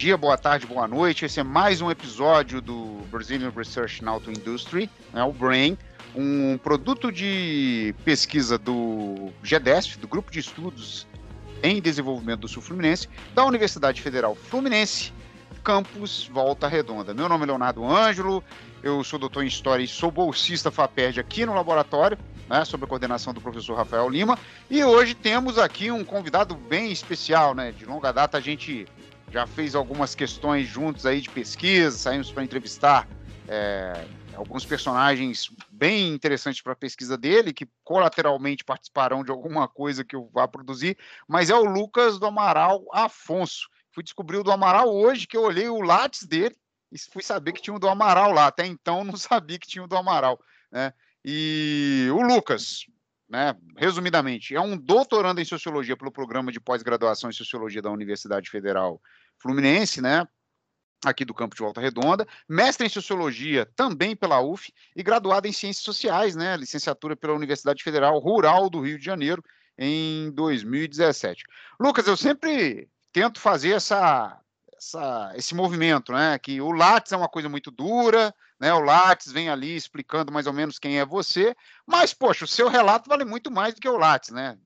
dia, 0.00 0.16
boa 0.16 0.38
tarde, 0.38 0.66
boa 0.66 0.88
noite. 0.88 1.26
Esse 1.26 1.40
é 1.40 1.42
mais 1.42 1.82
um 1.82 1.90
episódio 1.90 2.62
do 2.62 3.02
Brazilian 3.10 3.52
Research 3.54 4.02
in 4.02 4.08
Auto 4.08 4.30
Industry, 4.30 4.88
né, 5.12 5.22
o 5.22 5.30
BRAIN, 5.30 5.76
um 6.16 6.56
produto 6.56 7.12
de 7.12 7.94
pesquisa 8.02 8.56
do 8.56 9.30
GEDESF, 9.42 9.98
do 9.98 10.08
Grupo 10.08 10.30
de 10.30 10.38
Estudos 10.38 11.06
em 11.62 11.82
Desenvolvimento 11.82 12.40
do 12.40 12.48
Sul 12.48 12.62
Fluminense, 12.62 13.10
da 13.34 13.44
Universidade 13.44 14.00
Federal 14.00 14.34
Fluminense, 14.34 15.12
campus 15.62 16.26
Volta 16.32 16.66
Redonda. 16.66 17.12
Meu 17.12 17.28
nome 17.28 17.44
é 17.44 17.48
Leonardo 17.48 17.84
Ângelo, 17.84 18.42
eu 18.82 19.04
sou 19.04 19.18
doutor 19.18 19.44
em 19.44 19.48
História 19.48 19.84
e 19.84 19.86
sou 19.86 20.10
bolsista 20.10 20.70
FAPERD 20.70 21.20
aqui 21.20 21.44
no 21.44 21.52
laboratório, 21.52 22.16
né, 22.48 22.64
sob 22.64 22.84
a 22.84 22.86
coordenação 22.86 23.34
do 23.34 23.40
professor 23.42 23.76
Rafael 23.76 24.08
Lima, 24.08 24.38
e 24.70 24.82
hoje 24.82 25.14
temos 25.14 25.58
aqui 25.58 25.90
um 25.90 26.02
convidado 26.02 26.54
bem 26.54 26.90
especial, 26.90 27.54
né, 27.54 27.70
de 27.70 27.84
longa 27.84 28.10
data 28.10 28.38
a 28.38 28.40
gente 28.40 28.88
já 29.30 29.46
fez 29.46 29.74
algumas 29.74 30.14
questões 30.14 30.66
juntos 30.66 31.06
aí 31.06 31.20
de 31.20 31.30
pesquisa, 31.30 31.96
saímos 31.96 32.32
para 32.32 32.42
entrevistar 32.42 33.08
é, 33.48 34.04
alguns 34.34 34.64
personagens 34.64 35.50
bem 35.70 36.12
interessantes 36.12 36.60
para 36.60 36.72
a 36.72 36.76
pesquisa 36.76 37.16
dele, 37.16 37.52
que 37.52 37.68
colateralmente 37.84 38.64
participarão 38.64 39.22
de 39.22 39.30
alguma 39.30 39.68
coisa 39.68 40.04
que 40.04 40.16
eu 40.16 40.28
vá 40.32 40.48
produzir, 40.48 40.96
mas 41.28 41.50
é 41.50 41.54
o 41.54 41.64
Lucas 41.64 42.18
do 42.18 42.26
Amaral 42.26 42.84
Afonso. 42.92 43.68
Fui 43.92 44.02
descobrir 44.02 44.38
o 44.38 44.44
do 44.44 44.52
Amaral 44.52 44.88
hoje, 44.88 45.26
que 45.26 45.36
eu 45.36 45.42
olhei 45.42 45.68
o 45.68 45.80
látis 45.80 46.24
dele 46.24 46.56
e 46.92 46.98
fui 46.98 47.22
saber 47.22 47.52
que 47.52 47.62
tinha 47.62 47.74
o 47.74 47.78
do 47.78 47.88
Amaral 47.88 48.32
lá. 48.32 48.46
Até 48.46 48.66
então 48.66 49.04
não 49.04 49.16
sabia 49.18 49.58
que 49.58 49.68
tinha 49.68 49.84
o 49.84 49.88
do 49.88 49.96
Amaral. 49.96 50.40
Né? 50.70 50.92
E 51.24 52.08
o 52.12 52.22
Lucas, 52.22 52.86
né, 53.28 53.54
resumidamente, 53.76 54.54
é 54.54 54.60
um 54.60 54.76
doutorando 54.76 55.40
em 55.40 55.44
Sociologia 55.44 55.96
pelo 55.96 56.12
Programa 56.12 56.50
de 56.50 56.60
Pós-Graduação 56.60 57.30
em 57.30 57.34
Sociologia 57.34 57.82
da 57.82 57.90
Universidade 57.90 58.48
Federal 58.48 59.00
Fluminense, 59.40 60.00
né, 60.00 60.26
aqui 61.04 61.24
do 61.24 61.34
campo 61.34 61.56
de 61.56 61.62
Volta 61.62 61.80
Redonda, 61.80 62.26
mestre 62.48 62.86
em 62.86 62.90
Sociologia 62.90 63.66
também 63.74 64.14
pela 64.14 64.40
UF 64.40 64.72
e 64.94 65.02
graduado 65.02 65.48
em 65.48 65.52
Ciências 65.52 65.84
Sociais, 65.84 66.36
né, 66.36 66.56
licenciatura 66.56 67.16
pela 67.16 67.34
Universidade 67.34 67.82
Federal 67.82 68.18
Rural 68.18 68.68
do 68.68 68.80
Rio 68.80 68.98
de 68.98 69.04
Janeiro 69.04 69.42
em 69.78 70.30
2017. 70.32 71.44
Lucas, 71.80 72.06
eu 72.06 72.16
sempre 72.16 72.88
tento 73.12 73.40
fazer 73.40 73.70
essa, 73.70 74.38
essa, 74.76 75.32
esse 75.34 75.54
movimento, 75.54 76.12
né, 76.12 76.38
que 76.38 76.60
o 76.60 76.70
Lattes 76.70 77.12
é 77.12 77.16
uma 77.16 77.28
coisa 77.28 77.48
muito 77.48 77.70
dura, 77.70 78.34
né, 78.60 78.72
o 78.74 78.80
Lattes 78.80 79.32
vem 79.32 79.48
ali 79.48 79.74
explicando 79.74 80.30
mais 80.30 80.46
ou 80.46 80.52
menos 80.52 80.78
quem 80.78 80.98
é 80.98 81.06
você, 81.06 81.56
mas, 81.86 82.12
poxa, 82.12 82.44
o 82.44 82.48
seu 82.48 82.68
relato 82.68 83.08
vale 83.08 83.24
muito 83.24 83.50
mais 83.50 83.74
do 83.74 83.80
que 83.80 83.88
o 83.88 83.96
Lattes, 83.96 84.30
né, 84.30 84.58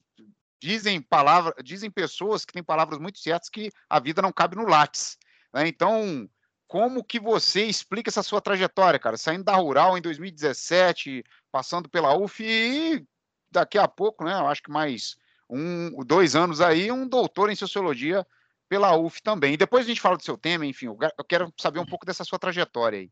dizem 0.65 0.99
palavras, 0.99 1.53
dizem 1.63 1.91
pessoas 1.91 2.43
que 2.43 2.53
têm 2.55 2.63
palavras 2.63 2.99
muito 2.99 3.19
certas 3.19 3.51
que 3.51 3.71
a 3.89 4.01
vida 4.01 4.23
não 4.23 4.33
cabe 4.33 4.57
no 4.57 4.67
Lattes. 4.67 5.19
Né? 5.53 5.69
Então, 5.69 6.27
como 6.67 7.05
que 7.05 7.21
você 7.21 7.67
explica 7.67 8.09
essa 8.09 8.23
sua 8.23 8.41
trajetória, 8.41 8.99
cara? 8.99 9.19
Saindo 9.19 9.45
da 9.45 9.55
Rural 9.55 9.99
em 9.99 10.01
2017, 10.01 11.23
passando 11.53 11.87
pela 11.87 12.17
UF 12.17 12.43
e 12.43 13.07
daqui 13.51 13.77
a 13.77 13.87
pouco, 13.87 14.25
né? 14.25 14.33
Eu 14.33 14.47
acho 14.47 14.63
que 14.63 14.71
mais 14.71 15.17
um, 15.51 16.03
dois 16.03 16.35
anos 16.35 16.63
aí, 16.63 16.91
um 16.91 17.07
doutor 17.07 17.51
em 17.51 17.55
sociologia 17.55 18.27
pela 18.67 18.97
UF 18.97 19.23
também. 19.23 19.53
E 19.53 19.59
depois 19.59 19.85
a 19.85 19.89
gente 19.89 20.01
fala 20.01 20.17
do 20.17 20.25
seu 20.25 20.39
tema, 20.39 20.65
enfim, 20.65 20.87
eu 20.87 21.25
quero 21.29 21.53
saber 21.59 21.79
um 21.79 21.87
pouco 21.87 22.07
dessa 22.07 22.25
sua 22.25 22.39
trajetória 22.39 23.01
aí. 23.01 23.11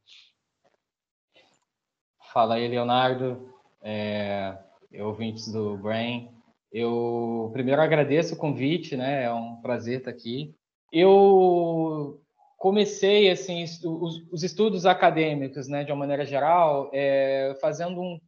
Fala 2.33 2.55
aí, 2.55 2.67
Leonardo, 2.67 3.55
é, 3.83 4.57
ouvintes 4.95 5.53
do 5.53 5.77
Brain. 5.77 6.42
Eu 6.73 7.51
primeiro 7.53 7.83
agradeço 7.83 8.35
o 8.35 8.39
convite, 8.39 8.97
né? 8.97 9.25
É 9.25 9.33
um 9.33 9.57
prazer 9.61 9.99
estar 9.99 10.11
aqui. 10.11 10.55
Eu 10.91 12.23
comecei 12.57 13.29
assim 13.31 13.65
os, 13.65 14.23
os 14.31 14.43
estudos 14.43 14.87
acadêmicos, 14.87 15.67
né, 15.67 15.83
de 15.83 15.91
uma 15.91 15.99
maneira 15.99 16.25
geral, 16.25 16.89
é, 16.93 17.57
fazendo 17.61 18.01
um 18.01 18.21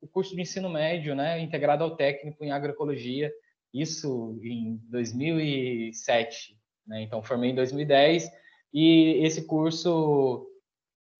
o 0.00 0.06
curso 0.06 0.34
de 0.34 0.40
ensino 0.40 0.68
médio, 0.68 1.14
né, 1.14 1.40
integrado 1.40 1.82
ao 1.82 1.96
técnico 1.96 2.44
em 2.44 2.52
agroecologia, 2.52 3.32
isso 3.74 4.38
em 4.42 4.80
2007, 4.88 6.56
né? 6.86 7.02
Então 7.02 7.22
formei 7.22 7.50
em 7.50 7.54
2010 7.54 8.30
e 8.72 9.20
esse 9.24 9.46
curso 9.46 10.46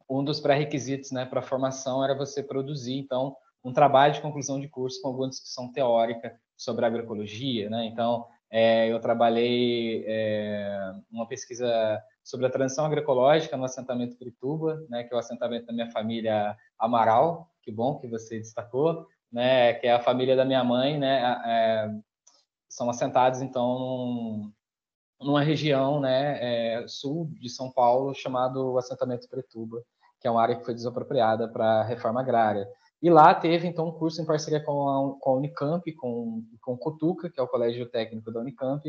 um 0.09 0.25
dos 0.25 0.41
pré-requisitos, 0.41 1.10
né, 1.12 1.26
para 1.26 1.43
formação 1.43 2.03
era 2.03 2.14
você 2.14 2.43
produzir 2.43 2.94
então 2.94 3.37
um 3.62 3.72
trabalho 3.72 4.14
de 4.14 4.22
conclusão 4.22 4.59
de 4.59 4.69
curso 4.69 5.00
com 5.03 5.09
alguma 5.09 5.28
discussão 5.28 5.70
teórica 5.70 6.38
sobre 6.58 6.84
agroecologia, 6.84 7.70
né? 7.70 7.86
Então, 7.86 8.26
é, 8.50 8.91
eu 8.91 8.98
trabalhei 9.00 10.04
é, 10.06 10.92
uma 11.10 11.26
pesquisa 11.26 12.02
sobre 12.24 12.46
a 12.46 12.50
transição 12.50 12.84
agroecológica 12.84 13.56
no 13.56 13.64
assentamento 13.64 14.16
Pirituba, 14.16 14.84
né, 14.88 15.04
que 15.04 15.12
é 15.12 15.16
o 15.16 15.20
assentamento 15.20 15.66
da 15.66 15.72
minha 15.72 15.91
família 15.91 16.56
Amaral, 16.78 17.50
que 17.62 17.70
bom 17.70 17.98
que 17.98 18.08
você 18.08 18.38
destacou, 18.38 19.06
né, 19.30 19.74
que 19.74 19.86
é 19.86 19.92
a 19.92 20.00
família 20.00 20.34
da 20.34 20.44
minha 20.44 20.64
mãe, 20.64 20.98
né, 20.98 21.41
é, 21.44 21.91
são 22.69 22.88
assentados 22.88 23.42
então 23.42 23.78
num, 23.78 24.52
numa 25.20 25.42
região, 25.42 26.00
né, 26.00 26.38
é, 26.82 26.88
sul 26.88 27.30
de 27.38 27.50
São 27.50 27.70
Paulo, 27.70 28.14
chamado 28.14 28.78
assentamento 28.78 29.28
Pirituba, 29.28 29.82
que 30.20 30.26
é 30.26 30.30
uma 30.30 30.42
área 30.42 30.56
que 30.56 30.64
foi 30.64 30.75
desapropriada 30.75 31.48
para 31.48 31.84
reforma 31.84 32.20
agrária. 32.20 32.66
E 33.00 33.09
lá 33.09 33.34
teve, 33.34 33.66
então, 33.66 33.88
um 33.88 33.92
curso 33.92 34.20
em 34.20 34.26
parceria 34.26 34.60
com 34.60 34.88
a, 34.88 35.20
com 35.20 35.31
a 35.31 35.34
Unicamp, 35.34 35.92
com, 35.92 36.42
com 36.60 36.72
o 36.72 36.78
Cotuca, 36.78 37.31
que 37.31 37.38
é 37.38 37.42
o 37.42 37.48
Colégio 37.48 37.88
Técnico 37.88 38.32
da 38.32 38.41
Unicamp, 38.41 38.82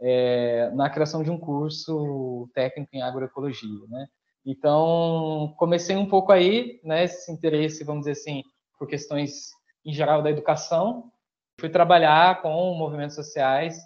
é, 0.00 0.70
na 0.70 0.88
criação 0.88 1.22
de 1.22 1.30
um 1.30 1.38
curso 1.38 2.48
técnico 2.54 2.96
em 2.96 3.02
agroecologia, 3.02 3.86
né? 3.88 4.06
Então, 4.44 5.54
comecei 5.58 5.94
um 5.94 6.06
pouco 6.06 6.32
aí, 6.32 6.80
né, 6.82 7.04
esse 7.04 7.30
interesse, 7.30 7.84
vamos 7.84 8.06
dizer 8.06 8.12
assim, 8.12 8.42
por 8.78 8.88
questões, 8.88 9.50
em 9.84 9.92
geral, 9.92 10.22
da 10.22 10.30
educação. 10.30 11.12
Fui 11.60 11.68
trabalhar 11.68 12.40
com 12.40 12.74
movimentos 12.74 13.14
sociais, 13.14 13.78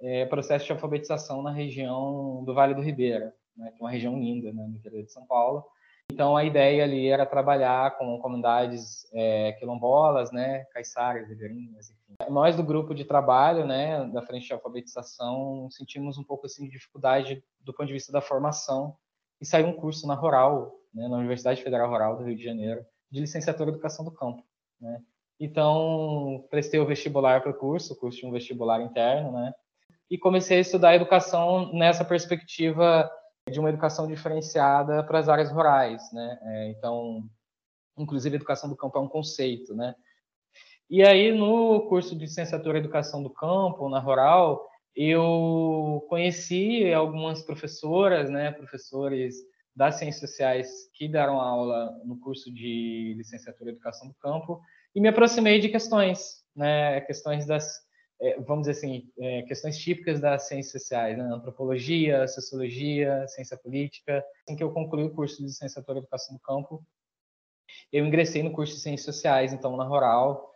é, 0.00 0.26
processo 0.26 0.66
de 0.66 0.72
alfabetização 0.72 1.40
na 1.40 1.52
região 1.52 2.42
do 2.44 2.52
Vale 2.52 2.74
do 2.74 2.82
Ribeira, 2.82 3.32
né, 3.56 3.70
que 3.70 3.80
é 3.80 3.84
uma 3.84 3.90
região 3.90 4.18
linda, 4.18 4.52
né, 4.52 4.66
no 4.66 4.74
interior 4.74 5.04
de 5.04 5.12
São 5.12 5.24
Paulo. 5.24 5.64
Então, 6.10 6.36
a 6.36 6.44
ideia 6.44 6.84
ali 6.84 7.08
era 7.08 7.24
trabalhar 7.24 7.96
com 7.96 8.18
comunidades 8.18 9.06
é, 9.14 9.52
quilombolas, 9.52 10.30
né, 10.30 10.64
caiçaras, 10.66 11.26
ribeirinhas, 11.28 11.90
enfim. 11.90 12.14
Nós, 12.28 12.54
do 12.54 12.62
grupo 12.62 12.94
de 12.94 13.04
trabalho, 13.04 13.66
né, 13.66 14.04
da 14.12 14.20
frente 14.22 14.46
de 14.46 14.52
alfabetização, 14.52 15.68
sentimos 15.70 16.18
um 16.18 16.24
pouco 16.24 16.46
assim, 16.46 16.64
de 16.66 16.72
dificuldade 16.72 17.42
do 17.60 17.72
ponto 17.72 17.86
de 17.86 17.94
vista 17.94 18.12
da 18.12 18.20
formação 18.20 18.94
e 19.40 19.46
saiu 19.46 19.66
um 19.66 19.72
curso 19.72 20.06
na 20.06 20.14
Rural, 20.14 20.72
né, 20.92 21.08
na 21.08 21.16
Universidade 21.16 21.62
Federal 21.62 21.88
Rural 21.88 22.16
do 22.16 22.24
Rio 22.24 22.36
de 22.36 22.44
Janeiro, 22.44 22.84
de 23.10 23.20
licenciatura 23.20 23.70
em 23.70 23.72
Educação 23.72 24.04
do 24.04 24.12
Campo. 24.12 24.44
Né. 24.80 25.00
Então, 25.40 26.44
prestei 26.50 26.78
o 26.78 26.86
vestibular 26.86 27.40
para 27.40 27.52
o 27.52 27.58
curso, 27.58 27.94
o 27.94 27.96
curso 27.96 28.20
de 28.20 28.26
um 28.26 28.30
vestibular 28.30 28.82
interno, 28.82 29.32
né, 29.32 29.52
e 30.10 30.18
comecei 30.18 30.58
a 30.58 30.60
estudar 30.60 30.94
educação 30.94 31.72
nessa 31.72 32.04
perspectiva 32.04 33.10
de 33.50 33.58
uma 33.58 33.68
educação 33.68 34.06
diferenciada 34.06 35.02
para 35.02 35.18
as 35.18 35.28
áreas 35.28 35.50
rurais, 35.50 36.02
né? 36.12 36.38
É, 36.42 36.70
então, 36.70 37.28
inclusive, 37.98 38.36
educação 38.36 38.68
do 38.68 38.76
campo 38.76 38.98
é 38.98 39.00
um 39.00 39.08
conceito, 39.08 39.74
né? 39.74 39.94
E 40.88 41.02
aí, 41.02 41.32
no 41.32 41.88
curso 41.88 42.14
de 42.14 42.22
licenciatura 42.22 42.78
em 42.78 42.80
Educação 42.80 43.22
do 43.22 43.30
Campo, 43.30 43.88
na 43.88 43.98
Rural, 43.98 44.68
eu 44.94 46.04
conheci 46.08 46.92
algumas 46.92 47.42
professoras, 47.42 48.28
né, 48.28 48.52
professores 48.52 49.36
das 49.74 49.94
ciências 49.94 50.30
sociais 50.30 50.68
que 50.92 51.08
deram 51.08 51.40
aula 51.40 51.98
no 52.04 52.20
curso 52.20 52.52
de 52.52 53.14
licenciatura 53.16 53.70
em 53.70 53.72
Educação 53.72 54.06
do 54.06 54.14
Campo 54.14 54.60
e 54.94 55.00
me 55.00 55.08
aproximei 55.08 55.60
de 55.60 55.70
questões, 55.70 56.44
né, 56.54 57.00
questões 57.00 57.46
das 57.46 57.80
vamos 58.46 58.66
dizer 58.66 58.78
assim, 58.78 59.10
é, 59.18 59.42
questões 59.42 59.76
típicas 59.78 60.20
das 60.20 60.46
ciências 60.46 60.72
sociais, 60.72 61.18
né? 61.18 61.24
antropologia, 61.24 62.26
sociologia, 62.28 63.26
ciência 63.28 63.56
política. 63.56 64.24
Assim 64.46 64.56
que 64.56 64.62
eu 64.62 64.72
concluí 64.72 65.04
o 65.04 65.14
curso 65.14 65.38
de 65.38 65.44
licenciatura 65.44 65.98
em 65.98 66.02
educação 66.02 66.36
do 66.36 66.40
campo, 66.40 66.84
eu 67.92 68.06
ingressei 68.06 68.42
no 68.42 68.52
curso 68.52 68.74
de 68.74 68.80
ciências 68.80 69.14
sociais, 69.14 69.52
então 69.52 69.76
na 69.76 69.84
Rural, 69.84 70.52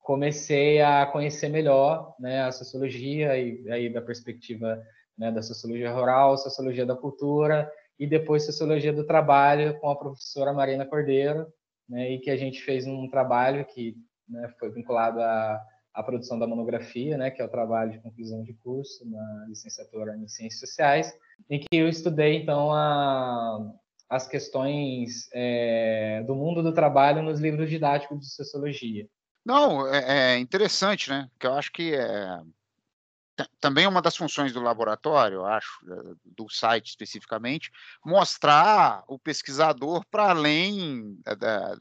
comecei 0.00 0.80
a 0.80 1.06
conhecer 1.06 1.48
melhor 1.48 2.14
né, 2.18 2.42
a 2.42 2.50
sociologia 2.50 3.38
e 3.38 3.70
aí 3.70 3.88
da 3.88 4.02
perspectiva 4.02 4.82
né, 5.16 5.30
da 5.30 5.42
sociologia 5.42 5.92
rural, 5.92 6.36
sociologia 6.36 6.84
da 6.84 6.96
cultura 6.96 7.70
e 7.98 8.06
depois 8.06 8.44
sociologia 8.44 8.92
do 8.92 9.06
trabalho 9.06 9.78
com 9.78 9.90
a 9.90 9.96
professora 9.96 10.52
Marina 10.52 10.86
Cordeiro, 10.86 11.46
né, 11.88 12.12
e 12.12 12.18
que 12.18 12.30
a 12.30 12.36
gente 12.36 12.62
fez 12.62 12.86
um 12.86 13.08
trabalho 13.08 13.64
que 13.66 13.96
né, 14.28 14.52
foi 14.58 14.70
vinculado 14.70 15.20
a 15.20 15.60
a 15.94 16.02
produção 16.02 16.38
da 16.38 16.46
monografia, 16.46 17.16
né, 17.16 17.30
que 17.30 17.42
é 17.42 17.44
o 17.44 17.48
trabalho 17.48 17.92
de 17.92 18.00
conclusão 18.00 18.42
de 18.42 18.54
curso 18.54 19.08
na 19.08 19.46
licenciatura 19.48 20.16
em 20.16 20.28
Ciências 20.28 20.60
Sociais, 20.60 21.12
em 21.48 21.58
que 21.58 21.66
eu 21.72 21.88
estudei, 21.88 22.36
então, 22.36 22.72
a, 22.72 23.72
as 24.08 24.28
questões 24.28 25.28
é, 25.32 26.22
do 26.26 26.34
mundo 26.34 26.62
do 26.62 26.72
trabalho 26.72 27.22
nos 27.22 27.40
livros 27.40 27.68
didáticos 27.68 28.20
de 28.20 28.32
sociologia. 28.32 29.08
Não, 29.44 29.86
é, 29.86 30.34
é 30.34 30.38
interessante, 30.38 31.10
né? 31.10 31.28
Porque 31.32 31.46
eu 31.46 31.54
acho 31.54 31.72
que 31.72 31.94
é, 31.94 32.40
também 33.60 33.86
uma 33.86 34.02
das 34.02 34.16
funções 34.16 34.52
do 34.52 34.60
laboratório, 34.60 35.36
eu 35.36 35.46
acho, 35.46 35.70
do 36.24 36.48
site 36.48 36.88
especificamente, 36.88 37.70
mostrar 38.04 39.02
o 39.06 39.18
pesquisador 39.18 40.04
para 40.10 40.30
além 40.30 41.18
eh, 41.26 41.36
da, 41.36 41.76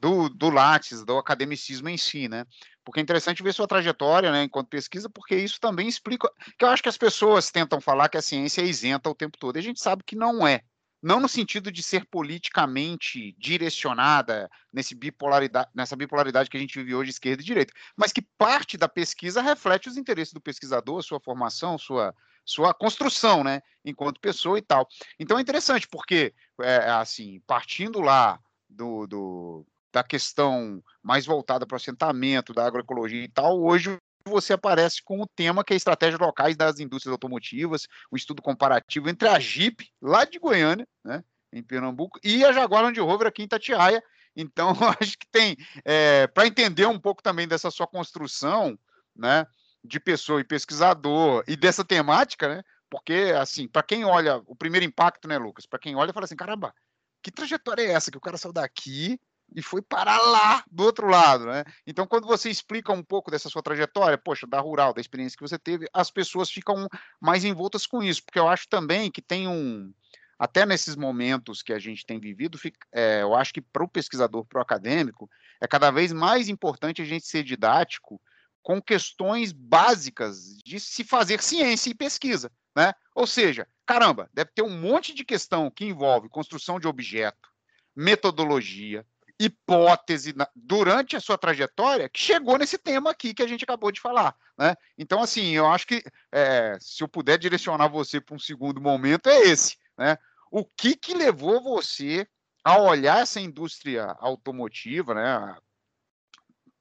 do, 0.00 0.28
do 0.28 0.48
Lattes, 0.48 1.04
do 1.04 1.18
academicismo 1.18 1.88
em 1.88 1.98
si, 1.98 2.28
né? 2.28 2.46
Porque 2.84 3.00
é 3.00 3.02
interessante 3.02 3.42
ver 3.42 3.52
sua 3.52 3.68
trajetória, 3.68 4.32
né, 4.32 4.44
enquanto 4.44 4.68
pesquisa, 4.68 5.08
porque 5.10 5.36
isso 5.36 5.60
também 5.60 5.86
explica. 5.86 6.28
Que 6.58 6.64
eu 6.64 6.68
acho 6.68 6.82
que 6.82 6.88
as 6.88 6.96
pessoas 6.96 7.50
tentam 7.50 7.80
falar 7.80 8.08
que 8.08 8.16
a 8.16 8.22
ciência 8.22 8.62
é 8.62 8.64
isenta 8.64 9.10
o 9.10 9.14
tempo 9.14 9.38
todo, 9.38 9.56
e 9.56 9.58
a 9.58 9.62
gente 9.62 9.80
sabe 9.80 10.02
que 10.04 10.16
não 10.16 10.46
é 10.46 10.62
não 11.02 11.18
no 11.18 11.28
sentido 11.28 11.72
de 11.72 11.82
ser 11.82 12.04
politicamente 12.06 13.34
direcionada 13.38 14.50
nesse 14.72 14.94
bipolaridade, 14.94 15.70
nessa 15.74 15.96
bipolaridade 15.96 16.50
que 16.50 16.56
a 16.56 16.60
gente 16.60 16.78
vive 16.78 16.94
hoje, 16.94 17.10
esquerda 17.10 17.42
e 17.42 17.44
direita, 17.44 17.72
mas 17.96 18.12
que 18.12 18.20
parte 18.20 18.76
da 18.76 18.88
pesquisa 18.88 19.40
reflete 19.40 19.88
os 19.88 19.96
interesses 19.96 20.34
do 20.34 20.40
pesquisador, 20.40 21.02
sua 21.02 21.18
formação, 21.18 21.78
sua, 21.78 22.14
sua 22.44 22.74
construção, 22.74 23.42
né, 23.42 23.62
enquanto 23.82 24.20
pessoa 24.20 24.58
e 24.58 24.62
tal. 24.62 24.86
Então 25.18 25.38
é 25.38 25.40
interessante, 25.40 25.88
porque, 25.88 26.34
é, 26.60 26.90
assim, 26.90 27.40
partindo 27.46 28.00
lá 28.00 28.38
do, 28.68 29.06
do 29.06 29.66
da 29.92 30.02
questão 30.02 30.82
mais 31.02 31.26
voltada 31.26 31.66
para 31.66 31.74
o 31.74 31.76
assentamento, 31.76 32.54
da 32.54 32.66
agroecologia 32.66 33.24
e 33.24 33.28
tal, 33.28 33.62
hoje 33.62 33.98
você 34.26 34.52
aparece 34.52 35.02
com 35.02 35.20
o 35.20 35.26
tema 35.26 35.64
que 35.64 35.72
é 35.72 35.76
estratégias 35.76 36.20
locais 36.20 36.56
das 36.56 36.78
indústrias 36.78 37.12
automotivas, 37.12 37.84
o 38.10 38.14
um 38.14 38.16
estudo 38.16 38.42
comparativo 38.42 39.08
entre 39.08 39.28
a 39.28 39.38
Jeep, 39.38 39.90
lá 40.00 40.24
de 40.24 40.38
Goiânia, 40.38 40.86
né, 41.04 41.24
em 41.52 41.62
Pernambuco, 41.62 42.18
e 42.22 42.44
a 42.44 42.52
Jaguar 42.52 42.82
Land 42.82 43.00
Rover 43.00 43.26
aqui 43.26 43.42
em 43.42 43.48
Tatiaia. 43.48 44.02
Então, 44.36 44.70
acho 45.00 45.18
que 45.18 45.26
tem, 45.30 45.56
é, 45.84 46.26
para 46.28 46.46
entender 46.46 46.86
um 46.86 47.00
pouco 47.00 47.22
também 47.22 47.48
dessa 47.48 47.70
sua 47.70 47.86
construção, 47.86 48.78
né, 49.16 49.46
de 49.82 49.98
pessoa 49.98 50.40
e 50.40 50.44
pesquisador, 50.44 51.42
e 51.48 51.56
dessa 51.56 51.84
temática, 51.84 52.48
né, 52.48 52.62
porque, 52.88 53.32
assim, 53.38 53.66
para 53.66 53.82
quem 53.82 54.04
olha, 54.04 54.42
o 54.46 54.54
primeiro 54.54 54.84
impacto, 54.84 55.26
né, 55.26 55.38
Lucas, 55.38 55.66
para 55.66 55.78
quem 55.78 55.96
olha, 55.96 56.12
fala 56.12 56.24
assim, 56.24 56.36
caramba, 56.36 56.74
que 57.22 57.30
trajetória 57.30 57.82
é 57.82 57.92
essa 57.92 58.10
que 58.10 58.18
o 58.18 58.20
cara 58.20 58.36
saiu 58.36 58.52
daqui 58.52 59.18
e 59.54 59.62
foi 59.62 59.82
parar 59.82 60.20
lá 60.20 60.64
do 60.70 60.84
outro 60.84 61.08
lado, 61.08 61.46
né? 61.46 61.64
Então, 61.86 62.06
quando 62.06 62.26
você 62.26 62.48
explica 62.50 62.92
um 62.92 63.02
pouco 63.02 63.30
dessa 63.30 63.48
sua 63.48 63.62
trajetória, 63.62 64.18
poxa, 64.18 64.46
da 64.46 64.60
rural, 64.60 64.92
da 64.94 65.00
experiência 65.00 65.36
que 65.36 65.46
você 65.46 65.58
teve, 65.58 65.88
as 65.92 66.10
pessoas 66.10 66.50
ficam 66.50 66.88
mais 67.20 67.44
envoltas 67.44 67.86
com 67.86 68.02
isso, 68.02 68.24
porque 68.24 68.38
eu 68.38 68.48
acho 68.48 68.68
também 68.68 69.10
que 69.10 69.22
tem 69.22 69.48
um, 69.48 69.92
até 70.38 70.64
nesses 70.64 70.96
momentos 70.96 71.62
que 71.62 71.72
a 71.72 71.78
gente 71.78 72.06
tem 72.06 72.18
vivido, 72.18 72.58
é, 72.92 73.20
eu 73.20 73.34
acho 73.34 73.52
que 73.52 73.60
para 73.60 73.84
o 73.84 73.88
pesquisador, 73.88 74.44
para 74.46 74.58
o 74.58 74.62
acadêmico, 74.62 75.28
é 75.60 75.66
cada 75.66 75.90
vez 75.90 76.14
mais 76.14 76.48
importante 76.48 77.02
a 77.02 77.04
gente 77.04 77.26
ser 77.26 77.42
didático 77.42 78.18
com 78.62 78.80
questões 78.80 79.52
básicas 79.52 80.56
de 80.64 80.80
se 80.80 81.04
fazer 81.04 81.42
ciência 81.42 81.90
e 81.90 81.94
pesquisa, 81.94 82.50
né? 82.74 82.94
Ou 83.14 83.26
seja, 83.26 83.66
caramba, 83.84 84.30
deve 84.32 84.50
ter 84.54 84.62
um 84.62 84.80
monte 84.80 85.14
de 85.14 85.24
questão 85.24 85.70
que 85.70 85.84
envolve 85.84 86.28
construção 86.28 86.80
de 86.80 86.88
objeto, 86.88 87.50
metodologia, 87.94 89.04
hipótese 89.40 90.34
na, 90.36 90.46
durante 90.54 91.16
a 91.16 91.20
sua 91.20 91.38
trajetória 91.38 92.10
que 92.10 92.20
chegou 92.20 92.58
nesse 92.58 92.76
tema 92.76 93.10
aqui 93.10 93.32
que 93.32 93.42
a 93.42 93.46
gente 93.46 93.64
acabou 93.64 93.90
de 93.90 93.98
falar. 93.98 94.36
Né? 94.58 94.76
Então, 94.98 95.22
assim, 95.22 95.52
eu 95.52 95.66
acho 95.66 95.86
que 95.86 96.04
é, 96.30 96.76
se 96.78 97.02
eu 97.02 97.08
puder 97.08 97.38
direcionar 97.38 97.88
você 97.88 98.20
para 98.20 98.36
um 98.36 98.38
segundo 98.38 98.82
momento, 98.82 99.30
é 99.30 99.38
esse. 99.40 99.78
Né? 99.96 100.18
O 100.50 100.62
que, 100.64 100.94
que 100.94 101.14
levou 101.14 101.62
você 101.62 102.28
a 102.62 102.78
olhar 102.78 103.22
essa 103.22 103.40
indústria 103.40 104.14
automotiva, 104.18 105.14
né? 105.14 105.56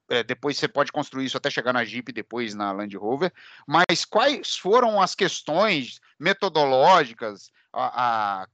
É, 0.09 0.23
depois 0.23 0.57
você 0.57 0.67
pode 0.67 0.91
construir 0.91 1.25
isso 1.25 1.37
até 1.37 1.49
chegar 1.49 1.71
na 1.71 1.85
Jeep, 1.85 2.11
depois 2.11 2.53
na 2.53 2.73
Land 2.73 2.97
Rover, 2.97 3.31
mas 3.65 4.03
quais 4.03 4.57
foram 4.57 5.01
as 5.01 5.15
questões 5.15 6.01
metodológicas 6.19 7.51
a, 7.71 8.41
a, 8.41 8.47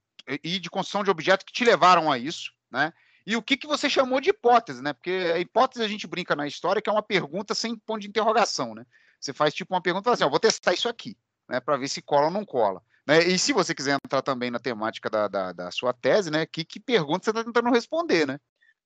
e 0.44 0.60
de 0.60 0.70
construção 0.70 1.04
de 1.04 1.10
objeto 1.10 1.46
que 1.46 1.54
te 1.54 1.64
levaram 1.64 2.12
a 2.12 2.20
isso, 2.20 2.52
né? 2.70 2.94
E 3.26 3.36
o 3.36 3.42
que, 3.42 3.58
que 3.58 3.68
você 3.68 3.90
chamou 3.90 4.22
de 4.22 4.30
hipótese, 4.30 4.84
né? 4.84 4.94
Porque 4.94 5.32
a 5.34 5.40
hipótese 5.40 5.84
a 5.84 5.88
gente 5.88 6.06
brinca 6.06 6.36
na 6.36 6.46
história 6.46 6.82
que 6.82 6.90
é 6.90 6.94
uma 6.94 7.02
pergunta 7.02 7.56
sem 7.56 7.76
ponto 7.76 8.02
de 8.02 8.08
interrogação, 8.08 8.76
né? 8.76 8.86
Você 9.20 9.34
faz 9.34 9.54
tipo 9.54 9.74
uma 9.74 9.82
pergunta 9.82 10.12
assim, 10.12 10.24
ó, 10.24 10.30
vou 10.30 10.40
testar 10.40 10.74
isso 10.74 10.88
aqui, 10.88 11.18
né? 11.50 11.60
Para 11.60 11.78
ver 11.78 11.88
se 11.88 12.02
cola 12.02 12.26
ou 12.26 12.32
não 12.32 12.46
cola. 12.46 12.82
Né? 13.08 13.24
E 13.24 13.38
se 13.38 13.54
você 13.54 13.74
quiser 13.74 13.98
entrar 14.04 14.22
também 14.22 14.52
na 14.52 14.60
temática 14.60 15.10
da, 15.10 15.28
da, 15.28 15.52
da 15.52 15.72
sua 15.72 15.94
tese, 15.94 16.30
né? 16.30 16.46
Que, 16.46 16.64
que 16.64 16.80
pergunta 16.80 17.24
você 17.24 17.32
está 17.32 17.44
tentando 17.44 17.72
responder, 17.72 18.28
né? 18.28 18.40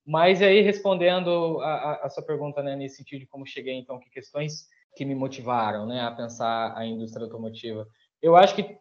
Mas 0.05 0.41
aí, 0.41 0.61
respondendo 0.61 1.59
a, 1.61 2.05
a, 2.05 2.09
sua 2.09 2.23
pergunta, 2.23 2.63
né, 2.63 2.75
nesse 2.75 2.95
sentido 2.95 3.19
de 3.19 3.27
como 3.27 3.45
cheguei, 3.45 3.75
então, 3.75 3.99
que 3.99 4.09
questões 4.09 4.67
que 4.95 5.05
me 5.05 5.13
motivaram 5.13 5.85
né, 5.85 6.01
a 6.01 6.09
pensar 6.09 6.75
a 6.75 6.83
indústria 6.85 7.25
automotiva. 7.25 7.87
Eu 8.21 8.35
acho 8.35 8.55
que, 8.55 8.77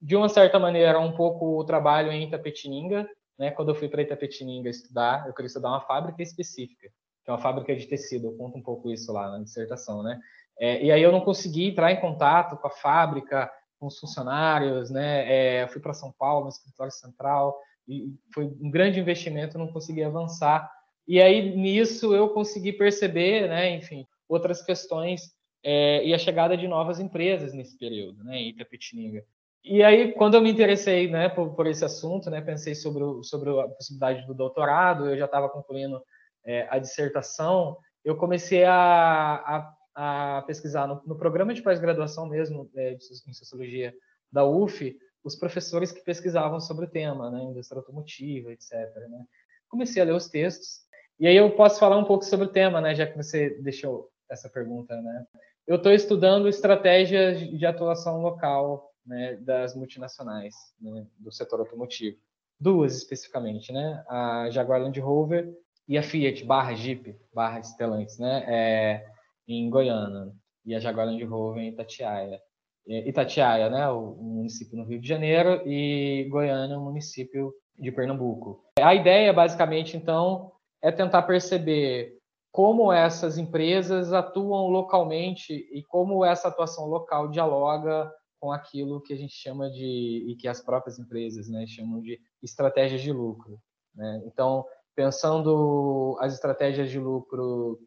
de 0.00 0.16
uma 0.16 0.28
certa 0.28 0.58
maneira, 0.58 0.98
um 0.98 1.14
pouco 1.14 1.60
o 1.60 1.64
trabalho 1.64 2.10
em 2.10 2.26
Itapetininga, 2.26 3.08
né, 3.38 3.50
quando 3.50 3.70
eu 3.70 3.74
fui 3.74 3.88
para 3.88 4.02
Itapetininga 4.02 4.68
estudar, 4.68 5.26
eu 5.26 5.34
queria 5.34 5.46
estudar 5.46 5.70
uma 5.70 5.80
fábrica 5.80 6.22
específica, 6.22 6.88
que 7.24 7.30
é 7.30 7.32
uma 7.32 7.40
fábrica 7.40 7.74
de 7.74 7.86
tecido. 7.86 8.28
Eu 8.28 8.36
conto 8.36 8.58
um 8.58 8.62
pouco 8.62 8.90
isso 8.90 9.12
lá 9.12 9.30
na 9.30 9.42
dissertação, 9.42 10.02
né? 10.02 10.20
É, 10.58 10.84
e 10.84 10.92
aí 10.92 11.02
eu 11.02 11.10
não 11.10 11.20
consegui 11.20 11.66
entrar 11.66 11.90
em 11.92 12.00
contato 12.00 12.56
com 12.56 12.66
a 12.66 12.70
fábrica, 12.70 13.50
com 13.78 13.86
os 13.86 13.98
funcionários, 13.98 14.90
né? 14.90 15.30
É, 15.30 15.62
eu 15.64 15.68
fui 15.68 15.80
para 15.80 15.92
São 15.92 16.12
Paulo, 16.16 16.44
no 16.44 16.50
escritório 16.50 16.92
central, 16.92 17.58
e 17.88 18.14
foi 18.32 18.44
um 18.44 18.70
grande 18.70 19.00
investimento, 19.00 19.58
não 19.58 19.72
consegui 19.72 20.02
avançar. 20.02 20.70
E 21.06 21.20
aí 21.20 21.54
nisso 21.56 22.14
eu 22.14 22.30
consegui 22.30 22.72
perceber, 22.72 23.48
né? 23.48 23.74
Enfim, 23.74 24.06
outras 24.28 24.62
questões 24.62 25.32
é, 25.62 26.04
e 26.06 26.14
a 26.14 26.18
chegada 26.18 26.56
de 26.56 26.68
novas 26.68 27.00
empresas 27.00 27.52
nesse 27.52 27.76
período, 27.76 28.22
né? 28.22 28.38
Em 28.38 28.50
Itapetininga. 28.50 29.24
E 29.64 29.82
aí, 29.82 30.12
quando 30.12 30.34
eu 30.34 30.42
me 30.42 30.50
interessei 30.50 31.10
né, 31.10 31.30
por, 31.30 31.54
por 31.54 31.66
esse 31.66 31.82
assunto, 31.82 32.28
né, 32.28 32.42
pensei 32.42 32.74
sobre, 32.74 33.02
o, 33.02 33.22
sobre 33.22 33.48
a 33.48 33.68
possibilidade 33.68 34.26
do 34.26 34.34
doutorado, 34.34 35.08
eu 35.08 35.16
já 35.16 35.24
estava 35.24 35.48
concluindo 35.48 36.02
é, 36.44 36.68
a 36.68 36.78
dissertação, 36.78 37.78
eu 38.04 38.14
comecei 38.14 38.64
a, 38.64 38.74
a, 38.74 40.38
a 40.38 40.42
pesquisar 40.42 40.86
no, 40.86 41.00
no, 41.06 41.16
programa 41.16 41.54
de 41.54 41.62
pós-graduação 41.62 42.28
mesmo, 42.28 42.70
é, 42.76 42.92
em 42.92 43.32
Sociologia 43.32 43.94
da 44.30 44.44
UF, 44.44 44.94
os 45.24 45.34
professores 45.34 45.90
que 45.90 46.04
pesquisavam 46.04 46.60
sobre 46.60 46.84
o 46.84 46.90
tema, 46.90 47.30
né, 47.30 47.42
indústria 47.44 47.78
automotiva, 47.78 48.52
etc. 48.52 48.70
Né. 49.08 49.24
Comecei 49.66 50.02
a 50.02 50.04
ler 50.04 50.14
os 50.14 50.28
textos, 50.28 50.80
e 51.18 51.26
aí 51.26 51.36
eu 51.36 51.50
posso 51.56 51.80
falar 51.80 51.96
um 51.96 52.04
pouco 52.04 52.26
sobre 52.26 52.44
o 52.44 52.52
tema, 52.52 52.82
né, 52.82 52.94
já 52.94 53.06
que 53.06 53.16
você 53.16 53.58
deixou 53.62 54.10
essa 54.28 54.50
pergunta. 54.50 54.94
Né. 55.00 55.24
Eu 55.66 55.76
estou 55.76 55.92
estudando 55.92 56.50
estratégias 56.50 57.38
de 57.38 57.64
atuação 57.64 58.20
local 58.20 58.90
né, 59.06 59.36
das 59.36 59.74
multinacionais 59.74 60.54
né, 60.80 61.06
do 61.18 61.32
setor 61.32 61.60
automotivo. 61.60 62.16
Duas 62.58 62.96
especificamente, 62.96 63.72
né? 63.72 64.04
A 64.08 64.48
Jaguar 64.50 64.80
Land 64.80 64.98
Rover 65.00 65.52
e 65.88 65.98
a 65.98 66.02
Fiat 66.02 66.44
barra 66.44 66.74
Jeep 66.74 67.14
barra 67.34 67.62
Stellantis, 67.62 68.18
né? 68.18 68.44
É, 68.46 69.06
em 69.46 69.68
Goiânia 69.68 70.32
e 70.64 70.74
a 70.74 70.80
Jaguar 70.80 71.06
Land 71.06 71.22
Rover 71.24 71.62
em 71.62 71.68
Itatiaia. 71.68 72.40
Itatiaia, 72.86 73.70
né, 73.70 73.88
o 73.88 74.14
município 74.14 74.76
no 74.76 74.84
Rio 74.84 75.00
de 75.00 75.08
Janeiro, 75.08 75.62
e 75.66 76.26
Goiânia, 76.30 76.78
o 76.78 76.84
município 76.84 77.54
de 77.78 77.90
Pernambuco. 77.90 78.62
A 78.78 78.94
ideia, 78.94 79.32
basicamente, 79.32 79.96
então, 79.96 80.52
é 80.82 80.92
tentar 80.92 81.22
perceber 81.22 82.18
como 82.52 82.92
essas 82.92 83.38
empresas 83.38 84.12
atuam 84.12 84.68
localmente 84.68 85.52
e 85.72 85.82
como 85.82 86.24
essa 86.24 86.48
atuação 86.48 86.86
local 86.86 87.28
dialoga 87.28 88.12
com 88.44 88.52
aquilo 88.52 89.00
que 89.00 89.14
a 89.14 89.16
gente 89.16 89.32
chama 89.32 89.70
de 89.70 90.26
e 90.28 90.36
que 90.36 90.46
as 90.46 90.60
próprias 90.60 90.98
empresas 90.98 91.48
né, 91.48 91.66
chamam 91.66 91.98
de 92.02 92.20
estratégias 92.42 93.00
de 93.00 93.10
lucro. 93.10 93.58
Né? 93.94 94.22
Então, 94.26 94.66
pensando 94.94 96.14
as 96.20 96.34
estratégias 96.34 96.90
de 96.90 96.98
lucro 96.98 97.80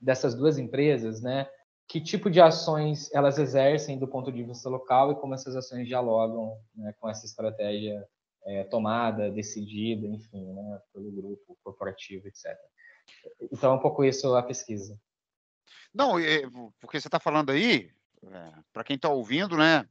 dessas 0.00 0.34
duas 0.34 0.58
empresas, 0.58 1.22
né, 1.22 1.48
que 1.86 2.00
tipo 2.00 2.28
de 2.28 2.40
ações 2.40 3.08
elas 3.14 3.38
exercem 3.38 4.00
do 4.00 4.08
ponto 4.08 4.32
de 4.32 4.42
vista 4.42 4.68
local 4.68 5.12
e 5.12 5.14
como 5.14 5.34
essas 5.34 5.54
ações 5.54 5.86
dialogam 5.86 6.58
né, 6.74 6.92
com 6.98 7.08
essa 7.08 7.24
estratégia 7.24 8.04
é, 8.46 8.64
tomada, 8.64 9.30
decidida, 9.30 10.08
enfim, 10.08 10.44
né, 10.54 10.80
pelo 10.92 11.12
grupo 11.12 11.56
corporativo, 11.62 12.26
etc. 12.26 12.46
Então, 13.52 13.74
é 13.74 13.76
um 13.76 13.80
pouco 13.80 14.04
isso 14.04 14.34
a 14.34 14.42
pesquisa. 14.42 15.00
Não, 15.94 16.14
porque 16.80 17.00
você 17.00 17.06
está 17.06 17.20
falando 17.20 17.50
aí, 17.50 17.92
é, 18.26 18.52
para 18.72 18.84
quem 18.84 18.96
está 18.96 19.08
ouvindo, 19.08 19.56
né? 19.56 19.86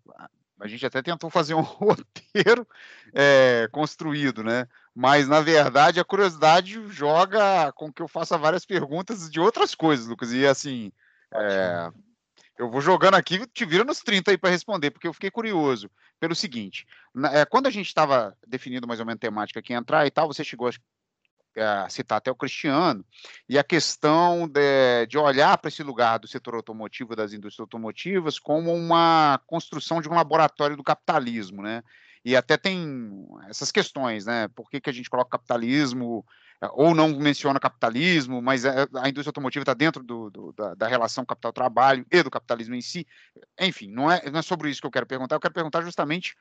A 0.60 0.68
gente 0.68 0.86
até 0.86 1.02
tentou 1.02 1.30
fazer 1.30 1.54
um 1.54 1.62
roteiro 1.62 2.68
é, 3.14 3.70
construído, 3.72 4.44
né? 4.44 4.68
Mas, 4.94 5.28
na 5.28 5.40
verdade, 5.40 6.00
a 6.00 6.06
curiosidade 6.06 6.88
joga 6.90 7.72
com 7.74 7.92
que 7.94 8.02
eu 8.02 8.08
faça 8.08 8.38
várias 8.38 8.66
perguntas 8.66 9.30
de 9.30 9.40
outras 9.40 9.76
coisas, 9.76 10.08
Lucas. 10.08 10.32
E, 10.32 10.46
assim, 10.46 10.92
é, 11.34 11.92
eu 12.58 12.70
vou 12.72 12.82
jogando 12.82 13.14
aqui, 13.14 13.46
te 13.48 13.66
vira 13.66 13.84
nos 13.84 14.00
30 14.00 14.32
aí 14.32 14.38
para 14.38 14.50
responder, 14.50 14.90
porque 14.90 15.08
eu 15.08 15.14
fiquei 15.14 15.30
curioso 15.30 15.90
pelo 16.20 16.34
seguinte: 16.36 16.88
na, 17.14 17.32
é, 17.32 17.46
quando 17.46 17.68
a 17.68 17.72
gente 17.72 17.88
estava 17.88 18.36
definindo 18.48 18.88
mais 18.88 19.00
ou 19.00 19.06
menos 19.06 19.18
a 19.18 19.22
temática 19.22 19.62
que 19.62 19.74
ia 19.74 19.78
entrar 19.78 20.08
e 20.08 20.12
tal, 20.12 20.28
você 20.28 20.44
chegou 20.44 20.68
citar 21.90 22.18
até 22.18 22.32
o 22.32 22.36
Cristiano, 22.36 23.06
e 23.48 23.58
a 23.58 23.64
questão 23.64 24.48
de, 24.48 25.06
de 25.08 25.18
olhar 25.18 25.58
para 25.58 25.70
esse 25.70 25.84
lugar 25.84 26.20
do 26.20 26.28
setor 26.28 26.56
automotivo, 26.56 27.16
das 27.16 27.34
indústrias 27.34 27.62
automotivas, 27.62 28.40
como 28.40 28.74
uma 28.74 29.40
construção 29.48 30.02
de 30.02 30.10
um 30.10 30.14
laboratório 30.14 30.78
do 30.78 30.84
capitalismo, 30.84 31.62
né? 31.62 31.84
E 32.24 32.36
até 32.36 32.58
tem 32.58 33.26
essas 33.50 33.72
questões, 33.72 34.26
né? 34.26 34.48
Por 34.50 34.70
que, 34.70 34.82
que 34.82 34.90
a 34.90 34.94
gente 34.94 35.10
coloca 35.10 35.38
capitalismo 35.38 36.26
é, 36.62 36.68
ou 36.74 36.96
não 36.96 37.10
menciona 37.10 37.60
capitalismo, 37.60 38.42
mas 38.42 38.66
a, 38.66 38.88
a 38.96 39.08
indústria 39.08 39.30
automotiva 39.30 39.62
está 39.62 39.76
dentro 39.76 40.04
do, 40.04 40.30
do, 40.32 40.52
da, 40.54 40.74
da, 40.74 40.88
relação 40.88 41.26
capital-trabalho 41.26 42.06
e 42.12 42.24
do 42.24 42.32
capitalismo 42.32 42.74
em 42.74 42.82
si. 42.82 43.06
Enfim, 43.60 43.92
não 43.92 44.12
é, 44.12 44.30
não 44.32 44.40
é 44.40 44.42
sobre 44.42 44.70
isso 44.70 44.82
que 44.82 44.88
eu 44.88 44.92
quero 44.92 45.06
perguntar, 45.06 45.36
eu 45.36 45.40
quero 45.40 45.54
perguntar 45.54 45.84
justamente 45.84 46.36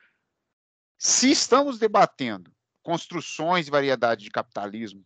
se 0.97 1.29
estamos 1.29 1.77
debatendo 1.77 2.51
construções 2.87 3.67
e 3.67 3.69
variedade 3.69 4.23
de 4.23 4.31
capitalismo, 4.31 5.05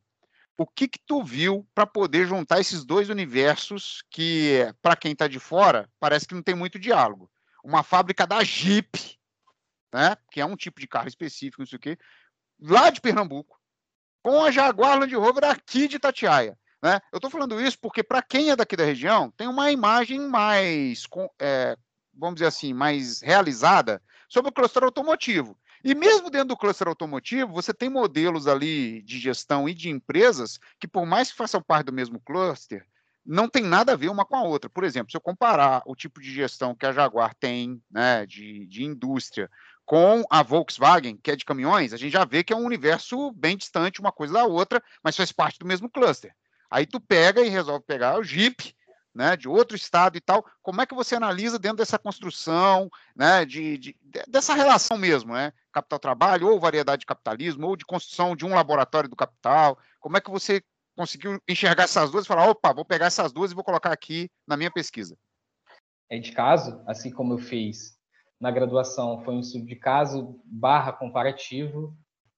o 0.55 0.67
que 0.67 0.88
que 0.88 1.00
tu 1.03 1.23
viu 1.23 1.67
para 1.73 1.88
poder 1.88 2.27
juntar 2.27 2.59
esses 2.59 2.85
dois 2.85 3.09
universos 3.09 4.03
que, 4.07 4.71
para 4.83 4.95
quem 4.95 5.13
está 5.13 5.27
de 5.27 5.39
fora, 5.39 5.89
parece 6.00 6.27
que 6.27 6.35
não 6.35 6.43
tem 6.43 6.53
muito 6.53 6.77
diálogo. 6.77 7.27
Uma 7.63 7.81
fábrica 7.81 8.27
da 8.27 8.43
Jeep, 8.43 9.17
né, 9.91 10.15
que 10.31 10.39
é 10.39 10.45
um 10.45 10.55
tipo 10.55 10.79
de 10.79 10.88
carro 10.88 11.07
específico, 11.07 11.63
não 11.63 11.65
sei 11.65 11.77
o 11.77 11.79
quê, 11.79 11.97
lá 12.59 12.91
de 12.91 13.01
Pernambuco, 13.01 13.59
com 14.21 14.43
a 14.43 14.51
Jaguar 14.51 15.00
Land 15.00 15.15
Rover 15.15 15.45
aqui 15.45 15.88
de 15.88 15.97
Tatiaia. 15.97 16.55
Né? 16.83 17.00
Eu 17.11 17.17
estou 17.17 17.31
falando 17.31 17.59
isso 17.59 17.79
porque, 17.79 18.03
para 18.03 18.21
quem 18.21 18.51
é 18.51 18.55
daqui 18.55 18.75
da 18.75 18.85
região, 18.85 19.31
tem 19.31 19.47
uma 19.47 19.71
imagem 19.71 20.19
mais, 20.19 21.07
é, 21.39 21.75
vamos 22.13 22.35
dizer 22.35 22.47
assim, 22.47 22.75
mais 22.75 23.21
realizada 23.21 24.00
sobre 24.29 24.51
o 24.51 24.53
cluster 24.53 24.83
automotivo. 24.83 25.57
E 25.83 25.95
mesmo 25.95 26.29
dentro 26.29 26.50
do 26.50 26.57
cluster 26.57 26.88
automotivo, 26.88 27.51
você 27.51 27.73
tem 27.73 27.89
modelos 27.89 28.47
ali 28.47 29.01
de 29.01 29.19
gestão 29.19 29.67
e 29.67 29.73
de 29.73 29.89
empresas 29.89 30.59
que, 30.79 30.88
por 30.88 31.05
mais 31.05 31.31
que 31.31 31.38
façam 31.38 31.61
parte 31.61 31.88
do 31.88 31.93
mesmo 31.93 32.19
cluster, 32.19 32.85
não 33.25 33.47
tem 33.47 33.63
nada 33.63 33.93
a 33.93 33.95
ver 33.95 34.09
uma 34.09 34.25
com 34.25 34.35
a 34.35 34.43
outra. 34.43 34.69
Por 34.69 34.83
exemplo, 34.83 35.11
se 35.11 35.17
eu 35.17 35.21
comparar 35.21 35.81
o 35.85 35.95
tipo 35.95 36.21
de 36.21 36.31
gestão 36.31 36.75
que 36.75 36.85
a 36.85 36.91
Jaguar 36.91 37.33
tem, 37.35 37.81
né, 37.89 38.25
de, 38.25 38.65
de 38.67 38.83
indústria, 38.83 39.50
com 39.85 40.23
a 40.29 40.41
Volkswagen, 40.43 41.17
que 41.17 41.31
é 41.31 41.35
de 41.35 41.45
caminhões, 41.45 41.93
a 41.93 41.97
gente 41.97 42.13
já 42.13 42.25
vê 42.25 42.43
que 42.43 42.53
é 42.53 42.55
um 42.55 42.65
universo 42.65 43.31
bem 43.31 43.57
distante 43.57 44.00
uma 44.00 44.11
coisa 44.11 44.33
da 44.33 44.45
outra, 44.45 44.81
mas 45.03 45.17
faz 45.17 45.31
parte 45.31 45.59
do 45.59 45.65
mesmo 45.65 45.89
cluster. 45.89 46.33
Aí 46.69 46.85
tu 46.85 47.00
pega 47.00 47.41
e 47.41 47.50
resolve 47.50 47.83
pegar 47.85 48.17
o 48.17 48.23
Jeep, 48.23 48.75
né, 49.13 49.35
de 49.35 49.50
outro 49.50 49.75
estado 49.75 50.17
e 50.17 50.21
tal. 50.21 50.45
Como 50.61 50.81
é 50.81 50.85
que 50.85 50.95
você 50.95 51.15
analisa 51.15 51.59
dentro 51.59 51.77
dessa 51.77 52.00
construção, 52.00 52.89
né, 53.15 53.45
de, 53.45 53.77
de 53.77 53.95
dessa 54.27 54.53
relação 54.53 54.97
mesmo, 54.97 55.33
né, 55.33 55.51
capital-trabalho 55.71 56.49
ou 56.49 56.59
variedade 56.59 57.01
de 57.01 57.05
capitalismo 57.05 57.67
ou 57.67 57.75
de 57.75 57.85
construção 57.85 58.35
de 58.35 58.45
um 58.45 58.53
laboratório 58.53 59.09
do 59.09 59.15
capital? 59.15 59.77
Como 59.99 60.17
é 60.17 60.21
que 60.21 60.31
você 60.31 60.61
conseguiu 60.95 61.39
enxergar 61.47 61.83
essas 61.83 62.11
duas 62.11 62.25
e 62.25 62.27
falar, 62.27 62.49
opa, 62.49 62.73
vou 62.73 62.85
pegar 62.85 63.07
essas 63.07 63.31
duas 63.31 63.51
e 63.51 63.55
vou 63.55 63.63
colocar 63.63 63.91
aqui 63.91 64.29
na 64.47 64.57
minha 64.57 64.71
pesquisa? 64.71 65.17
É 66.09 66.19
de 66.19 66.31
caso, 66.31 66.81
assim 66.85 67.11
como 67.11 67.33
eu 67.33 67.37
fiz 67.37 67.97
na 68.39 68.51
graduação, 68.51 69.23
foi 69.23 69.35
um 69.35 69.39
estudo 69.39 69.65
de 69.65 69.75
caso 69.75 70.41
barra 70.45 70.91
comparativo, 70.91 71.95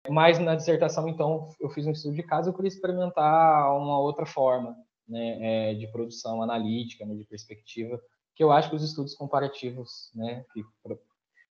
mas 0.09 0.37
na 0.37 0.53
dissertação, 0.53 1.07
então, 1.07 1.49
eu 1.59 1.69
fiz 1.69 1.87
um 1.87 1.91
estudo 1.91 2.15
de 2.15 2.23
caso 2.23 2.49
e 2.49 2.53
queria 2.53 2.67
experimentar 2.67 3.75
uma 3.75 3.97
outra 3.99 4.25
forma 4.25 4.75
né, 5.07 5.71
é, 5.71 5.73
de 5.75 5.87
produção 5.87 6.43
analítica, 6.43 7.05
né, 7.05 7.15
de 7.15 7.23
perspectiva, 7.23 7.99
que 8.35 8.43
eu 8.43 8.51
acho 8.51 8.69
que 8.69 8.75
os 8.75 8.83
estudos 8.83 9.15
comparativos, 9.15 10.11
né, 10.13 10.45
que, 10.53 10.61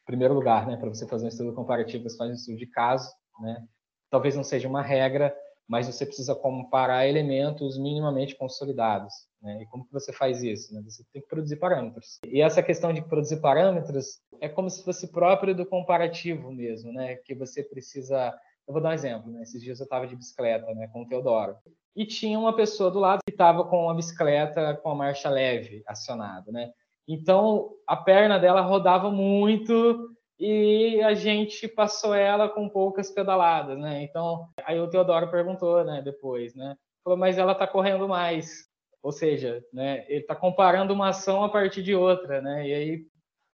primeiro 0.04 0.34
lugar, 0.34 0.66
né, 0.66 0.76
para 0.76 0.88
você 0.88 1.06
fazer 1.06 1.26
um 1.26 1.28
estudo 1.28 1.54
comparativo, 1.54 2.08
você 2.08 2.16
faz 2.16 2.30
um 2.30 2.34
estudo 2.34 2.58
de 2.58 2.66
caso, 2.66 3.10
né, 3.40 3.64
talvez 4.10 4.36
não 4.36 4.44
seja 4.44 4.68
uma 4.68 4.82
regra, 4.82 5.34
mas 5.68 5.86
você 5.86 6.04
precisa 6.04 6.34
comparar 6.34 7.06
elementos 7.06 7.78
minimamente 7.78 8.36
consolidados. 8.36 9.14
Né? 9.40 9.62
E 9.62 9.66
como 9.66 9.86
que 9.86 9.92
você 9.92 10.12
faz 10.12 10.42
isso? 10.42 10.74
Né? 10.74 10.82
Você 10.82 11.02
tem 11.12 11.22
que 11.22 11.28
produzir 11.28 11.56
parâmetros. 11.56 12.18
E 12.26 12.42
essa 12.42 12.62
questão 12.62 12.92
de 12.92 13.00
produzir 13.00 13.40
parâmetros 13.40 14.20
é 14.40 14.48
como 14.48 14.68
se 14.68 14.84
fosse 14.84 15.10
próprio 15.10 15.54
do 15.54 15.64
comparativo 15.64 16.52
mesmo, 16.52 16.92
né? 16.92 17.16
que 17.16 17.34
você 17.34 17.62
precisa... 17.62 18.34
Eu 18.66 18.74
vou 18.74 18.82
dar 18.82 18.90
um 18.90 18.92
exemplo. 18.92 19.32
Né? 19.32 19.42
Esses 19.42 19.62
dias 19.62 19.80
eu 19.80 19.84
estava 19.84 20.06
de 20.06 20.14
bicicleta 20.14 20.66
né, 20.74 20.88
com 20.92 21.02
o 21.02 21.06
Teodoro 21.06 21.56
e 21.94 22.06
tinha 22.06 22.38
uma 22.38 22.54
pessoa 22.54 22.90
do 22.90 22.98
lado 22.98 23.20
que 23.24 23.32
estava 23.32 23.64
com 23.64 23.88
a 23.88 23.94
bicicleta 23.94 24.76
com 24.76 24.90
a 24.90 24.94
marcha 24.94 25.28
leve 25.28 25.82
acionada, 25.86 26.50
né? 26.50 26.72
Então 27.06 27.70
a 27.86 27.96
perna 27.96 28.38
dela 28.38 28.60
rodava 28.60 29.10
muito 29.10 30.10
e 30.38 31.00
a 31.02 31.14
gente 31.14 31.68
passou 31.68 32.14
ela 32.14 32.48
com 32.48 32.68
poucas 32.68 33.10
pedaladas, 33.10 33.78
né? 33.78 34.02
Então 34.02 34.48
aí 34.64 34.78
o 34.80 34.88
Teodoro 34.88 35.30
perguntou, 35.30 35.84
né? 35.84 36.02
Depois, 36.02 36.54
né? 36.54 36.76
Falou, 37.04 37.18
mas 37.18 37.38
ela 37.38 37.52
está 37.52 37.66
correndo 37.66 38.08
mais, 38.08 38.68
ou 39.02 39.12
seja, 39.12 39.64
né? 39.72 40.04
Ele 40.08 40.20
está 40.20 40.34
comparando 40.34 40.94
uma 40.94 41.08
ação 41.08 41.44
a 41.44 41.48
partir 41.48 41.82
de 41.82 41.94
outra, 41.94 42.40
né? 42.40 42.68
E 42.68 42.74
aí 42.74 43.06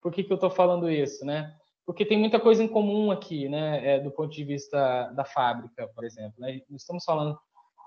por 0.01 0.11
que 0.11 0.23
que 0.23 0.31
eu 0.31 0.35
estou 0.35 0.49
falando 0.49 0.89
isso, 0.89 1.25
né? 1.25 1.55
Porque 1.85 2.05
tem 2.05 2.17
muita 2.17 2.39
coisa 2.39 2.63
em 2.63 2.67
comum 2.67 3.11
aqui, 3.11 3.47
né? 3.47 3.95
É, 3.95 3.99
do 3.99 4.11
ponto 4.11 4.33
de 4.33 4.43
vista 4.43 5.11
da 5.15 5.23
fábrica, 5.23 5.87
por 5.95 6.03
exemplo. 6.03 6.33
Né? 6.39 6.61
Estamos 6.71 7.03
falando 7.03 7.37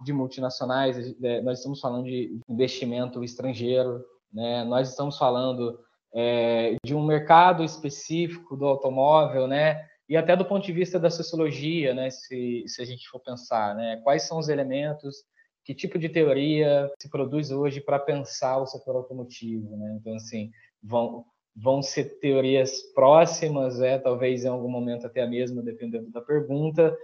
de 0.03 0.13
multinacionais, 0.13 1.15
é, 1.23 1.41
nós 1.43 1.59
estamos 1.59 1.81
falando 1.81 2.05
de 2.05 2.41
investimento 2.49 3.23
estrangeiro, 3.25 4.05
né? 4.33 4.65
nós 4.65 4.91
estamos 4.91 5.17
falando 5.17 5.79
é, 6.15 6.77
de 6.85 6.95
um 6.95 7.05
mercado 7.05 7.63
específico 7.63 8.57
do 8.57 8.67
automóvel, 8.67 9.47
né? 9.47 9.87
e 10.09 10.17
até 10.17 10.35
do 10.35 10.45
ponto 10.45 10.65
de 10.65 10.73
vista 10.73 10.99
da 10.99 11.11
sociologia, 11.11 11.95
né? 11.95 12.11
se, 12.11 12.65
se 12.67 12.81
a 12.81 12.85
gente 12.85 13.09
for 13.09 13.21
pensar, 13.21 13.75
né? 13.75 14.01
quais 14.03 14.23
são 14.23 14.39
os 14.39 14.49
elementos, 14.49 15.17
que 15.65 15.75
tipo 15.75 15.99
de 15.99 16.09
teoria 16.09 16.91
se 16.99 17.11
produz 17.11 17.51
hoje 17.51 17.81
para 17.81 17.99
pensar 17.99 18.57
o 18.57 18.67
setor 18.67 18.97
automotivo. 18.97 19.77
Né? 19.77 19.99
Então, 20.01 20.15
assim, 20.15 20.51
vão, 20.83 21.27
vão 21.55 21.83
ser 21.83 22.19
teorias 22.21 22.83
próximas, 22.95 23.81
é, 23.81 23.99
talvez 23.99 24.45
em 24.45 24.49
algum 24.49 24.71
momento 24.71 25.07
até 25.07 25.23
a 25.23 25.27
mesma, 25.27 25.63
dependendo 25.63 26.11
da 26.11 26.23
pergunta, 26.23 26.97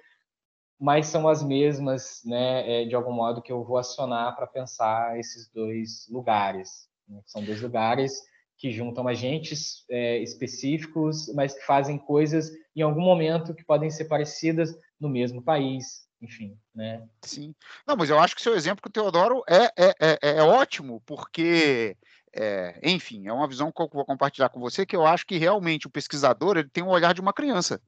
mas 0.80 1.06
são 1.06 1.28
as 1.28 1.42
mesmas, 1.42 2.22
né, 2.24 2.82
é, 2.82 2.84
de 2.84 2.94
algum 2.94 3.12
modo, 3.12 3.42
que 3.42 3.52
eu 3.52 3.64
vou 3.64 3.76
acionar 3.76 4.34
para 4.36 4.46
pensar 4.46 5.18
esses 5.18 5.50
dois 5.52 6.08
lugares. 6.10 6.88
Né? 7.08 7.20
São 7.26 7.44
dois 7.44 7.60
lugares 7.60 8.22
que 8.56 8.70
juntam 8.70 9.08
agentes 9.08 9.84
é, 9.90 10.18
específicos, 10.18 11.32
mas 11.34 11.54
que 11.54 11.64
fazem 11.66 11.98
coisas 11.98 12.50
em 12.74 12.82
algum 12.82 13.02
momento 13.02 13.54
que 13.54 13.64
podem 13.64 13.90
ser 13.90 14.04
parecidas 14.04 14.74
no 15.00 15.08
mesmo 15.08 15.42
país, 15.42 16.06
enfim, 16.22 16.56
né? 16.74 17.06
Sim. 17.22 17.54
Não, 17.86 17.96
mas 17.96 18.10
eu 18.10 18.18
acho 18.18 18.34
que 18.34 18.40
o 18.40 18.44
seu 18.44 18.54
exemplo 18.54 18.80
com 18.80 18.88
o 18.88 18.92
Teodoro 18.92 19.42
é, 19.48 19.64
é, 19.76 19.94
é, 20.00 20.18
é 20.38 20.42
ótimo, 20.42 21.02
porque, 21.04 21.96
é, 22.34 22.78
enfim, 22.82 23.26
é 23.26 23.32
uma 23.32 23.48
visão 23.48 23.72
que 23.72 23.82
eu 23.82 23.88
vou 23.92 24.04
compartilhar 24.04 24.48
com 24.48 24.60
você, 24.60 24.86
que 24.86 24.96
eu 24.96 25.04
acho 25.04 25.26
que 25.26 25.36
realmente 25.36 25.86
o 25.86 25.90
pesquisador 25.90 26.56
ele 26.56 26.70
tem 26.70 26.82
um 26.82 26.88
olhar 26.88 27.12
de 27.12 27.20
uma 27.20 27.32
criança 27.32 27.80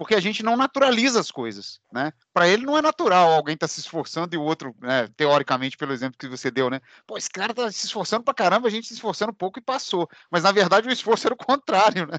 porque 0.00 0.14
a 0.14 0.20
gente 0.20 0.42
não 0.42 0.56
naturaliza 0.56 1.20
as 1.20 1.30
coisas, 1.30 1.78
né? 1.92 2.10
Para 2.32 2.48
ele 2.48 2.64
não 2.64 2.74
é 2.74 2.80
natural 2.80 3.32
alguém 3.32 3.54
tá 3.54 3.68
se 3.68 3.80
esforçando 3.80 4.34
e 4.34 4.38
o 4.38 4.42
outro, 4.42 4.74
né, 4.80 5.06
teoricamente, 5.14 5.76
pelo 5.76 5.92
exemplo 5.92 6.16
que 6.16 6.26
você 6.26 6.50
deu, 6.50 6.70
né? 6.70 6.80
Pô, 7.06 7.18
esse 7.18 7.28
cara 7.28 7.52
tá 7.52 7.70
se 7.70 7.84
esforçando 7.84 8.24
para 8.24 8.32
caramba, 8.32 8.66
a 8.66 8.70
gente 8.70 8.88
se 8.88 8.94
esforçando 8.94 9.30
pouco 9.30 9.58
e 9.58 9.62
passou. 9.62 10.08
Mas 10.30 10.42
na 10.42 10.52
verdade 10.52 10.88
o 10.88 10.90
esforço 10.90 11.26
era 11.26 11.34
o 11.34 11.36
contrário, 11.44 12.06
né? 12.06 12.18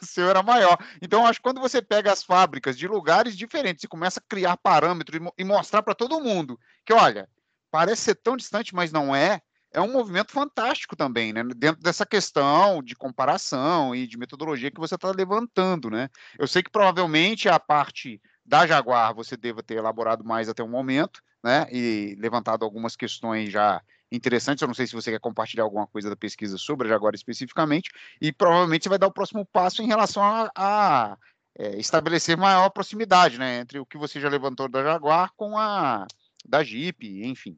O 0.00 0.06
seu 0.06 0.30
era 0.30 0.42
maior. 0.42 0.78
Então 1.02 1.26
acho 1.26 1.38
que 1.38 1.42
quando 1.42 1.60
você 1.60 1.82
pega 1.82 2.10
as 2.10 2.22
fábricas 2.22 2.78
de 2.78 2.88
lugares 2.88 3.36
diferentes 3.36 3.84
e 3.84 3.88
começa 3.88 4.18
a 4.18 4.26
criar 4.26 4.56
parâmetros 4.56 5.20
e 5.36 5.44
mostrar 5.44 5.82
para 5.82 5.94
todo 5.94 6.18
mundo 6.18 6.58
que, 6.82 6.94
olha, 6.94 7.28
parece 7.70 8.00
ser 8.04 8.14
tão 8.14 8.38
distante, 8.38 8.74
mas 8.74 8.90
não 8.90 9.14
é 9.14 9.42
é 9.72 9.80
um 9.80 9.92
movimento 9.92 10.32
fantástico 10.32 10.94
também, 10.94 11.32
né? 11.32 11.42
Dentro 11.56 11.82
dessa 11.82 12.04
questão 12.04 12.82
de 12.82 12.94
comparação 12.94 13.94
e 13.94 14.06
de 14.06 14.18
metodologia 14.18 14.70
que 14.70 14.80
você 14.80 14.94
está 14.94 15.10
levantando, 15.10 15.90
né? 15.90 16.08
Eu 16.38 16.46
sei 16.46 16.62
que 16.62 16.70
provavelmente 16.70 17.48
a 17.48 17.58
parte 17.58 18.20
da 18.44 18.66
Jaguar 18.66 19.14
você 19.14 19.36
deva 19.36 19.62
ter 19.62 19.76
elaborado 19.76 20.24
mais 20.24 20.48
até 20.48 20.62
o 20.62 20.68
momento, 20.68 21.22
né? 21.42 21.66
E 21.70 22.16
levantado 22.18 22.64
algumas 22.64 22.96
questões 22.96 23.50
já 23.50 23.82
interessantes. 24.10 24.60
Eu 24.60 24.68
não 24.68 24.74
sei 24.74 24.86
se 24.86 24.94
você 24.94 25.10
quer 25.10 25.20
compartilhar 25.20 25.64
alguma 25.64 25.86
coisa 25.86 26.10
da 26.10 26.16
pesquisa 26.16 26.58
sobre 26.58 26.86
a 26.86 26.90
Jaguar 26.90 27.14
especificamente, 27.14 27.90
e 28.20 28.32
provavelmente 28.32 28.84
você 28.84 28.88
vai 28.90 28.98
dar 28.98 29.06
o 29.06 29.12
próximo 29.12 29.46
passo 29.46 29.82
em 29.82 29.86
relação 29.86 30.22
a, 30.22 30.50
a 30.54 31.18
é, 31.58 31.78
estabelecer 31.78 32.36
maior 32.36 32.68
proximidade, 32.70 33.38
né? 33.38 33.60
Entre 33.60 33.78
o 33.78 33.86
que 33.86 33.96
você 33.96 34.20
já 34.20 34.28
levantou 34.28 34.68
da 34.68 34.82
Jaguar 34.82 35.32
com 35.36 35.58
a 35.58 36.06
da 36.44 36.62
Jeep, 36.62 37.22
enfim. 37.24 37.56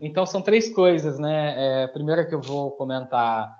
Então, 0.00 0.26
são 0.26 0.42
três 0.42 0.72
coisas, 0.72 1.18
né? 1.18 1.82
É, 1.82 1.86
primeiro 1.88 2.28
que 2.28 2.34
eu 2.34 2.40
vou 2.40 2.72
comentar 2.72 3.56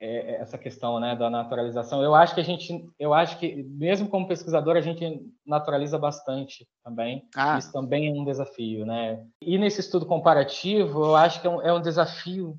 é, 0.00 0.36
essa 0.36 0.56
questão 0.56 0.98
né, 0.98 1.14
da 1.14 1.28
naturalização. 1.28 2.02
Eu 2.02 2.14
acho 2.14 2.34
que 2.34 2.40
a 2.40 2.44
gente, 2.44 2.88
eu 2.98 3.12
acho 3.12 3.38
que, 3.38 3.62
mesmo 3.62 4.08
como 4.08 4.26
pesquisador, 4.26 4.76
a 4.76 4.80
gente 4.80 5.22
naturaliza 5.44 5.98
bastante 5.98 6.66
também. 6.82 7.28
Ah. 7.36 7.58
Isso 7.58 7.70
também 7.70 8.08
é 8.08 8.12
um 8.12 8.24
desafio, 8.24 8.86
né? 8.86 9.24
E 9.42 9.58
nesse 9.58 9.80
estudo 9.80 10.06
comparativo, 10.06 11.04
eu 11.04 11.16
acho 11.16 11.40
que 11.40 11.46
é 11.46 11.50
um, 11.50 11.62
é 11.62 11.72
um 11.72 11.82
desafio 11.82 12.58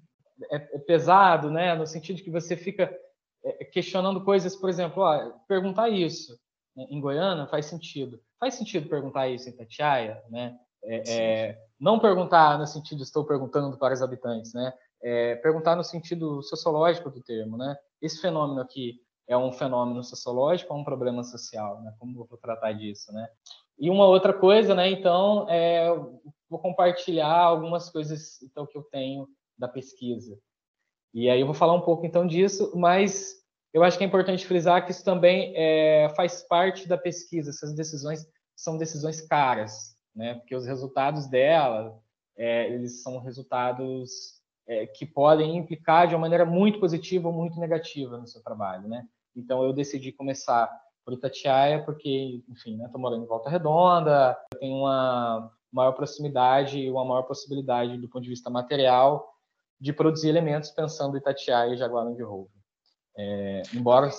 é, 0.52 0.56
é 0.56 0.80
pesado, 0.80 1.50
né? 1.50 1.74
No 1.74 1.88
sentido 1.88 2.18
de 2.18 2.24
que 2.24 2.32
você 2.32 2.56
fica 2.56 2.96
é, 3.44 3.66
questionando 3.66 4.24
coisas, 4.24 4.56
por 4.56 4.70
exemplo, 4.70 5.02
ó, 5.04 5.32
perguntar 5.48 5.90
isso 5.90 6.40
né, 6.76 6.86
em 6.90 7.02
Goiânia 7.02 7.48
faz 7.48 7.66
sentido. 7.66 8.20
Faz 8.40 8.56
sentido 8.56 8.88
perguntar 8.88 9.28
isso 9.28 9.50
em 9.50 9.56
Tatiaia, 9.56 10.22
né? 10.30 10.58
É, 10.84 11.04
é, 11.10 11.64
não 11.80 12.00
perguntar 12.00 12.58
no 12.58 12.66
sentido 12.66 13.04
estou 13.04 13.26
perguntando 13.26 13.78
para 13.78 13.94
os 13.94 14.02
habitantes, 14.02 14.54
né? 14.54 14.74
É, 15.04 15.36
perguntar 15.36 15.76
no 15.76 15.84
sentido 15.84 16.42
sociológico 16.44 17.10
do 17.10 17.22
termo, 17.22 17.58
né? 17.58 17.76
Esse 18.02 18.22
fenômeno 18.22 18.62
aqui 18.62 19.00
é 19.28 19.38
um 19.38 19.52
fenômeno 19.52 20.04
sociológico 20.04 20.74
ou 20.74 20.80
um 20.80 20.84
problema 20.84 21.24
social, 21.24 21.82
né? 21.82 21.94
Como 22.00 22.20
eu 22.20 22.26
vou 22.26 22.38
tratar 22.38 22.74
disso, 22.74 23.12
né? 23.14 23.28
E 23.80 23.90
uma 23.90 24.06
outra 24.06 24.34
coisa, 24.34 24.76
né? 24.76 24.90
Então, 24.90 25.48
é, 25.50 25.88
vou 26.50 26.60
compartilhar 26.60 27.36
algumas 27.36 27.90
coisas 27.90 28.42
então 28.42 28.66
que 28.66 28.78
eu 28.78 28.84
tenho 28.84 29.28
da 29.58 29.68
pesquisa. 29.68 30.38
E 31.14 31.30
aí 31.30 31.40
eu 31.40 31.46
vou 31.46 31.56
falar 31.56 31.74
um 31.74 31.82
pouco 31.82 32.06
então 32.06 32.26
disso, 32.26 32.72
mas 32.76 33.42
eu 33.74 33.84
acho 33.84 33.98
que 33.98 34.04
é 34.04 34.08
importante 34.08 34.46
frisar 34.46 34.84
que 34.86 34.92
isso 34.92 35.04
também 35.04 35.54
é, 35.56 36.10
faz 36.16 36.44
parte 36.44 36.88
da 36.88 36.98
pesquisa. 36.98 37.50
Essas 37.50 37.74
decisões 37.74 38.28
são 38.56 38.78
decisões 38.78 39.22
caras, 39.22 39.96
né? 40.16 40.36
Porque 40.36 40.56
os 40.56 40.66
resultados 40.66 41.28
dela, 41.28 41.98
é, 42.38 42.72
eles 42.72 43.02
são 43.02 43.20
resultados 43.20 44.42
é, 44.68 44.86
que 44.86 45.06
podem 45.06 45.58
implicar 45.58 46.08
de 46.08 46.16
uma 46.16 46.22
maneira 46.22 46.46
muito 46.46 46.80
positiva 46.80 47.28
ou 47.28 47.34
muito 47.34 47.60
negativa 47.60 48.18
no 48.18 48.28
seu 48.28 48.42
trabalho, 48.42 48.88
né? 48.88 49.08
Então 49.36 49.64
eu 49.64 49.74
decidi 49.74 50.12
começar 50.12 50.70
por 51.04 51.14
Itatiaia 51.14 51.84
porque, 51.84 52.44
enfim, 52.48 52.78
né? 52.78 52.86
Estou 52.86 53.02
morando 53.02 53.24
em 53.24 53.28
Volta 53.28 53.50
Redonda, 53.50 54.38
tenho 54.60 54.78
uma 54.78 55.52
maior 55.72 55.94
proximidade 55.94 56.80
e 56.80 56.92
uma 56.92 57.06
maior 57.06 57.24
possibilidade 57.24 57.98
do 57.98 58.10
ponto 58.10 58.24
de 58.24 58.30
vista 58.30 58.50
material 58.50 59.32
de 59.80 59.94
produzir 59.94 60.30
elementos 60.30 60.70
pensando 60.70 61.18
Itatiaia 61.18 61.74
e 61.74 61.78
Jaguarão 61.78 62.14
de 62.14 62.22
Rouva. 62.22 62.52
É, 63.18 63.64
embora 63.74 64.10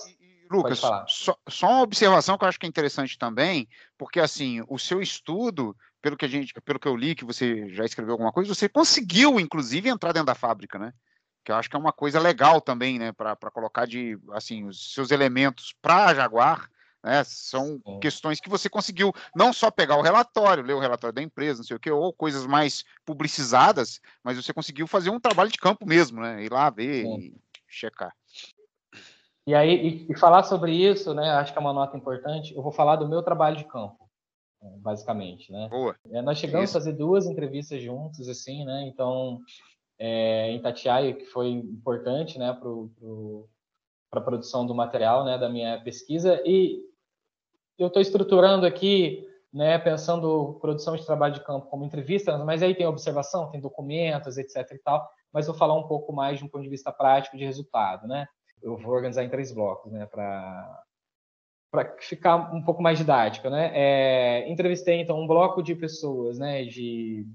Lucas, 0.52 0.78
só, 0.78 1.36
só, 1.48 1.68
uma 1.68 1.82
observação 1.82 2.36
que 2.36 2.44
eu 2.44 2.48
acho 2.48 2.58
que 2.58 2.66
é 2.66 2.68
interessante 2.68 3.16
também, 3.16 3.68
porque 3.96 4.20
assim, 4.20 4.62
o 4.68 4.78
seu 4.78 5.00
estudo, 5.00 5.76
pelo 6.00 6.16
que 6.16 6.24
a 6.24 6.28
gente, 6.28 6.52
pelo 6.60 6.78
que 6.78 6.86
eu 6.86 6.96
li, 6.96 7.14
que 7.14 7.24
você 7.24 7.68
já 7.70 7.84
escreveu 7.84 8.12
alguma 8.12 8.32
coisa, 8.32 8.54
você 8.54 8.68
conseguiu, 8.68 9.40
inclusive, 9.40 9.88
entrar 9.88 10.12
dentro 10.12 10.26
da 10.26 10.34
fábrica, 10.34 10.78
né? 10.78 10.92
Que 11.44 11.50
eu 11.50 11.56
acho 11.56 11.68
que 11.68 11.76
é 11.76 11.78
uma 11.78 11.92
coisa 11.92 12.20
legal 12.20 12.60
também, 12.60 12.98
né? 12.98 13.12
Para 13.12 13.36
colocar 13.50 13.86
de 13.86 14.18
assim 14.32 14.64
os 14.64 14.92
seus 14.92 15.10
elementos 15.10 15.74
para 15.80 16.14
Jaguar, 16.14 16.68
né? 17.02 17.24
São 17.24 17.80
Sim. 17.84 17.98
questões 18.00 18.40
que 18.40 18.48
você 18.48 18.68
conseguiu 18.68 19.12
não 19.34 19.52
só 19.52 19.70
pegar 19.70 19.96
o 19.96 20.02
relatório, 20.02 20.62
ler 20.62 20.74
o 20.74 20.80
relatório 20.80 21.14
da 21.14 21.22
empresa, 21.22 21.58
não 21.58 21.64
sei 21.64 21.76
o 21.76 21.80
que, 21.80 21.90
ou 21.90 22.12
coisas 22.12 22.46
mais 22.46 22.84
publicizadas, 23.04 24.00
mas 24.22 24.36
você 24.36 24.52
conseguiu 24.52 24.86
fazer 24.86 25.10
um 25.10 25.20
trabalho 25.20 25.50
de 25.50 25.58
campo 25.58 25.86
mesmo, 25.86 26.20
né? 26.20 26.44
Ir 26.44 26.52
lá 26.52 26.70
ver 26.70 27.04
Sim. 27.04 27.18
e 27.18 27.34
checar. 27.66 28.12
E 29.46 29.54
aí, 29.54 30.06
e, 30.08 30.12
e, 30.12 30.18
falar 30.18 30.44
sobre 30.44 30.72
isso, 30.72 31.12
né, 31.14 31.30
acho 31.30 31.52
que 31.52 31.58
é 31.58 31.60
uma 31.60 31.72
nota 31.72 31.96
importante, 31.96 32.54
eu 32.54 32.62
vou 32.62 32.70
falar 32.70 32.96
do 32.96 33.08
meu 33.08 33.22
trabalho 33.22 33.56
de 33.56 33.64
campo, 33.64 34.08
né, 34.60 34.72
basicamente, 34.78 35.50
né? 35.50 35.68
Boa. 35.68 35.96
É, 36.10 36.22
nós 36.22 36.38
chegamos 36.38 36.70
isso. 36.70 36.78
a 36.78 36.80
fazer 36.80 36.92
duas 36.92 37.26
entrevistas 37.26 37.82
juntos, 37.82 38.28
assim, 38.28 38.64
né, 38.64 38.86
então, 38.86 39.40
é, 39.98 40.50
em 40.50 40.62
Tatiaia, 40.62 41.14
que 41.14 41.26
foi 41.26 41.50
importante, 41.50 42.38
né, 42.38 42.52
para 42.52 42.60
pro, 42.60 43.48
a 44.12 44.20
produção 44.20 44.64
do 44.64 44.74
material, 44.74 45.24
né, 45.24 45.36
da 45.36 45.48
minha 45.48 45.82
pesquisa, 45.82 46.40
e 46.46 46.80
eu 47.76 47.88
estou 47.88 48.00
estruturando 48.00 48.64
aqui, 48.64 49.28
né, 49.52 49.76
pensando 49.76 50.56
produção 50.60 50.96
de 50.96 51.04
trabalho 51.04 51.34
de 51.34 51.44
campo 51.44 51.66
como 51.66 51.84
entrevista, 51.84 52.38
mas 52.38 52.62
aí 52.62 52.76
tem 52.76 52.86
observação, 52.86 53.50
tem 53.50 53.60
documentos, 53.60 54.38
etc 54.38 54.70
e 54.70 54.78
tal, 54.78 55.10
mas 55.32 55.46
vou 55.46 55.56
falar 55.56 55.74
um 55.74 55.88
pouco 55.88 56.12
mais 56.12 56.38
de 56.38 56.44
um 56.44 56.48
ponto 56.48 56.62
de 56.62 56.68
vista 56.68 56.92
prático 56.92 57.36
de 57.36 57.44
resultado, 57.44 58.06
né? 58.06 58.28
Eu 58.62 58.76
vou 58.76 58.94
organizar 58.94 59.24
em 59.24 59.30
três 59.30 59.52
blocos, 59.52 59.92
né, 59.92 60.06
para 60.06 60.84
para 61.70 61.96
ficar 62.00 62.54
um 62.54 62.62
pouco 62.62 62.82
mais 62.82 62.98
didático, 62.98 63.48
né? 63.48 63.72
É, 63.74 64.50
entrevistei 64.50 65.00
então 65.00 65.18
um 65.18 65.26
bloco 65.26 65.62
de 65.62 65.74
pessoas, 65.74 66.38
né, 66.38 66.64
de 66.64 67.26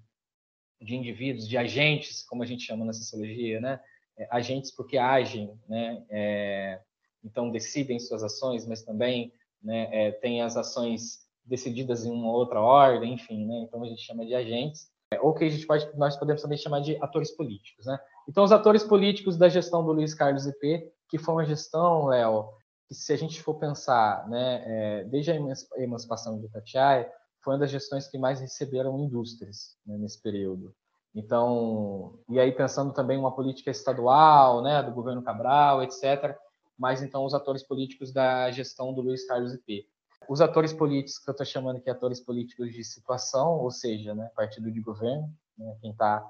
de 0.79 0.95
indivíduos, 0.95 1.47
de 1.47 1.57
agentes, 1.57 2.23
como 2.23 2.43
a 2.43 2.45
gente 2.45 2.63
chama 2.63 2.85
na 2.85 2.93
sociologia, 2.93 3.59
né? 3.59 3.79
É, 4.15 4.27
agentes 4.29 4.71
porque 4.71 4.97
agem, 4.97 5.59
né? 5.67 6.05
É, 6.09 6.79
então 7.23 7.49
decidem 7.49 7.99
suas 7.99 8.23
ações, 8.23 8.67
mas 8.67 8.83
também, 8.83 9.33
né, 9.61 9.89
é, 9.91 10.11
tem 10.11 10.41
as 10.41 10.55
ações 10.55 11.25
decididas 11.43 12.05
em 12.05 12.11
uma 12.11 12.31
outra 12.31 12.61
ordem, 12.61 13.13
enfim, 13.13 13.45
né? 13.45 13.61
Então 13.61 13.83
a 13.83 13.87
gente 13.87 14.01
chama 14.01 14.25
de 14.25 14.35
agentes, 14.35 14.91
é, 15.11 15.19
ou 15.19 15.33
que 15.33 15.45
a 15.45 15.49
gente 15.49 15.65
pode, 15.65 15.89
nós 15.97 16.15
podemos 16.15 16.41
também 16.41 16.57
chamar 16.57 16.81
de 16.81 16.95
atores 16.97 17.31
políticos, 17.31 17.85
né? 17.85 17.97
Então 18.27 18.43
os 18.43 18.51
atores 18.51 18.83
políticos 18.83 19.37
da 19.37 19.49
gestão 19.49 19.85
do 19.85 19.91
Luiz 19.91 20.13
Carlos 20.13 20.45
IP 20.45 20.91
que 21.09 21.17
foi 21.17 21.35
uma 21.35 21.45
gestão, 21.45 22.07
Léo, 22.07 22.49
que 22.87 22.95
se 22.95 23.11
a 23.13 23.17
gente 23.17 23.41
for 23.41 23.55
pensar, 23.55 24.27
né, 24.29 24.63
é, 24.65 25.03
desde 25.05 25.31
a 25.31 25.35
emancipação 25.77 26.39
de 26.39 26.45
Itatiaia, 26.45 27.11
foi 27.41 27.53
uma 27.53 27.59
das 27.59 27.71
gestões 27.71 28.07
que 28.07 28.17
mais 28.17 28.39
receberam 28.39 28.99
indústrias 28.99 29.77
né, 29.85 29.97
nesse 29.97 30.21
período. 30.21 30.73
Então, 31.15 32.19
e 32.29 32.39
aí 32.39 32.51
pensando 32.51 32.93
também 32.93 33.17
uma 33.17 33.33
política 33.33 33.71
estadual, 33.71 34.61
né, 34.61 34.83
do 34.83 34.91
governo 34.91 35.23
Cabral, 35.23 35.81
etc., 35.81 36.37
mas 36.77 37.01
então 37.01 37.25
os 37.25 37.33
atores 37.33 37.63
políticos 37.63 38.13
da 38.13 38.51
gestão 38.51 38.93
do 38.93 39.01
Luiz 39.01 39.25
Carlos 39.25 39.53
IP. 39.53 39.87
Os 40.29 40.41
atores 40.41 40.73
políticos 40.73 41.17
que 41.17 41.29
eu 41.29 41.31
estou 41.31 41.45
chamando 41.45 41.77
aqui 41.77 41.89
atores 41.89 42.19
políticos 42.19 42.71
de 42.71 42.83
situação, 42.83 43.59
ou 43.59 43.71
seja, 43.71 44.13
né, 44.13 44.29
partido 44.35 44.71
de 44.71 44.79
governo, 44.79 45.33
né, 45.57 45.75
quem 45.81 45.91
está 45.91 46.23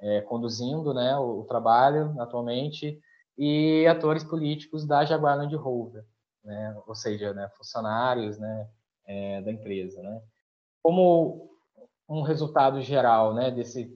é, 0.00 0.20
conduzindo 0.22 0.92
né, 0.92 1.16
o, 1.16 1.40
o 1.40 1.44
trabalho 1.44 2.14
atualmente, 2.20 3.00
e 3.36 3.86
atores 3.86 4.22
políticos 4.22 4.86
da 4.86 5.04
Jaguar 5.04 5.36
Land 5.36 5.54
Rover, 5.56 6.04
né? 6.44 6.76
ou 6.86 6.94
seja, 6.94 7.32
né, 7.32 7.48
funcionários 7.56 8.38
né, 8.38 8.68
é, 9.06 9.42
da 9.42 9.50
empresa. 9.50 10.02
Né? 10.02 10.22
Como 10.82 11.50
um 12.08 12.22
resultado 12.22 12.80
geral 12.80 13.34
né, 13.34 13.50
desse, 13.50 13.92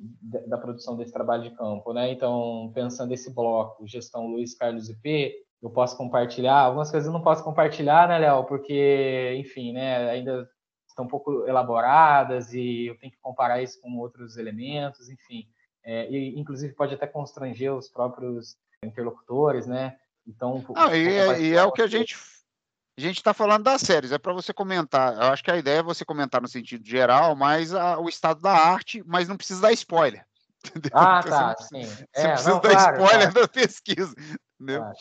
da 0.47 0.59
produção 0.59 0.97
desse 0.97 1.13
trabalho 1.13 1.45
de 1.45 1.51
campo. 1.51 1.93
Né? 1.93 2.11
Então, 2.11 2.71
pensando 2.75 3.13
esse 3.13 3.33
bloco, 3.33 3.87
gestão 3.87 4.27
Luiz 4.27 4.55
Carlos 4.55 4.89
IP, 4.89 5.35
eu 5.61 5.71
posso 5.71 5.97
compartilhar, 5.97 6.61
algumas 6.61 6.91
coisas 6.91 7.07
eu 7.07 7.13
não 7.13 7.23
posso 7.23 7.43
compartilhar, 7.43 8.09
né, 8.09 8.19
Léo, 8.19 8.45
porque, 8.45 9.35
enfim, 9.39 9.73
né, 9.73 10.09
ainda 10.09 10.49
estão 10.89 11.05
um 11.05 11.09
pouco 11.09 11.47
elaboradas 11.47 12.53
e 12.53 12.87
eu 12.87 12.99
tenho 12.99 13.13
que 13.13 13.19
comparar 13.21 13.61
isso 13.61 13.81
com 13.81 13.99
outros 13.99 14.37
elementos, 14.37 15.09
enfim. 15.09 15.45
É, 15.91 16.07
e, 16.11 16.39
inclusive, 16.39 16.75
pode 16.75 16.95
até 16.95 17.07
constranger 17.07 17.75
os 17.75 17.89
próprios 17.89 18.59
interlocutores, 18.85 19.67
né? 19.67 19.97
Então, 20.27 20.63
ah, 20.77 20.95
e, 20.95 21.09
é, 21.09 21.41
e 21.41 21.55
é 21.55 21.65
o 21.65 21.73
que 21.73 21.81
a 21.81 21.87
gente 21.87 22.15
a 22.99 23.01
gente 23.01 23.17
está 23.17 23.33
falando 23.33 23.63
das 23.63 23.81
séries, 23.81 24.13
é 24.13 24.19
para 24.19 24.35
você 24.35 24.53
comentar. 24.53 25.15
Eu 25.15 25.33
acho 25.33 25.43
que 25.43 25.51
a 25.51 25.57
ideia 25.57 25.79
é 25.79 25.83
você 25.83 26.05
comentar 26.05 26.43
no 26.43 26.49
sentido 26.49 26.85
geral, 26.85 27.35
mas 27.35 27.73
a, 27.73 27.99
o 27.99 28.07
estado 28.07 28.43
da 28.43 28.53
arte, 28.53 29.03
mas 29.07 29.29
não 29.29 29.37
precisa 29.37 29.63
dar 29.63 29.73
spoiler. 29.73 30.27
Entendeu? 30.67 30.91
Ah, 30.93 31.23
então, 31.25 31.39
tá, 31.39 31.55
você 31.57 31.69
sim. 31.69 31.87
Você 31.87 32.07
é, 32.17 32.29
precisa 32.33 32.51
não, 32.51 32.61
dar 32.61 32.71
claro, 32.71 33.03
spoiler 33.03 33.33
claro. 33.33 33.47
da 33.47 33.49
pesquisa. 33.49 34.15
Entendeu? 34.61 34.81
Claro. 34.83 34.97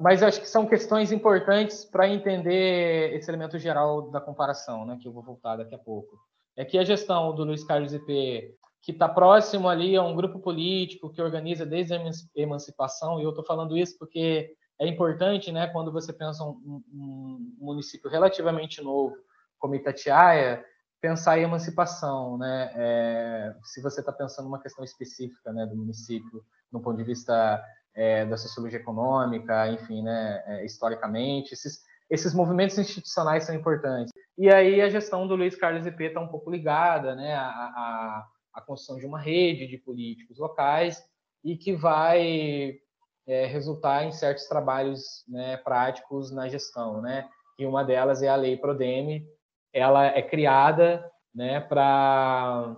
Mas 0.00 0.22
acho 0.22 0.40
que 0.40 0.48
são 0.48 0.66
questões 0.66 1.12
importantes 1.12 1.84
para 1.84 2.06
entender 2.06 3.14
esse 3.14 3.30
elemento 3.30 3.58
geral 3.58 4.10
da 4.10 4.20
comparação, 4.20 4.84
né? 4.84 4.98
Que 5.00 5.08
eu 5.08 5.12
vou 5.12 5.22
voltar 5.22 5.56
daqui 5.56 5.74
a 5.74 5.78
pouco. 5.78 6.18
É 6.56 6.64
que 6.64 6.76
a 6.76 6.84
gestão 6.84 7.34
do 7.34 7.44
Luiz 7.44 7.64
Carlos 7.64 7.94
IP 7.94 8.54
que 8.82 8.92
está 8.92 9.08
próximo 9.08 9.68
ali 9.68 9.96
a 9.96 10.02
um 10.02 10.16
grupo 10.16 10.38
político 10.38 11.10
que 11.10 11.20
organiza 11.20 11.66
desde 11.66 11.94
a 11.94 12.00
emancipação, 12.34 13.20
e 13.20 13.24
eu 13.24 13.30
estou 13.30 13.44
falando 13.44 13.76
isso 13.76 13.98
porque 13.98 14.54
é 14.78 14.86
importante, 14.86 15.52
né, 15.52 15.66
quando 15.66 15.92
você 15.92 16.12
pensa 16.12 16.42
um, 16.42 16.82
um 16.90 17.56
município 17.58 18.10
relativamente 18.10 18.82
novo, 18.82 19.14
como 19.58 19.74
Itatiaia, 19.74 20.64
pensar 21.00 21.38
em 21.38 21.42
emancipação, 21.42 22.38
né, 22.38 22.70
é, 22.74 23.54
se 23.62 23.82
você 23.82 24.00
está 24.00 24.10
pensando 24.10 24.48
uma 24.48 24.60
questão 24.60 24.82
específica, 24.82 25.52
né, 25.52 25.66
do 25.66 25.76
município, 25.76 26.42
no 26.72 26.80
ponto 26.80 26.96
de 26.96 27.04
vista 27.04 27.62
é, 27.94 28.24
da 28.24 28.38
sociologia 28.38 28.78
econômica, 28.78 29.68
enfim, 29.68 30.02
né, 30.02 30.42
é, 30.46 30.64
historicamente, 30.64 31.52
esses, 31.52 31.82
esses 32.08 32.32
movimentos 32.32 32.78
institucionais 32.78 33.44
são 33.44 33.54
importantes. 33.54 34.10
E 34.38 34.48
aí 34.48 34.80
a 34.80 34.88
gestão 34.88 35.28
do 35.28 35.36
Luiz 35.36 35.54
Carlos 35.56 35.86
IP 35.86 36.04
está 36.04 36.20
um 36.20 36.28
pouco 36.28 36.50
ligada, 36.50 37.14
né, 37.14 37.34
a, 37.34 37.48
a 37.48 38.26
a 38.52 38.60
construção 38.60 38.98
de 38.98 39.06
uma 39.06 39.18
rede 39.18 39.66
de 39.66 39.78
políticos 39.78 40.38
locais 40.38 41.02
e 41.44 41.56
que 41.56 41.72
vai 41.72 42.78
é, 43.26 43.46
resultar 43.46 44.04
em 44.04 44.12
certos 44.12 44.46
trabalhos 44.46 45.24
né, 45.28 45.56
práticos 45.58 46.30
na 46.30 46.48
gestão, 46.48 47.00
né? 47.00 47.28
E 47.58 47.66
uma 47.66 47.84
delas 47.84 48.22
é 48.22 48.28
a 48.28 48.36
Lei 48.36 48.56
Prodeme. 48.56 49.26
Ela 49.72 50.06
é 50.06 50.22
criada 50.22 51.08
né, 51.34 51.60
para 51.60 52.76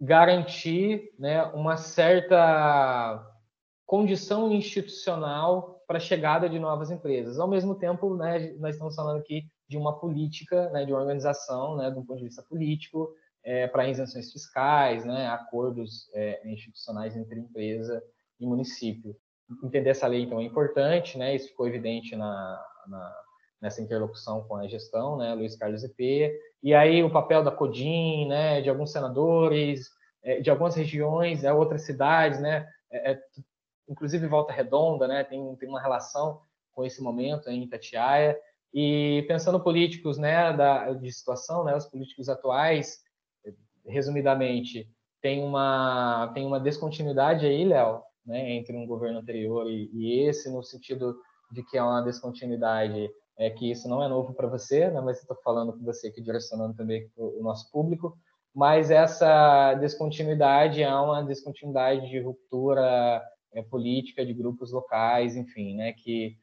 garantir 0.00 1.12
né, 1.18 1.44
uma 1.46 1.76
certa 1.76 3.24
condição 3.86 4.50
institucional 4.52 5.82
para 5.86 5.96
a 5.96 6.00
chegada 6.00 6.48
de 6.48 6.58
novas 6.58 6.90
empresas. 6.90 7.38
Ao 7.38 7.48
mesmo 7.48 7.74
tempo, 7.74 8.14
né, 8.14 8.54
nós 8.58 8.74
estamos 8.74 8.94
falando 8.94 9.18
aqui 9.18 9.46
de 9.68 9.76
uma 9.76 9.98
política, 9.98 10.68
né, 10.70 10.84
de 10.84 10.92
uma 10.92 11.00
organização, 11.00 11.76
né, 11.76 11.90
de 11.90 11.98
um 11.98 12.04
ponto 12.04 12.18
de 12.18 12.24
vista 12.24 12.42
político, 12.42 13.14
é, 13.48 13.66
para 13.66 13.88
isenções 13.88 14.30
fiscais, 14.30 15.06
né, 15.06 15.26
acordos 15.28 16.10
é, 16.12 16.46
institucionais 16.46 17.16
entre 17.16 17.40
empresa 17.40 18.04
e 18.38 18.46
município. 18.46 19.16
Entender 19.64 19.88
essa 19.88 20.06
lei, 20.06 20.20
então, 20.20 20.38
é 20.38 20.44
importante, 20.44 21.16
né, 21.16 21.34
isso 21.34 21.48
ficou 21.48 21.66
evidente 21.66 22.14
na, 22.14 22.62
na, 22.86 23.16
nessa 23.58 23.80
interlocução 23.80 24.44
com 24.44 24.56
a 24.56 24.68
gestão, 24.68 25.16
né, 25.16 25.32
Luiz 25.32 25.56
Carlos 25.56 25.82
EP, 25.82 25.98
e 26.62 26.74
aí 26.74 27.02
o 27.02 27.10
papel 27.10 27.42
da 27.42 27.50
Codim, 27.50 28.28
né, 28.28 28.60
de 28.60 28.68
alguns 28.68 28.92
senadores, 28.92 29.88
é, 30.22 30.42
de 30.42 30.50
algumas 30.50 30.74
regiões, 30.74 31.42
é, 31.42 31.50
outras 31.50 31.86
cidades, 31.86 32.38
né, 32.40 32.68
é, 32.92 33.12
é, 33.12 33.20
inclusive 33.88 34.26
Volta 34.26 34.52
Redonda, 34.52 35.08
né, 35.08 35.24
tem, 35.24 35.56
tem 35.56 35.70
uma 35.70 35.80
relação 35.80 36.42
com 36.72 36.84
esse 36.84 37.02
momento 37.02 37.48
em 37.48 37.62
Itatiaia, 37.62 38.38
e 38.74 39.24
pensando 39.26 39.58
políticos, 39.58 40.18
né, 40.18 40.52
da, 40.52 40.92
de 40.92 41.10
situação, 41.10 41.64
né, 41.64 41.74
os 41.74 41.86
políticos 41.86 42.28
atuais, 42.28 43.07
resumidamente, 43.88 44.88
tem 45.20 45.42
uma, 45.42 46.30
tem 46.34 46.46
uma 46.46 46.60
descontinuidade 46.60 47.46
aí, 47.46 47.64
Léo, 47.64 48.02
né, 48.24 48.52
entre 48.52 48.76
um 48.76 48.86
governo 48.86 49.18
anterior 49.18 49.68
e, 49.68 49.90
e, 49.92 50.20
esse, 50.28 50.50
no 50.50 50.62
sentido 50.62 51.16
de 51.50 51.62
que 51.64 51.76
é 51.78 51.82
uma 51.82 52.02
descontinuidade, 52.02 53.10
é 53.38 53.50
que 53.50 53.70
isso 53.70 53.88
não 53.88 54.02
é 54.02 54.08
novo 54.08 54.34
para 54.34 54.48
você, 54.48 54.90
né, 54.90 55.00
mas 55.00 55.20
estou 55.20 55.36
falando 55.42 55.72
com 55.72 55.84
você 55.84 56.08
aqui, 56.08 56.20
direcionando 56.20 56.74
também 56.74 57.10
o 57.16 57.42
nosso 57.42 57.70
público, 57.70 58.16
mas 58.54 58.90
essa 58.90 59.74
descontinuidade 59.74 60.82
é 60.82 60.94
uma 60.94 61.22
descontinuidade 61.22 62.08
de 62.08 62.20
ruptura 62.20 63.22
é, 63.52 63.62
política 63.62 64.24
de 64.24 64.34
grupos 64.34 64.72
locais, 64.72 65.36
enfim, 65.36 65.76
né, 65.76 65.92
que 65.92 66.36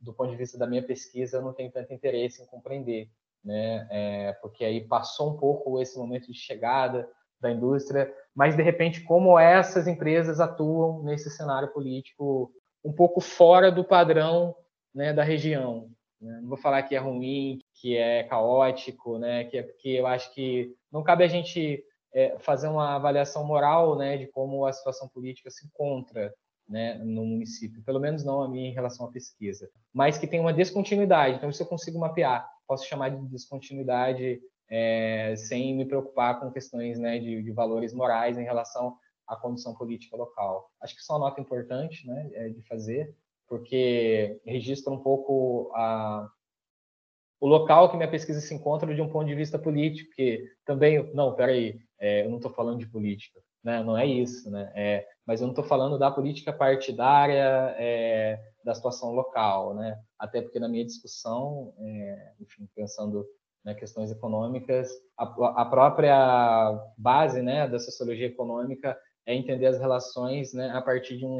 do 0.00 0.14
ponto 0.14 0.30
de 0.30 0.36
vista 0.36 0.56
da 0.56 0.66
minha 0.66 0.82
pesquisa 0.82 1.36
eu 1.36 1.42
não 1.42 1.52
tenho 1.52 1.70
tanto 1.70 1.92
interesse 1.92 2.42
em 2.42 2.46
compreender, 2.46 3.10
né, 3.46 3.86
é, 3.90 4.32
porque 4.42 4.64
aí 4.64 4.80
passou 4.80 5.30
um 5.30 5.36
pouco 5.36 5.80
esse 5.80 5.96
momento 5.96 6.32
de 6.32 6.36
chegada 6.36 7.08
da 7.40 7.50
indústria, 7.50 8.12
mas 8.34 8.56
de 8.56 8.62
repente 8.62 9.02
como 9.02 9.38
essas 9.38 9.86
empresas 9.86 10.40
atuam 10.40 11.02
nesse 11.04 11.30
cenário 11.30 11.72
político 11.72 12.50
um 12.84 12.92
pouco 12.92 13.20
fora 13.20 13.70
do 13.70 13.84
padrão 13.84 14.54
né, 14.92 15.12
da 15.12 15.22
região. 15.22 15.88
Né? 16.20 16.40
Não 16.42 16.48
vou 16.48 16.58
falar 16.58 16.82
que 16.82 16.96
é 16.96 16.98
ruim, 16.98 17.60
que 17.74 17.96
é 17.96 18.24
caótico, 18.24 19.16
né, 19.16 19.44
que 19.44 19.58
é 19.58 19.62
porque 19.62 19.90
eu 19.90 20.08
acho 20.08 20.34
que 20.34 20.74
não 20.90 21.04
cabe 21.04 21.22
a 21.22 21.28
gente 21.28 21.84
é, 22.12 22.36
fazer 22.40 22.66
uma 22.66 22.96
avaliação 22.96 23.44
moral 23.44 23.96
né, 23.96 24.16
de 24.16 24.26
como 24.26 24.66
a 24.66 24.72
situação 24.72 25.08
política 25.08 25.50
se 25.50 25.66
encontra 25.66 26.34
né, 26.68 26.94
no 26.94 27.24
município, 27.24 27.80
pelo 27.84 28.00
menos 28.00 28.24
não 28.24 28.42
a 28.42 28.48
mim 28.48 28.66
em 28.66 28.72
relação 28.72 29.06
à 29.06 29.12
pesquisa, 29.12 29.70
mas 29.92 30.18
que 30.18 30.26
tem 30.26 30.40
uma 30.40 30.52
descontinuidade. 30.52 31.36
Então, 31.36 31.48
isso 31.48 31.62
eu 31.62 31.66
consigo 31.66 31.98
mapear. 31.98 32.55
Posso 32.66 32.86
chamar 32.86 33.10
de 33.10 33.28
descontinuidade 33.28 34.40
é, 34.68 35.34
sem 35.36 35.74
me 35.74 35.84
preocupar 35.84 36.40
com 36.40 36.50
questões 36.50 36.98
né, 36.98 37.18
de, 37.18 37.42
de, 37.42 37.52
valores 37.52 37.92
morais 37.92 38.36
em 38.36 38.44
relação 38.44 38.96
à 39.26 39.36
condição 39.36 39.74
política 39.74 40.16
local. 40.16 40.70
Acho 40.80 40.94
que 40.94 41.00
isso 41.00 41.12
é 41.12 41.14
uma 41.14 41.28
nota 41.28 41.40
importante 41.40 42.06
né, 42.06 42.30
é, 42.32 42.48
de 42.48 42.62
fazer, 42.62 43.14
porque 43.48 44.40
registra 44.44 44.92
um 44.92 44.98
pouco 44.98 45.70
a, 45.74 46.28
o 47.40 47.46
local 47.46 47.90
que 47.90 47.96
minha 47.96 48.10
pesquisa 48.10 48.40
se 48.40 48.54
encontra 48.54 48.94
de 48.94 49.00
um 49.00 49.08
ponto 49.08 49.26
de 49.26 49.34
vista 49.34 49.58
político, 49.58 50.10
que 50.14 50.44
também, 50.64 51.12
não, 51.14 51.34
peraí, 51.34 51.78
é, 51.98 52.24
eu 52.24 52.30
não 52.30 52.36
estou 52.36 52.52
falando 52.52 52.78
de 52.78 52.86
política, 52.86 53.40
né? 53.62 53.82
não 53.82 53.96
é 53.96 54.06
isso, 54.06 54.50
né? 54.50 54.72
É, 54.74 55.06
mas 55.24 55.40
eu 55.40 55.46
não 55.46 55.52
estou 55.52 55.64
falando 55.64 55.98
da 55.98 56.10
política 56.10 56.52
partidária, 56.52 57.74
é, 57.78 58.40
da 58.66 58.74
situação 58.74 59.12
local, 59.12 59.74
né? 59.74 59.96
até 60.18 60.42
porque 60.42 60.58
na 60.58 60.68
minha 60.68 60.84
discussão, 60.84 61.72
é, 61.78 62.32
enfim, 62.40 62.68
pensando 62.74 63.24
né, 63.64 63.74
questões 63.74 64.10
econômicas, 64.10 64.90
a, 65.16 65.22
a, 65.62 65.64
própria 65.64 66.76
base 66.98 67.40
né, 67.42 67.68
da 67.68 67.78
sociologia 67.78 68.26
econômica 68.26 68.98
é 69.24 69.36
entender 69.36 69.66
as 69.66 69.78
relações 69.78 70.52
né, 70.52 70.70
a 70.70 70.82
partir 70.82 71.16
de 71.16 71.24
um 71.24 71.38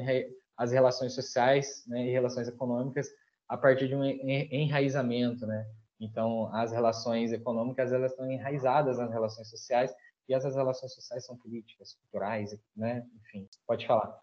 as 0.57 0.71
relações 0.71 1.15
sociais 1.15 1.85
né, 1.89 2.07
e 2.07 2.11
relações 2.13 2.47
econômicas 2.47 3.09
a 3.49 3.57
partir 3.57 3.89
de 3.89 3.97
um 3.97 4.05
enraizamento, 4.05 5.47
né? 5.47 5.67
Então, 6.01 6.53
as 6.55 6.73
relações 6.73 7.33
econômicas 7.33 7.93
elas 7.93 8.13
estão 8.13 8.31
enraizadas 8.31 8.99
nas 8.99 9.11
relações 9.11 9.49
sociais 9.51 9.95
e 10.29 10.35
essas 10.35 10.57
relações 10.57 10.95
sociais 10.95 11.27
são 11.27 11.37
políticas, 11.37 11.95
culturais, 11.95 12.59
né? 12.75 13.07
Enfim, 13.21 13.49
pode 13.67 13.87
falar. 13.87 14.19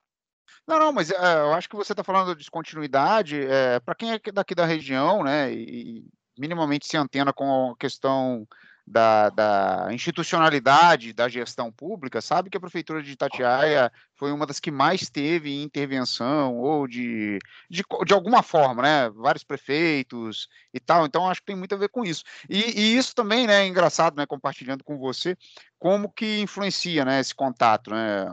Não, 0.68 0.80
não, 0.80 0.94
mas 0.94 1.12
é, 1.12 1.16
eu 1.16 1.54
acho 1.54 1.70
que 1.70 1.76
você 1.76 1.94
está 1.94 2.04
falando 2.04 2.30
de 2.30 2.40
descontinuidade. 2.40 3.46
É, 3.46 3.80
Para 3.80 3.96
quem 3.96 4.14
é 4.14 4.20
daqui 4.34 4.56
da 4.56 4.66
região, 4.66 5.24
né, 5.24 5.52
e 5.54 6.06
minimamente 6.38 6.88
se 6.88 6.98
antena 6.98 7.34
com 7.34 7.72
a 7.72 7.78
questão 7.78 8.48
da, 8.86 9.30
da, 9.30 9.88
institucionalidade 9.92 11.14
da 11.14 11.30
gestão 11.30 11.72
pública, 11.72 12.22
sabe 12.22 12.50
que 12.50 12.58
a 12.58 12.60
Prefeitura 12.60 13.02
de 13.02 13.12
Itatiaia 13.12 13.92
foi 14.24 14.32
uma 14.32 14.46
das 14.46 14.58
que 14.58 14.72
mais 14.72 15.10
teve 15.10 15.62
intervenção 15.62 16.56
ou 16.56 16.88
de, 16.88 17.40
de, 17.70 17.84
de 18.06 18.14
alguma 18.14 18.42
forma, 18.42 18.82
né? 18.82 19.10
Vários 19.10 19.44
prefeitos 19.44 20.48
e 20.74 20.80
tal, 20.80 21.06
então 21.06 21.30
acho 21.30 21.42
que 21.42 21.48
tem 21.48 21.58
muito 21.58 21.76
a 21.76 21.78
ver 21.78 21.90
com 21.90 22.06
isso. 22.06 22.24
E, 22.50 22.80
e 22.80 22.98
isso 22.98 23.14
também, 23.14 23.46
né, 23.46 23.66
é 23.66 23.68
engraçado, 23.68 24.16
né, 24.16 24.26
compartilhando 24.26 24.82
com 24.82 24.98
você, 24.98 25.36
como 25.78 26.10
que 26.10 26.40
influencia, 26.40 27.04
né, 27.04 27.20
esse 27.20 27.36
contato, 27.36 27.92
né? 27.92 28.26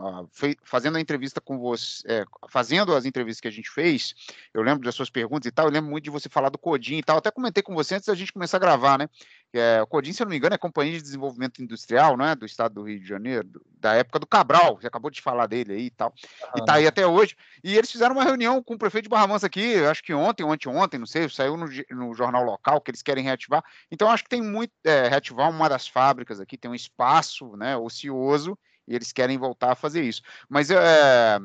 Fazendo 0.63 0.97
a 0.97 1.01
entrevista 1.01 1.41
com 1.41 1.59
você, 1.59 2.01
é, 2.07 2.23
fazendo 2.47 2.95
as 2.95 3.03
entrevistas 3.03 3.41
que 3.41 3.49
a 3.49 3.51
gente 3.51 3.69
fez, 3.69 4.15
eu 4.53 4.63
lembro 4.63 4.85
das 4.85 4.95
suas 4.95 5.09
perguntas 5.09 5.47
e 5.47 5.51
tal, 5.51 5.65
eu 5.65 5.71
lembro 5.73 5.91
muito 5.91 6.05
de 6.05 6.09
você 6.09 6.29
falar 6.29 6.47
do 6.47 6.57
Codim 6.57 6.99
e 6.99 7.03
tal, 7.03 7.17
até 7.17 7.29
comentei 7.29 7.61
com 7.61 7.73
você 7.75 7.95
antes 7.95 8.07
da 8.07 8.15
gente 8.15 8.31
começar 8.31 8.55
a 8.55 8.61
gravar, 8.61 8.97
né? 8.97 9.09
É, 9.53 9.81
o 9.81 9.87
Codim, 9.87 10.13
se 10.13 10.23
eu 10.23 10.25
não 10.25 10.31
me 10.31 10.37
engano, 10.37 10.55
é 10.55 10.57
Companhia 10.57 10.93
de 10.93 11.01
Desenvolvimento 11.01 11.61
Industrial, 11.61 12.15
né, 12.15 12.33
do 12.33 12.45
estado 12.45 12.75
do 12.75 12.83
Rio 12.83 13.01
de 13.01 13.05
Janeiro, 13.05 13.61
da 13.77 13.93
época 13.95 14.19
do 14.19 14.25
Cabral, 14.25 14.77
você 14.79 14.87
acabou 14.87 15.11
de 15.11 15.21
falar 15.21 15.47
dele 15.47 15.73
aí 15.73 15.80
e 15.85 15.89
tal, 15.91 16.13
ah, 16.43 16.51
e 16.57 16.65
tá 16.65 16.73
aí 16.75 16.87
até 16.87 17.05
hoje. 17.05 17.35
E 17.63 17.77
eles 17.77 17.91
fizeram 17.91 18.15
uma 18.15 18.23
reunião 18.23 18.61
com 18.63 18.73
o 18.73 18.77
prefeito 18.77 19.03
de 19.03 19.09
Barra 19.09 19.27
Mansa 19.27 19.47
aqui, 19.47 19.75
acho 19.85 20.03
que 20.03 20.13
ontem 20.13 20.43
ou 20.43 20.51
anteontem, 20.51 20.99
não 20.99 21.07
sei, 21.07 21.27
saiu 21.29 21.57
no, 21.57 21.67
no, 21.91 22.13
jornal 22.13 22.43
local 22.43 22.81
que 22.81 22.91
eles 22.91 23.01
querem 23.01 23.23
reativar. 23.23 23.63
Então, 23.91 24.09
acho 24.09 24.23
que 24.23 24.29
tem 24.29 24.41
muito, 24.41 24.71
é, 24.83 25.07
reativar 25.07 25.49
uma 25.49 25.69
das 25.69 25.87
fábricas 25.87 26.39
aqui, 26.39 26.57
tem 26.57 26.69
um 26.71 26.75
espaço, 26.75 27.55
né, 27.55 27.75
ocioso, 27.77 28.57
e 28.87 28.95
eles 28.95 29.11
querem 29.11 29.37
voltar 29.37 29.71
a 29.71 29.75
fazer 29.75 30.03
isso. 30.03 30.21
Mas 30.49 30.69
é, 30.71 31.39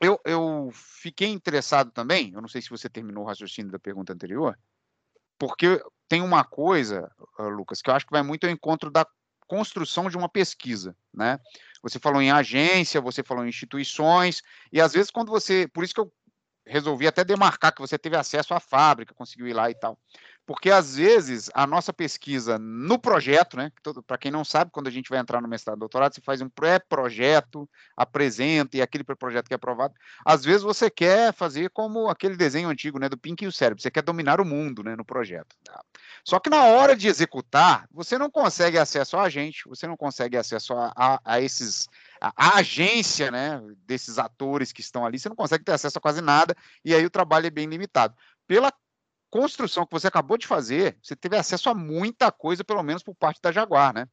eu, 0.00 0.20
eu 0.24 0.70
fiquei 0.72 1.28
interessado 1.28 1.90
também, 1.90 2.32
eu 2.34 2.40
não 2.40 2.48
sei 2.48 2.60
se 2.60 2.70
você 2.70 2.88
terminou 2.88 3.24
o 3.24 3.26
raciocínio 3.26 3.70
da 3.70 3.78
pergunta 3.78 4.12
anterior, 4.12 4.58
porque 5.38 5.82
tem 6.08 6.22
uma 6.22 6.44
coisa, 6.44 7.10
Lucas, 7.38 7.82
que 7.82 7.90
eu 7.90 7.94
acho 7.94 8.06
que 8.06 8.12
vai 8.12 8.22
muito 8.22 8.44
ao 8.44 8.52
encontro 8.52 8.90
da 8.90 9.06
construção 9.46 10.08
de 10.08 10.16
uma 10.16 10.28
pesquisa, 10.28 10.96
né? 11.12 11.38
Você 11.82 11.98
falou 11.98 12.22
em 12.22 12.30
agência, 12.30 13.00
você 13.00 13.22
falou 13.22 13.44
em 13.44 13.48
instituições, 13.48 14.42
e 14.72 14.80
às 14.80 14.92
vezes 14.92 15.10
quando 15.10 15.30
você, 15.30 15.68
por 15.68 15.84
isso 15.84 15.94
que 15.94 16.00
eu 16.00 16.12
resolvi 16.66 17.06
até 17.06 17.22
demarcar 17.24 17.74
que 17.74 17.80
você 17.80 17.98
teve 17.98 18.16
acesso 18.16 18.54
à 18.54 18.60
fábrica, 18.60 19.14
conseguiu 19.14 19.46
ir 19.46 19.52
lá 19.52 19.70
e 19.70 19.74
tal 19.74 19.98
porque 20.46 20.70
às 20.70 20.96
vezes 20.96 21.50
a 21.54 21.66
nossa 21.66 21.92
pesquisa 21.92 22.58
no 22.58 22.98
projeto, 22.98 23.56
né? 23.56 23.72
Para 24.06 24.18
quem 24.18 24.30
não 24.30 24.44
sabe, 24.44 24.70
quando 24.70 24.88
a 24.88 24.90
gente 24.90 25.08
vai 25.08 25.18
entrar 25.18 25.40
no 25.40 25.48
mestrado, 25.48 25.78
doutorado, 25.78 26.14
você 26.14 26.20
faz 26.20 26.40
um 26.40 26.48
pré-projeto, 26.48 27.68
apresenta 27.96 28.76
e 28.76 28.82
aquele 28.82 29.04
pré-projeto 29.04 29.48
que 29.48 29.54
é 29.54 29.56
aprovado. 29.56 29.94
Às 30.24 30.44
vezes 30.44 30.62
você 30.62 30.90
quer 30.90 31.32
fazer 31.32 31.70
como 31.70 32.08
aquele 32.08 32.36
desenho 32.36 32.68
antigo, 32.68 32.98
né? 32.98 33.08
Do 33.08 33.16
Pink 33.16 33.44
e 33.44 33.48
o 33.48 33.52
cérebro. 33.52 33.82
Você 33.82 33.90
quer 33.90 34.02
dominar 34.02 34.40
o 34.40 34.44
mundo, 34.44 34.82
né? 34.82 34.94
No 34.94 35.04
projeto. 35.04 35.56
Tá? 35.64 35.82
Só 36.24 36.38
que 36.38 36.50
na 36.50 36.64
hora 36.64 36.94
de 36.94 37.08
executar, 37.08 37.88
você 37.90 38.18
não 38.18 38.30
consegue 38.30 38.78
acesso 38.78 39.16
a 39.16 39.28
gente, 39.28 39.66
você 39.66 39.86
não 39.86 39.96
consegue 39.96 40.36
acesso 40.36 40.74
a, 40.74 40.92
a, 40.96 41.20
a 41.24 41.40
esses 41.40 41.88
a, 42.20 42.58
agência 42.58 43.30
né, 43.30 43.62
desses 43.86 44.18
atores 44.18 44.72
que 44.72 44.80
estão 44.80 45.04
ali, 45.04 45.18
você 45.18 45.28
não 45.28 45.36
consegue 45.36 45.64
ter 45.64 45.72
acesso 45.72 45.98
a 45.98 46.00
quase 46.00 46.20
nada, 46.20 46.54
e 46.84 46.94
aí 46.94 47.04
o 47.04 47.10
trabalho 47.10 47.46
é 47.46 47.50
bem 47.50 47.66
limitado. 47.66 48.14
Pela 48.46 48.72
construção 49.34 49.84
que 49.84 49.90
você 49.90 50.06
acabou 50.06 50.38
de 50.38 50.46
fazer, 50.46 50.96
você 51.02 51.16
teve 51.16 51.36
acesso 51.36 51.68
a 51.68 51.74
muita 51.74 52.30
coisa, 52.30 52.62
pelo 52.62 52.84
menos 52.84 53.02
por 53.02 53.16
parte 53.16 53.42
da 53.42 53.50
Jaguar, 53.50 53.92
né? 53.92 54.06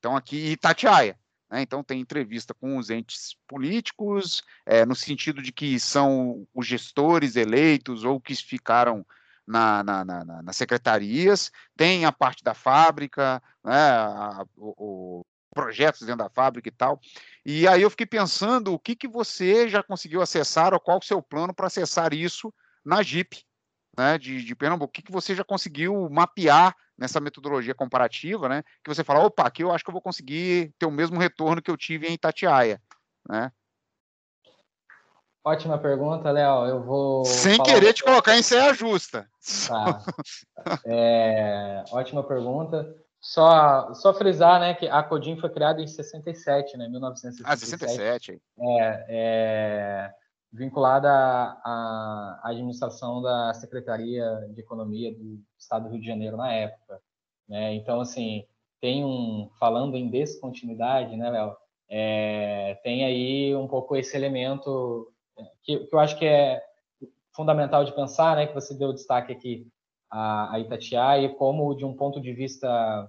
Então, 0.00 0.16
aqui 0.16 0.50
Itatiaia. 0.50 1.16
Né? 1.48 1.62
Então, 1.62 1.84
tem 1.84 2.00
entrevista 2.00 2.52
com 2.52 2.76
os 2.76 2.90
entes 2.90 3.36
políticos, 3.46 4.42
é, 4.66 4.84
no 4.84 4.96
sentido 4.96 5.40
de 5.40 5.52
que 5.52 5.78
são 5.78 6.48
os 6.52 6.66
gestores 6.66 7.36
eleitos 7.36 8.02
ou 8.02 8.20
que 8.20 8.34
ficaram 8.34 9.06
na, 9.46 9.84
na, 9.84 10.04
na, 10.04 10.42
nas 10.42 10.56
secretarias, 10.56 11.52
tem 11.76 12.04
a 12.04 12.10
parte 12.10 12.42
da 12.42 12.52
fábrica, 12.52 13.40
né, 13.62 13.72
a, 13.72 14.44
o, 14.56 15.20
o, 15.20 15.26
projetos 15.54 16.00
dentro 16.00 16.24
da 16.24 16.28
fábrica 16.28 16.68
e 16.68 16.72
tal. 16.72 17.00
E 17.44 17.68
aí 17.68 17.82
eu 17.82 17.90
fiquei 17.90 18.06
pensando 18.06 18.72
o 18.72 18.80
que, 18.80 18.96
que 18.96 19.06
você 19.06 19.68
já 19.68 19.80
conseguiu 19.80 20.20
acessar, 20.20 20.74
ou 20.74 20.80
qual 20.80 20.98
o 20.98 21.04
seu 21.04 21.22
plano 21.22 21.54
para 21.54 21.68
acessar 21.68 22.12
isso 22.12 22.52
na 22.84 23.00
Jeep, 23.00 23.46
né, 23.96 24.18
de, 24.18 24.42
de 24.42 24.54
Pernambuco, 24.54 24.90
o 24.90 24.92
que, 24.92 25.02
que 25.02 25.12
você 25.12 25.34
já 25.34 25.44
conseguiu 25.44 26.08
mapear 26.10 26.74
nessa 26.96 27.20
metodologia 27.20 27.74
comparativa, 27.74 28.48
né, 28.48 28.62
que 28.82 28.92
você 28.92 29.04
fala, 29.04 29.24
opa, 29.24 29.44
aqui 29.44 29.62
eu 29.62 29.72
acho 29.72 29.84
que 29.84 29.90
eu 29.90 29.94
vou 29.94 30.02
conseguir 30.02 30.72
ter 30.78 30.86
o 30.86 30.90
mesmo 30.90 31.18
retorno 31.18 31.62
que 31.62 31.70
eu 31.70 31.76
tive 31.76 32.06
em 32.06 32.14
Itatiaia, 32.14 32.80
né? 33.28 33.50
Ótima 35.46 35.78
pergunta, 35.78 36.28
Léo. 36.32 36.66
Eu 36.66 36.82
vou. 36.82 37.24
Sem 37.24 37.62
querer 37.62 37.92
te 37.92 38.02
colocar 38.02 38.36
em 38.36 38.42
saia 38.42 38.74
justa. 38.74 39.28
Tá. 39.68 40.02
É, 40.84 41.84
ótima 41.92 42.24
pergunta. 42.24 42.92
Só, 43.20 43.94
só 43.94 44.12
frisar, 44.12 44.58
né, 44.58 44.74
que 44.74 44.88
a 44.88 45.02
Codim 45.02 45.36
foi 45.38 45.50
criada 45.50 45.80
em 45.80 45.86
67, 45.86 46.76
né, 46.76 46.88
1967. 46.88 47.44
Ah, 47.44 47.56
67. 47.56 48.42
É, 48.58 49.06
é, 49.08 50.14
vinculada 50.52 51.10
à, 51.10 52.40
administração 52.44 53.20
da 53.20 53.52
Secretaria 53.54 54.48
de 54.52 54.60
Economia 54.60 55.14
do 55.14 55.40
Estado 55.58 55.84
do 55.84 55.90
Rio 55.90 56.00
de 56.00 56.06
Janeiro 56.06 56.36
na 56.36 56.52
época. 56.52 57.00
Né? 57.48 57.74
Então, 57.74 58.00
assim, 58.00 58.44
tem 58.80 59.04
um 59.04 59.50
falando 59.58 59.96
em 59.96 60.08
descontinuidade, 60.08 61.16
né, 61.16 61.30
Léo? 61.30 61.56
É, 61.88 62.78
tem 62.82 63.04
aí 63.04 63.54
um 63.54 63.68
pouco 63.68 63.96
esse 63.96 64.16
elemento 64.16 65.12
que, 65.62 65.78
que, 65.80 65.94
eu 65.94 65.98
acho 65.98 66.18
que 66.18 66.24
é 66.24 66.62
fundamental 67.34 67.84
de 67.84 67.94
pensar, 67.94 68.36
né, 68.36 68.46
que 68.46 68.54
você 68.54 68.74
deu 68.74 68.92
destaque 68.92 69.32
aqui 69.32 69.68
a, 70.10 70.54
a 70.54 70.60
Itatiaia, 70.60 71.34
como 71.34 71.74
de 71.74 71.84
um 71.84 71.94
ponto 71.94 72.20
de 72.20 72.32
vista 72.32 73.08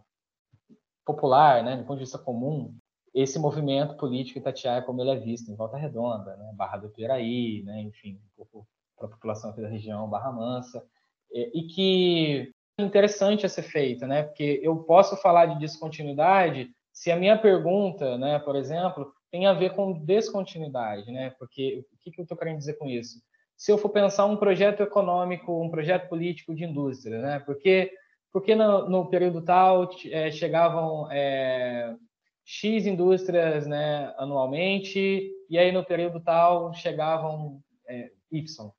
popular, 1.06 1.64
né, 1.64 1.78
do 1.78 1.84
ponto 1.86 1.98
de 1.98 2.04
vista 2.04 2.20
comum, 2.20 2.76
esse 3.18 3.40
movimento 3.40 3.96
político 3.96 4.38
Itatiaia, 4.38 4.84
como 4.84 5.02
ele 5.02 5.10
é 5.10 5.16
visto 5.16 5.52
em 5.52 5.56
Volta 5.56 5.76
Redonda, 5.76 6.38
né, 6.38 6.52
Barra 6.54 6.78
do 6.78 6.90
Piraí, 6.90 7.64
né, 7.64 7.82
enfim, 7.82 8.22
para 8.96 9.08
a 9.08 9.10
população 9.10 9.50
aqui 9.50 9.62
da 9.62 9.68
região, 9.68 10.08
Barra 10.08 10.32
Mansa, 10.32 10.84
e, 11.32 11.64
que 11.64 12.54
é 12.78 12.84
interessante 12.84 13.44
a 13.44 13.50
ser 13.50 13.64
feito, 13.64 14.06
né, 14.06 14.22
porque 14.22 14.60
eu 14.62 14.78
posso 14.84 15.18
falar 15.18 15.48
de 15.48 15.60
descontinuidade 15.60 16.70
se 16.94 17.12
a 17.12 17.16
minha 17.16 17.36
pergunta, 17.36 18.20
né, 18.20 18.38
por 18.38 18.56
exemplo, 18.56 19.12
tem 19.32 19.48
a 19.48 19.54
ver 19.54 19.74
com 19.74 19.94
descontinuidade, 19.94 21.12
né, 21.12 21.32
porque 21.40 21.84
o 21.92 21.98
que, 21.98 22.12
que 22.12 22.22
eu 22.22 22.24
estou 22.24 22.38
querendo 22.38 22.60
dizer 22.60 22.76
com 22.76 22.86
isso? 22.86 23.20
Se 23.56 23.72
eu 23.72 23.80
for 23.80 23.90
pensar 23.90 24.28
um 24.28 24.38
projeto 24.38 24.84
econômico, 24.84 25.60
um 25.60 25.72
projeto 25.72 26.08
político 26.08 26.54
de 26.54 26.66
indústria, 26.66 27.20
né, 27.20 27.40
porque 27.40 27.92
porque 28.32 28.54
no, 28.54 28.88
no 28.88 29.10
período 29.10 29.42
tal 29.42 29.90
é, 30.12 30.30
chegavam 30.30 31.12
é, 31.12 31.96
X 32.50 32.86
indústrias 32.86 33.68
né, 33.68 34.14
anualmente, 34.18 35.30
e 35.50 35.58
aí 35.60 35.70
no 35.70 35.84
período 35.84 36.22
tal 36.22 36.74
chegavam 36.74 37.60
é, 37.86 38.10
Y. 38.32 38.72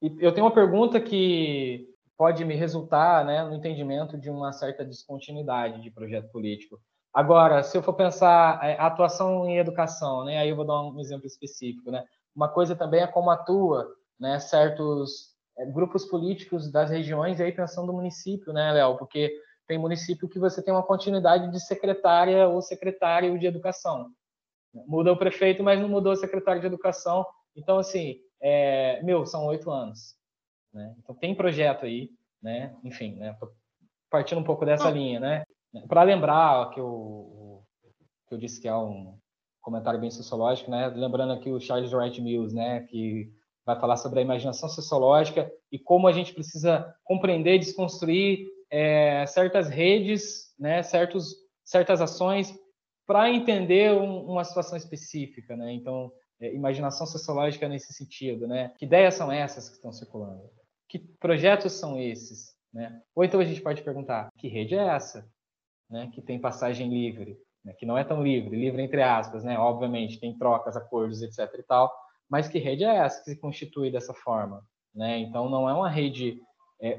E 0.00 0.16
eu 0.20 0.32
tenho 0.32 0.46
uma 0.46 0.54
pergunta 0.54 0.98
que 0.98 1.86
pode 2.16 2.42
me 2.46 2.54
resultar 2.54 3.22
né, 3.26 3.44
no 3.44 3.54
entendimento 3.54 4.16
de 4.16 4.30
uma 4.30 4.54
certa 4.54 4.86
descontinuidade 4.86 5.82
de 5.82 5.90
projeto 5.90 6.30
político. 6.30 6.80
Agora, 7.12 7.62
se 7.62 7.76
eu 7.76 7.82
for 7.82 7.92
pensar 7.92 8.58
é, 8.64 8.80
atuação 8.80 9.46
em 9.46 9.58
educação, 9.58 10.24
né, 10.24 10.38
aí 10.38 10.48
eu 10.48 10.56
vou 10.56 10.66
dar 10.66 10.80
um 10.80 10.98
exemplo 10.98 11.26
específico. 11.26 11.90
Né? 11.90 12.02
Uma 12.34 12.48
coisa 12.48 12.74
também 12.74 13.02
é 13.02 13.06
como 13.06 13.28
atua 13.28 13.86
né, 14.18 14.38
certos 14.38 15.34
é, 15.58 15.66
grupos 15.66 16.06
políticos 16.06 16.72
das 16.72 16.88
regiões, 16.88 17.38
e 17.38 17.42
aí 17.42 17.52
pensando 17.52 17.88
no 17.88 17.92
município, 17.92 18.50
né, 18.50 18.72
Léo? 18.72 18.96
Porque 18.96 19.30
tem 19.70 19.78
município 19.78 20.28
que 20.28 20.40
você 20.40 20.60
tem 20.60 20.74
uma 20.74 20.82
continuidade 20.82 21.48
de 21.52 21.64
secretária 21.64 22.48
ou 22.48 22.60
secretário 22.60 23.38
de 23.38 23.46
educação. 23.46 24.10
Muda 24.74 25.12
o 25.12 25.16
prefeito, 25.16 25.62
mas 25.62 25.80
não 25.80 25.88
mudou 25.88 26.12
o 26.12 26.16
secretário 26.16 26.60
de 26.60 26.66
educação. 26.66 27.24
Então, 27.54 27.78
assim, 27.78 28.18
é, 28.42 29.00
meu, 29.04 29.24
são 29.24 29.46
oito 29.46 29.70
anos. 29.70 30.16
Né? 30.74 30.92
Então, 30.98 31.14
tem 31.14 31.36
projeto 31.36 31.86
aí, 31.86 32.10
né? 32.42 32.74
Enfim, 32.82 33.14
né? 33.14 33.38
partindo 34.10 34.40
um 34.40 34.44
pouco 34.44 34.66
dessa 34.66 34.88
ah. 34.88 34.90
linha, 34.90 35.20
né? 35.20 35.44
Para 35.86 36.02
lembrar 36.02 36.70
que 36.70 36.80
eu, 36.80 37.62
que 38.26 38.34
eu 38.34 38.38
disse 38.38 38.60
que 38.60 38.66
é 38.66 38.74
um 38.74 39.16
comentário 39.60 40.00
bem 40.00 40.10
sociológico, 40.10 40.68
né? 40.68 40.88
Lembrando 40.88 41.32
aqui 41.32 41.48
o 41.48 41.60
Charles 41.60 41.92
Wright 41.92 42.20
Mills, 42.20 42.52
né? 42.52 42.80
Que 42.88 43.32
vai 43.64 43.78
falar 43.78 43.96
sobre 43.96 44.18
a 44.18 44.22
imaginação 44.22 44.68
sociológica 44.68 45.48
e 45.70 45.78
como 45.78 46.08
a 46.08 46.12
gente 46.12 46.34
precisa 46.34 46.92
compreender, 47.04 47.60
desconstruir 47.60 48.48
é, 48.70 49.26
certas 49.26 49.68
redes, 49.68 50.54
né, 50.58 50.82
certos, 50.82 51.34
certas 51.64 52.00
ações 52.00 52.54
para 53.06 53.30
entender 53.30 53.92
um, 53.92 54.24
uma 54.26 54.44
situação 54.44 54.76
específica, 54.76 55.56
né? 55.56 55.72
Então, 55.72 56.12
é, 56.40 56.54
imaginação 56.54 57.06
sociológica 57.06 57.68
nesse 57.68 57.92
sentido, 57.92 58.46
né? 58.46 58.72
Que 58.78 58.84
ideias 58.84 59.14
são 59.14 59.32
essas 59.32 59.68
que 59.68 59.76
estão 59.76 59.92
circulando? 59.92 60.48
Que 60.88 60.98
projetos 60.98 61.72
são 61.72 61.98
esses? 61.98 62.54
Né? 62.72 63.02
Ou 63.16 63.24
então 63.24 63.40
a 63.40 63.44
gente 63.44 63.60
pode 63.60 63.82
perguntar: 63.82 64.28
que 64.38 64.46
rede 64.46 64.76
é 64.76 64.86
essa? 64.86 65.28
Né? 65.88 66.08
Que 66.14 66.22
tem 66.22 66.40
passagem 66.40 66.88
livre, 66.88 67.36
né? 67.64 67.72
que 67.72 67.84
não 67.84 67.98
é 67.98 68.04
tão 68.04 68.22
livre, 68.22 68.56
livre 68.56 68.80
entre 68.80 69.02
aspas, 69.02 69.42
né? 69.42 69.58
Obviamente 69.58 70.20
tem 70.20 70.38
trocas, 70.38 70.76
acordos, 70.76 71.20
etc. 71.20 71.52
e 71.58 71.62
tal 71.64 71.92
mas 72.30 72.46
que 72.46 72.60
rede 72.60 72.84
é 72.84 72.96
essa 72.96 73.18
que 73.24 73.30
se 73.30 73.40
constitui 73.40 73.90
dessa 73.90 74.14
forma? 74.14 74.64
Né? 74.94 75.18
Então, 75.18 75.50
não 75.50 75.68
é 75.68 75.74
uma 75.74 75.90
rede 75.90 76.40
é, 76.80 76.98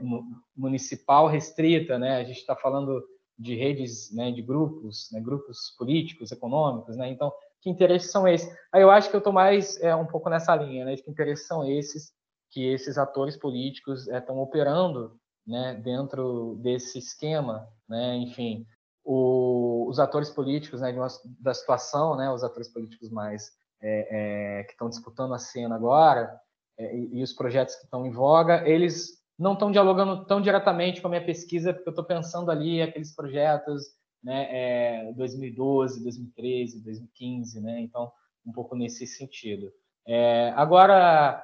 municipal 0.55 1.27
restrita, 1.27 1.97
né? 1.97 2.17
a 2.17 2.23
gente 2.23 2.37
está 2.37 2.55
falando 2.55 3.03
de 3.37 3.55
redes, 3.55 4.13
né, 4.13 4.31
de 4.31 4.41
grupos, 4.41 5.09
né, 5.11 5.19
grupos 5.19 5.73
políticos, 5.77 6.31
econômicos, 6.31 6.95
né? 6.95 7.09
Então, 7.09 7.33
que 7.59 7.69
interesses 7.69 8.11
são 8.11 8.27
esses? 8.27 8.55
Aí 8.71 8.81
eu 8.81 8.91
acho 8.91 9.09
que 9.09 9.15
eu 9.15 9.19
estou 9.19 9.33
mais 9.33 9.81
é, 9.81 9.95
um 9.95 10.05
pouco 10.05 10.29
nessa 10.29 10.55
linha, 10.55 10.85
né? 10.85 10.95
De 10.95 11.03
que 11.03 11.09
interesses 11.09 11.47
são 11.47 11.67
esses 11.67 12.11
que 12.51 12.67
esses 12.67 12.97
atores 12.97 13.37
políticos 13.37 14.07
estão 14.07 14.37
é, 14.37 14.41
operando, 14.41 15.15
né? 15.45 15.75
Dentro 15.75 16.55
desse 16.61 16.99
esquema, 16.99 17.67
né? 17.87 18.15
Enfim, 18.17 18.65
o, 19.03 19.87
os 19.87 19.99
atores 19.99 20.29
políticos, 20.29 20.81
né? 20.81 20.91
Uma, 20.91 21.07
da 21.39 21.53
situação, 21.53 22.15
né? 22.15 22.31
Os 22.31 22.43
atores 22.43 22.67
políticos 22.67 23.09
mais 23.09 23.51
é, 23.81 24.59
é, 24.59 24.63
que 24.63 24.71
estão 24.71 24.89
disputando 24.89 25.33
a 25.33 25.39
cena 25.39 25.75
agora 25.75 26.39
é, 26.77 26.95
e, 26.95 27.19
e, 27.19 27.23
os 27.23 27.33
projetos 27.33 27.75
que 27.75 27.85
estão 27.85 28.05
em 28.05 28.11
voga, 28.11 28.67
eles 28.67 29.20
não 29.41 29.53
estão 29.53 29.71
dialogando 29.71 30.25
tão 30.25 30.39
diretamente 30.39 31.01
com 31.01 31.07
a 31.07 31.09
minha 31.09 31.25
pesquisa, 31.25 31.73
porque 31.73 31.89
eu 31.89 31.91
estou 31.91 32.05
pensando 32.05 32.51
ali 32.51 32.81
aqueles 32.81 33.13
projetos, 33.15 33.83
né, 34.23 35.11
2012, 35.13 36.03
2013, 36.03 36.83
2015, 36.83 37.61
né, 37.61 37.81
então 37.81 38.11
um 38.45 38.51
pouco 38.51 38.75
nesse 38.75 39.07
sentido. 39.07 39.71
É, 40.07 40.53
agora, 40.55 41.43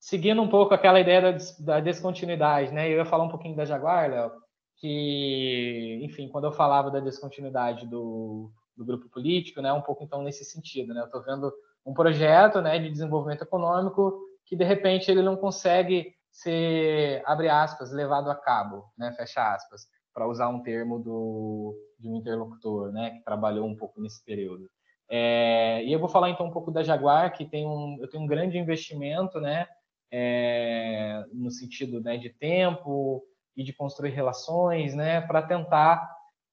seguindo 0.00 0.40
um 0.40 0.48
pouco 0.48 0.74
aquela 0.74 1.00
ideia 1.00 1.20
da, 1.20 1.38
da, 1.60 1.80
descontinuidade, 1.80 2.72
né, 2.72 2.88
eu 2.88 2.98
ia 2.98 3.04
falar 3.04 3.24
um 3.24 3.30
pouquinho 3.30 3.56
da 3.56 3.64
Jaguar, 3.64 4.10
Léo, 4.10 4.32
que, 4.76 6.00
enfim, 6.02 6.28
quando 6.28 6.44
eu 6.44 6.52
falava 6.52 6.90
da 6.90 7.00
descontinuidade 7.00 7.86
do, 7.86 8.50
do 8.76 8.84
grupo 8.84 9.08
político, 9.08 9.60
né? 9.60 9.72
Um 9.72 9.82
pouco 9.82 10.04
então 10.04 10.22
nesse 10.22 10.44
sentido, 10.44 10.94
né? 10.94 11.00
Eu 11.00 11.06
estou 11.06 11.20
vendo 11.20 11.52
um 11.84 11.92
projeto, 11.92 12.60
né, 12.60 12.78
de 12.78 12.88
desenvolvimento 12.88 13.42
econômico 13.42 14.20
que 14.48 14.56
de 14.56 14.64
repente 14.64 15.10
ele 15.10 15.20
não 15.20 15.36
consegue 15.36 16.14
ser 16.42 17.22
abre 17.26 17.48
aspas 17.48 17.92
levado 17.92 18.30
a 18.30 18.34
cabo, 18.34 18.84
né? 18.96 19.12
Fecha 19.12 19.54
aspas, 19.54 19.88
para 20.14 20.26
usar 20.26 20.48
um 20.48 20.62
termo 20.62 20.98
do 20.98 21.76
de 21.98 22.08
um 22.08 22.16
interlocutor, 22.16 22.92
né, 22.92 23.10
que 23.10 23.24
trabalhou 23.24 23.66
um 23.66 23.76
pouco 23.76 24.00
nesse 24.00 24.24
período. 24.24 24.70
É, 25.10 25.82
e 25.84 25.92
eu 25.92 25.98
vou 25.98 26.08
falar 26.08 26.30
então 26.30 26.46
um 26.46 26.50
pouco 26.50 26.70
da 26.70 26.82
Jaguar, 26.82 27.32
que 27.32 27.44
tem 27.44 27.66
um, 27.66 27.98
eu 28.00 28.08
tenho 28.08 28.22
um 28.22 28.26
grande 28.26 28.56
investimento, 28.58 29.40
né, 29.40 29.66
é, 30.12 31.24
no 31.32 31.50
sentido 31.50 32.00
né, 32.00 32.16
de 32.16 32.30
tempo 32.30 33.24
e 33.56 33.64
de 33.64 33.72
construir 33.72 34.10
relações, 34.10 34.94
né, 34.94 35.20
para 35.20 35.42
tentar 35.42 36.08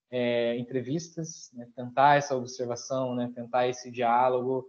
é, 0.09 0.57
entrevistas, 0.57 1.51
né, 1.53 1.67
tentar 1.75 2.17
essa 2.17 2.35
observação, 2.35 3.13
né, 3.13 3.31
tentar 3.35 3.67
esse 3.67 3.91
diálogo, 3.91 4.67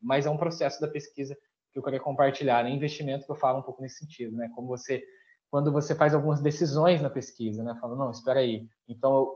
mas 0.00 0.26
é 0.26 0.30
um 0.30 0.36
processo 0.36 0.80
da 0.80 0.88
pesquisa 0.88 1.36
que 1.72 1.78
eu 1.78 1.82
queria 1.82 2.00
compartilhar, 2.00 2.62
né, 2.64 2.70
investimento 2.70 3.24
que 3.24 3.32
eu 3.32 3.36
falo 3.36 3.60
um 3.60 3.62
pouco 3.62 3.82
nesse 3.82 3.98
sentido, 3.98 4.36
né, 4.36 4.50
como 4.54 4.68
você, 4.68 5.02
quando 5.50 5.72
você 5.72 5.94
faz 5.94 6.14
algumas 6.14 6.40
decisões 6.40 7.00
na 7.00 7.10
pesquisa, 7.10 7.62
né, 7.62 7.76
fala, 7.80 7.96
não, 7.96 8.10
espera 8.10 8.40
aí, 8.40 8.66
então 8.88 9.34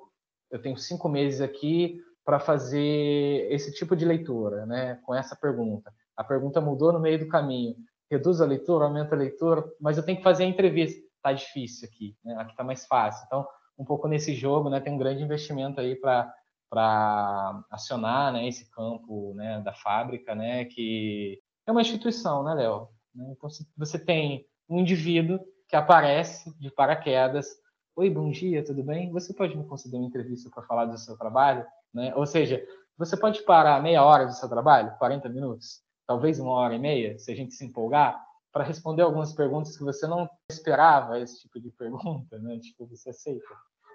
eu 0.51 0.61
tenho 0.61 0.77
cinco 0.77 1.09
meses 1.09 1.41
aqui 1.41 2.01
para 2.25 2.39
fazer 2.39 3.49
esse 3.51 3.73
tipo 3.73 3.97
de 3.97 4.05
leitura, 4.05 4.67
né, 4.67 5.01
com 5.05 5.15
essa 5.15 5.37
pergunta. 5.37 5.93
A 6.17 6.25
pergunta 6.25 6.61
mudou 6.61 6.93
no 6.93 7.01
meio 7.01 7.19
do 7.19 7.29
caminho, 7.29 7.77
reduz 8.11 8.41
a 8.41 8.47
leitura, 8.47 8.85
aumenta 8.85 9.15
a 9.15 9.19
leitura, 9.19 9.65
mas 9.81 9.97
eu 9.97 10.05
tenho 10.05 10.19
que 10.19 10.25
fazer 10.25 10.45
a 10.45 10.49
entrevista, 10.49 11.01
tá 11.23 11.33
difícil 11.33 11.89
aqui, 11.89 12.17
né, 12.25 12.37
aqui 12.39 12.57
tá 12.57 12.65
mais 12.65 12.87
fácil, 12.87 13.25
então 13.27 13.47
um 13.79 13.85
pouco 13.85 14.09
nesse 14.09 14.35
jogo, 14.35 14.71
né? 14.71 14.81
Tem 14.81 14.93
um 14.93 14.99
grande 14.99 15.23
investimento 15.23 15.81
aí 15.81 15.95
para 15.97 16.33
para 16.69 17.63
acionar 17.71 18.33
né, 18.33 18.49
esse 18.49 18.69
campo 18.73 19.33
né, 19.37 19.61
da 19.61 19.73
fábrica, 19.73 20.35
né, 20.35 20.65
que 20.65 21.41
é 21.67 21.73
uma 21.73 21.83
instituição, 21.83 22.45
né, 22.45 22.55
Léo? 22.55 22.89
Né? 23.15 23.35
Então, 23.37 23.51
você 23.77 23.99
tem 23.99 24.47
um 24.69 24.79
indivíduo 24.79 25.41
que 25.69 25.75
aparece 25.75 26.57
de 26.59 26.71
paraquedas, 26.71 27.49
oi, 27.97 28.09
bom 28.09 28.31
dia, 28.31 28.65
tudo 28.65 28.85
bem? 28.85 29.11
Você 29.11 29.35
pode 29.35 29.57
me 29.57 29.67
conceder 29.67 29.99
uma 29.99 30.07
entrevista 30.07 30.49
para 30.49 30.63
falar 30.63 30.85
do 30.85 30.97
seu 30.97 31.17
trabalho? 31.17 31.67
Né? 31.93 32.15
Ou 32.15 32.25
seja, 32.25 32.65
você 32.97 33.17
pode 33.17 33.43
parar 33.43 33.83
meia 33.83 34.05
hora 34.05 34.27
do 34.27 34.33
seu 34.33 34.49
trabalho, 34.49 34.97
40 34.99 35.29
minutos, 35.29 35.83
talvez 36.07 36.39
uma 36.39 36.53
hora 36.53 36.75
e 36.75 36.79
meia, 36.79 37.19
se 37.19 37.33
a 37.33 37.35
gente 37.35 37.55
se 37.55 37.65
empolgar, 37.65 38.25
para 38.53 38.65
responder 38.65 39.03
algumas 39.03 39.35
perguntas 39.35 39.77
que 39.77 39.85
você 39.85 40.07
não 40.07 40.29
esperava 40.49 41.19
esse 41.19 41.43
tipo 41.43 41.61
de 41.61 41.71
pergunta, 41.71 42.39
né? 42.39 42.59
Tipo, 42.59 42.87
você 42.87 43.11
aceita? 43.11 43.45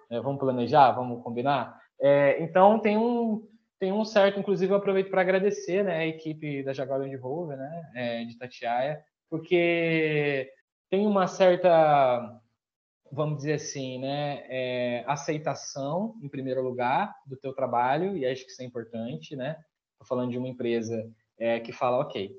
É, 0.10 0.20
vamos 0.20 0.40
planejar, 0.40 0.92
vamos 0.92 1.24
combinar. 1.24 1.80
É, 2.00 2.44
então 2.44 2.80
tem 2.80 2.98
um 2.98 3.48
tem 3.82 3.92
um 3.92 4.06
certo, 4.06 4.40
inclusive 4.40 4.72
eu 4.72 4.78
aproveito 4.78 5.10
para 5.10 5.22
agradecer, 5.22 5.84
né, 5.84 5.98
a 5.98 6.06
equipe 6.06 6.62
da 6.62 6.72
Jaguar 6.72 7.00
Land 7.00 7.16
Rover, 7.16 7.58
né, 7.58 7.92
é, 7.96 8.26
de 8.26 8.38
Tatiaia, 8.38 9.04
porque 9.28 10.54
tem 10.88 11.08
uma 11.08 11.26
certa, 11.26 12.40
vamos 13.12 13.38
dizer 13.38 13.54
assim, 13.54 13.98
né, 13.98 14.44
é, 14.48 15.04
aceitação 15.08 16.16
em 16.22 16.30
primeiro 16.30 16.62
lugar 16.62 17.12
do 17.26 17.36
teu 17.36 17.54
trabalho 17.56 18.16
e 18.16 18.24
acho 18.24 18.46
que 18.46 18.52
isso 18.52 18.62
é 18.62 18.66
importante, 18.66 19.36
né? 19.36 19.58
Estou 19.94 20.06
falando 20.08 20.30
de 20.30 20.38
uma 20.38 20.48
empresa 20.48 21.12
é, 21.40 21.60
que 21.60 21.72
fala, 21.72 22.02
ok, 22.02 22.32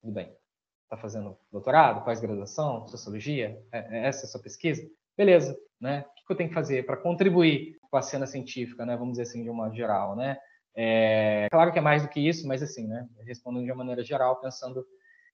tudo 0.00 0.12
bem. 0.12 0.36
Está 0.82 0.96
fazendo 0.96 1.38
doutorado, 1.52 2.04
pós-graduação, 2.04 2.84
sociologia? 2.88 3.62
É, 3.70 3.98
é 3.98 4.08
essa 4.08 4.24
é 4.24 4.26
a 4.26 4.28
sua 4.28 4.42
pesquisa? 4.42 4.90
Beleza, 5.16 5.56
né? 5.80 6.04
O 6.22 6.26
que 6.26 6.32
eu 6.32 6.36
tenho 6.36 6.48
que 6.48 6.54
fazer 6.54 6.84
para 6.84 6.96
contribuir 6.96 7.78
com 7.88 7.96
a 7.96 8.02
cena 8.02 8.26
científica, 8.26 8.84
né? 8.84 8.96
Vamos 8.96 9.12
dizer 9.12 9.22
assim, 9.22 9.44
de 9.44 9.50
um 9.50 9.54
modo 9.54 9.74
geral, 9.76 10.16
né? 10.16 10.36
É, 10.80 11.48
claro 11.50 11.72
que 11.72 11.78
é 11.80 11.82
mais 11.82 12.04
do 12.04 12.08
que 12.08 12.20
isso, 12.20 12.46
mas 12.46 12.62
assim, 12.62 12.86
né? 12.86 13.08
Respondendo 13.26 13.64
de 13.64 13.72
uma 13.72 13.78
maneira 13.78 14.04
geral, 14.04 14.36
pensando 14.36 14.86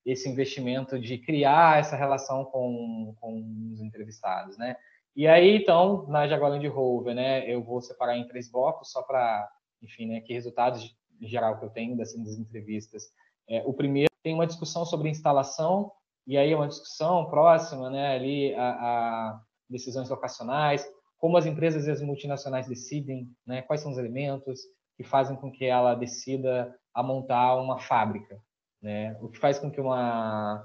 esse 0.03 0.27
investimento 0.27 0.99
de 0.99 1.19
criar 1.19 1.79
essa 1.79 1.97
relação 1.97 2.47
com, 2.47 3.15
com 3.21 3.71
os 3.71 3.81
entrevistados, 3.83 4.57
né? 4.57 4.75
E 5.15 5.29
aí, 5.29 5.57
então, 5.57 6.07
na 6.09 6.27
Jaguarland 6.27 6.67
Rover, 6.69 7.15
né, 7.15 7.49
eu 7.49 7.63
vou 7.63 7.81
separar 7.83 8.17
em 8.17 8.27
três 8.27 8.51
blocos, 8.51 8.91
só 8.91 9.03
para, 9.03 9.47
enfim, 9.83 10.07
né, 10.07 10.21
que 10.23 10.33
resultados 10.33 10.97
em 11.21 11.29
geral 11.29 11.59
que 11.59 11.65
eu 11.67 11.71
tenho 11.71 11.95
dessas 11.95 12.39
entrevistas. 12.39 13.05
É, 13.47 13.63
o 13.67 13.73
primeiro 13.75 14.11
tem 14.23 14.35
uma 14.35 14.47
discussão 14.47 14.85
sobre 14.87 15.11
instalação, 15.11 15.93
e 16.27 16.39
aí 16.39 16.53
é 16.53 16.57
uma 16.57 16.69
discussão 16.69 17.29
próxima, 17.29 17.91
né, 17.91 18.17
ali 18.17 18.55
a, 18.55 18.71
a 18.71 19.41
decisões 19.69 20.09
locacionais, 20.09 20.85
como 21.19 21.37
as 21.37 21.45
empresas 21.47 21.87
e 21.87 21.91
as 21.91 22.01
multinacionais 22.01 22.67
decidem, 22.67 23.29
né, 23.47 23.63
quais 23.63 23.83
são 23.83 23.93
os 23.93 23.99
elementos 23.99 24.61
que 24.97 25.05
fazem 25.05 25.37
com 25.37 25.51
que 25.51 25.65
ela 25.65 25.95
decida 25.95 26.75
a 26.93 27.03
montar 27.03 27.57
uma 27.57 27.79
fábrica, 27.79 28.39
né, 28.83 29.17
o 29.21 29.29
que 29.29 29.39
faz 29.39 29.59
com 29.59 29.71
que 29.71 29.81
uma 29.81 30.65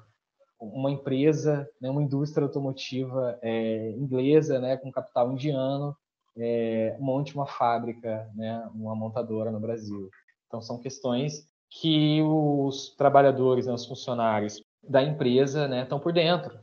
uma 0.60 0.92
empresa, 0.92 1.70
né, 1.80 1.90
uma 1.90 2.04
indústria 2.04 2.46
automotiva 2.46 3.40
é, 3.42 3.92
inglesa, 3.92 4.60
né, 4.60 4.76
com 4.76 4.92
capital 4.92 5.32
indiano, 5.32 5.96
é, 6.38 6.98
monte 7.00 7.34
uma 7.34 7.46
fábrica, 7.46 8.30
né, 8.36 8.70
uma 8.74 8.96
montadora 8.96 9.52
no 9.52 9.60
Brasil. 9.60 10.10
Então, 10.48 10.62
são 10.62 10.80
questões 10.80 11.48
que 11.70 12.22
os 12.22 12.96
trabalhadores, 12.96 13.68
né, 13.68 13.74
os 13.74 13.86
funcionários 13.86 14.62
da 14.84 15.04
empresa 15.04 15.68
né, 15.68 15.84
estão 15.84 16.00
por 16.00 16.12
dentro. 16.12 16.58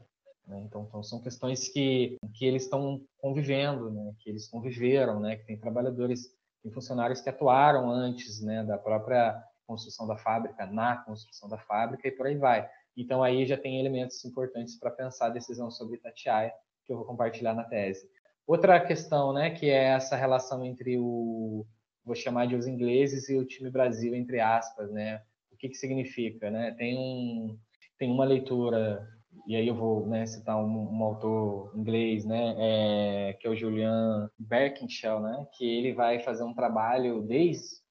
Né? 0.47 0.63
Então, 0.67 0.85
então, 0.89 1.03
são 1.03 1.21
questões 1.21 1.69
que, 1.69 2.17
que 2.35 2.45
eles 2.45 2.65
estão 2.65 3.01
convivendo, 3.19 3.91
né, 3.91 4.13
que 4.19 4.29
eles 4.29 4.49
conviveram, 4.49 5.21
né, 5.21 5.37
que 5.37 5.47
tem 5.47 5.59
trabalhadores, 5.59 6.31
tem 6.67 6.73
funcionários 6.73 7.21
que 7.21 7.29
atuaram 7.29 7.89
antes 7.89 8.43
né, 8.43 8.65
da 8.65 8.77
própria 8.77 9.41
construção 9.65 10.05
da 10.05 10.17
fábrica, 10.17 10.67
na 10.67 10.97
construção 10.97 11.49
da 11.49 11.59
fábrica 11.59 12.09
e 12.09 12.11
por 12.11 12.27
aí 12.27 12.37
vai. 12.37 12.69
Então, 12.97 13.23
aí 13.23 13.47
já 13.47 13.57
tem 13.57 13.79
elementos 13.79 14.25
importantes 14.25 14.77
para 14.77 14.91
pensar 14.91 15.27
a 15.27 15.31
decisão 15.31 15.71
sobre 15.71 15.97
Itatiaia, 15.97 16.53
que 16.85 16.93
eu 16.93 16.97
vou 16.97 17.07
compartilhar 17.07 17.55
na 17.55 17.63
tese. 17.63 18.09
Outra 18.45 18.81
questão, 18.81 19.33
né, 19.33 19.51
que 19.51 19.71
é 19.71 19.91
essa 19.91 20.17
relação 20.17 20.65
entre 20.65 20.99
o, 20.99 21.65
vou 22.05 22.17
chamar 22.17 22.47
de 22.47 22.57
os 22.57 22.67
ingleses 22.67 23.29
e 23.29 23.37
o 23.37 23.45
time 23.45 23.71
Brasil, 23.71 24.15
entre 24.15 24.41
aspas, 24.41 24.91
né? 24.91 25.23
O 25.53 25.57
que 25.57 25.69
que 25.69 25.77
significa, 25.77 26.51
né? 26.51 26.73
Tem, 26.73 26.97
um, 26.97 27.59
tem 27.97 28.11
uma 28.11 28.25
leitura, 28.25 29.09
e 29.47 29.57
aí 29.57 29.69
eu 29.69 29.75
vou 29.75 30.07
né, 30.07 30.27
citar 30.27 30.57
um, 30.57 30.97
um 30.97 31.03
autor 31.03 31.73
inglês, 31.75 32.25
né, 32.25 32.55
é, 32.59 33.33
que 33.35 33.47
é 33.47 33.51
o 33.51 33.57
Julian 33.57 34.31
Berkenshell, 34.39 35.21
né, 35.21 35.47
que 35.57 35.65
ele 35.65 35.93
vai 35.93 36.21
fazer 36.21 36.45
um 36.45 36.55
trabalho 36.55 37.23
desde 37.23 37.85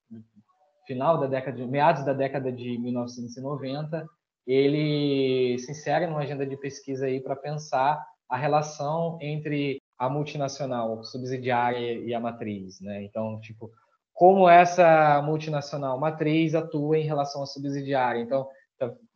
final 0.86 1.20
da 1.20 1.28
década 1.28 1.58
de 1.58 1.66
meados 1.66 2.06
da 2.06 2.14
década 2.14 2.52
de 2.52 2.78
1990 2.78 4.06
ele 4.46 5.58
se 5.60 5.72
insere 5.72 6.06
numa 6.06 6.20
agenda 6.20 6.46
de 6.46 6.56
pesquisa 6.56 7.08
aí 7.08 7.20
para 7.20 7.36
pensar 7.36 8.06
a 8.30 8.38
relação 8.38 9.18
entre 9.22 9.82
a 9.98 10.10
multinacional 10.10 11.04
subsidiária 11.04 12.00
e 12.00 12.14
a 12.14 12.20
matriz, 12.20 12.80
né? 12.82 13.04
Então, 13.04 13.40
tipo, 13.40 13.72
como 14.14 14.48
essa 14.48 15.22
multinacional 15.24 16.00
matriz 16.00 16.54
atua 16.54 16.98
em 16.98 17.06
relação 17.06 17.42
à 17.42 17.46
subsidiária. 17.46 18.20
Então, 18.20 18.48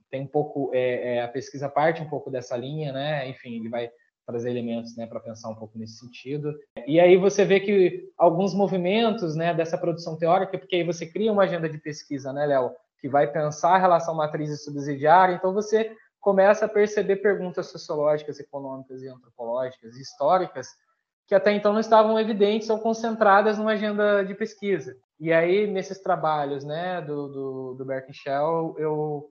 tem 0.09 0.21
um 0.21 0.27
pouco 0.27 0.71
é, 0.73 1.15
é, 1.15 1.23
a 1.23 1.27
pesquisa 1.27 1.69
parte 1.69 2.01
um 2.01 2.09
pouco 2.09 2.29
dessa 2.31 2.55
linha, 2.57 2.91
né? 2.91 3.27
Enfim, 3.29 3.55
ele 3.55 3.69
vai 3.69 3.89
trazer 4.25 4.51
elementos, 4.51 4.95
né, 4.95 5.07
para 5.07 5.19
pensar 5.19 5.49
um 5.49 5.55
pouco 5.55 5.75
nesse 5.79 5.97
sentido. 5.97 6.53
E 6.85 6.99
aí 6.99 7.17
você 7.17 7.43
vê 7.43 7.59
que 7.59 8.11
alguns 8.15 8.53
movimentos, 8.53 9.35
né, 9.35 9.55
dessa 9.55 9.75
produção 9.75 10.19
teórica, 10.19 10.55
porque 10.55 10.75
aí 10.75 10.83
você 10.83 11.07
cria 11.07 11.33
uma 11.33 11.43
agenda 11.43 11.67
de 11.67 11.79
pesquisa, 11.79 12.31
né, 12.31 12.45
Léo, 12.45 12.71
que 13.01 13.09
vai 13.09 13.25
pensar 13.31 13.73
a 13.73 13.79
relação 13.79 14.13
matriz 14.13 14.51
e 14.51 14.57
subsidiária, 14.57 15.33
então 15.33 15.51
você 15.51 15.95
começa 16.19 16.65
a 16.65 16.69
perceber 16.69 17.15
perguntas 17.15 17.71
sociológicas, 17.71 18.39
econômicas 18.39 19.01
e 19.01 19.07
antropológicas 19.07 19.95
e 19.95 20.01
históricas 20.01 20.67
que 21.29 21.35
até 21.35 21.51
então 21.51 21.71
não 21.71 21.79
estavam 21.79 22.19
evidentes 22.19 22.71
ou 22.71 22.79
concentradas 22.79 23.59
numa 23.59 23.73
agenda 23.73 24.23
de 24.23 24.33
pesquisa. 24.33 24.97
E 25.19 25.31
aí, 25.31 25.67
nesses 25.67 25.99
trabalhos 25.99 26.63
né, 26.63 27.01
do, 27.01 27.27
do, 27.27 27.73
do 27.75 28.79
eu 28.79 29.29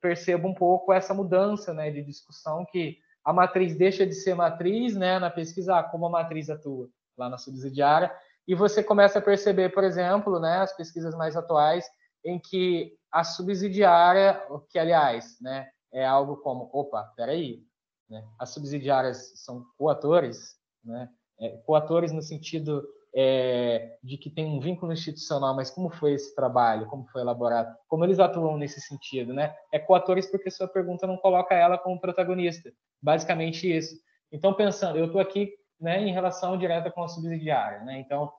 percebo 0.00 0.48
um 0.48 0.54
pouco 0.54 0.92
essa 0.92 1.14
mudança 1.14 1.72
né, 1.72 1.90
de 1.90 2.02
discussão 2.02 2.64
que 2.64 2.98
a 3.24 3.32
matriz 3.32 3.76
deixa 3.76 4.06
de 4.06 4.14
ser 4.14 4.34
matriz 4.34 4.96
né, 4.96 5.18
na 5.18 5.30
pesquisa, 5.30 5.78
ah, 5.78 5.82
como 5.82 6.06
a 6.06 6.10
matriz 6.10 6.48
atua 6.48 6.88
lá 7.16 7.28
na 7.28 7.36
subsidiária, 7.36 8.14
e 8.46 8.54
você 8.54 8.82
começa 8.82 9.18
a 9.18 9.22
perceber, 9.22 9.70
por 9.70 9.84
exemplo, 9.84 10.40
né, 10.40 10.58
as 10.58 10.74
pesquisas 10.74 11.14
mais 11.14 11.36
atuais, 11.36 11.84
em 12.24 12.38
que 12.38 12.96
a 13.12 13.22
subsidiária, 13.22 14.42
que 14.70 14.78
aliás, 14.78 15.36
né, 15.40 15.68
é 15.92 16.06
algo 16.06 16.38
como, 16.38 16.70
opa, 16.72 17.12
peraí, 17.16 17.62
né, 18.08 18.24
as 18.38 18.50
subsidiárias 18.50 19.32
são 19.44 19.66
coatores, 19.76 20.56
né, 20.82 21.10
é, 21.38 21.56
coatores 21.58 22.12
no 22.12 22.22
sentido 22.22 22.82
é, 23.14 23.96
de 24.02 24.16
que 24.18 24.30
tem 24.30 24.46
um 24.46 24.60
vínculo 24.60 24.92
institucional, 24.92 25.54
mas 25.54 25.70
como 25.70 25.90
foi 25.90 26.14
esse 26.14 26.34
trabalho, 26.34 26.86
como 26.86 27.06
foi 27.06 27.22
elaborado, 27.22 27.74
como 27.88 28.04
eles 28.04 28.18
atuam 28.18 28.56
nesse 28.56 28.80
sentido, 28.80 29.32
né? 29.32 29.54
É 29.72 29.78
coatores 29.78 30.26
porque 30.30 30.50
sua 30.50 30.68
pergunta 30.68 31.06
não 31.06 31.16
coloca 31.16 31.54
ela 31.54 31.78
como 31.78 32.00
protagonista, 32.00 32.72
basicamente 33.02 33.70
isso. 33.70 33.96
Então 34.30 34.52
pensando, 34.54 34.98
eu 34.98 35.06
estou 35.06 35.20
aqui, 35.20 35.52
né, 35.80 36.00
em 36.02 36.12
relação 36.12 36.58
direta 36.58 36.90
com 36.90 37.02
a 37.02 37.08
subsidiária, 37.08 37.80
né? 37.84 37.98
Então 37.98 38.30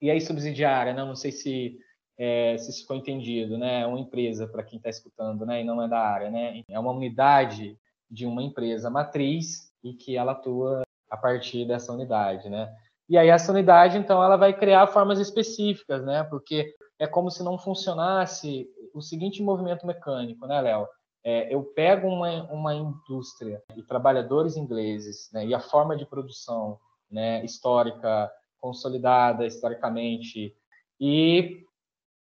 e 0.00 0.10
aí 0.10 0.20
subsidiária, 0.20 0.92
né? 0.92 1.04
Não 1.04 1.16
sei 1.16 1.32
se 1.32 1.78
é, 2.18 2.56
se 2.58 2.70
isso 2.70 2.86
foi 2.86 2.98
entendido, 2.98 3.58
né? 3.58 3.80
É 3.82 3.86
uma 3.86 3.98
empresa, 3.98 4.46
para 4.46 4.62
quem 4.62 4.76
está 4.76 4.90
escutando, 4.90 5.44
né? 5.46 5.60
E 5.60 5.64
não 5.64 5.82
é 5.82 5.88
da 5.88 5.98
área, 5.98 6.30
né? 6.30 6.62
É 6.68 6.78
uma 6.78 6.92
unidade 6.92 7.78
de 8.10 8.26
uma 8.26 8.42
empresa 8.42 8.90
matriz 8.90 9.72
e 9.82 9.94
que 9.94 10.16
ela 10.16 10.32
atua 10.32 10.82
a 11.10 11.16
partir 11.16 11.66
dessa 11.66 11.92
unidade, 11.92 12.48
né? 12.48 12.72
E 13.12 13.18
aí 13.18 13.28
essa 13.28 13.52
unidade, 13.52 13.98
então, 13.98 14.24
ela 14.24 14.38
vai 14.38 14.54
criar 14.54 14.86
formas 14.86 15.18
específicas, 15.18 16.02
né? 16.02 16.24
Porque 16.24 16.74
é 16.98 17.06
como 17.06 17.30
se 17.30 17.42
não 17.42 17.58
funcionasse 17.58 18.66
o 18.94 19.02
seguinte 19.02 19.42
movimento 19.42 19.86
mecânico, 19.86 20.46
né, 20.46 20.58
Léo? 20.62 20.88
É, 21.22 21.54
eu 21.54 21.62
pego 21.62 22.08
uma, 22.08 22.44
uma 22.50 22.74
indústria 22.74 23.62
e 23.76 23.82
trabalhadores 23.82 24.56
ingleses, 24.56 25.28
né? 25.30 25.44
E 25.44 25.52
a 25.52 25.60
forma 25.60 25.94
de 25.94 26.06
produção, 26.06 26.78
né? 27.10 27.44
Histórica, 27.44 28.32
consolidada 28.58 29.44
historicamente, 29.44 30.56
e 30.98 31.66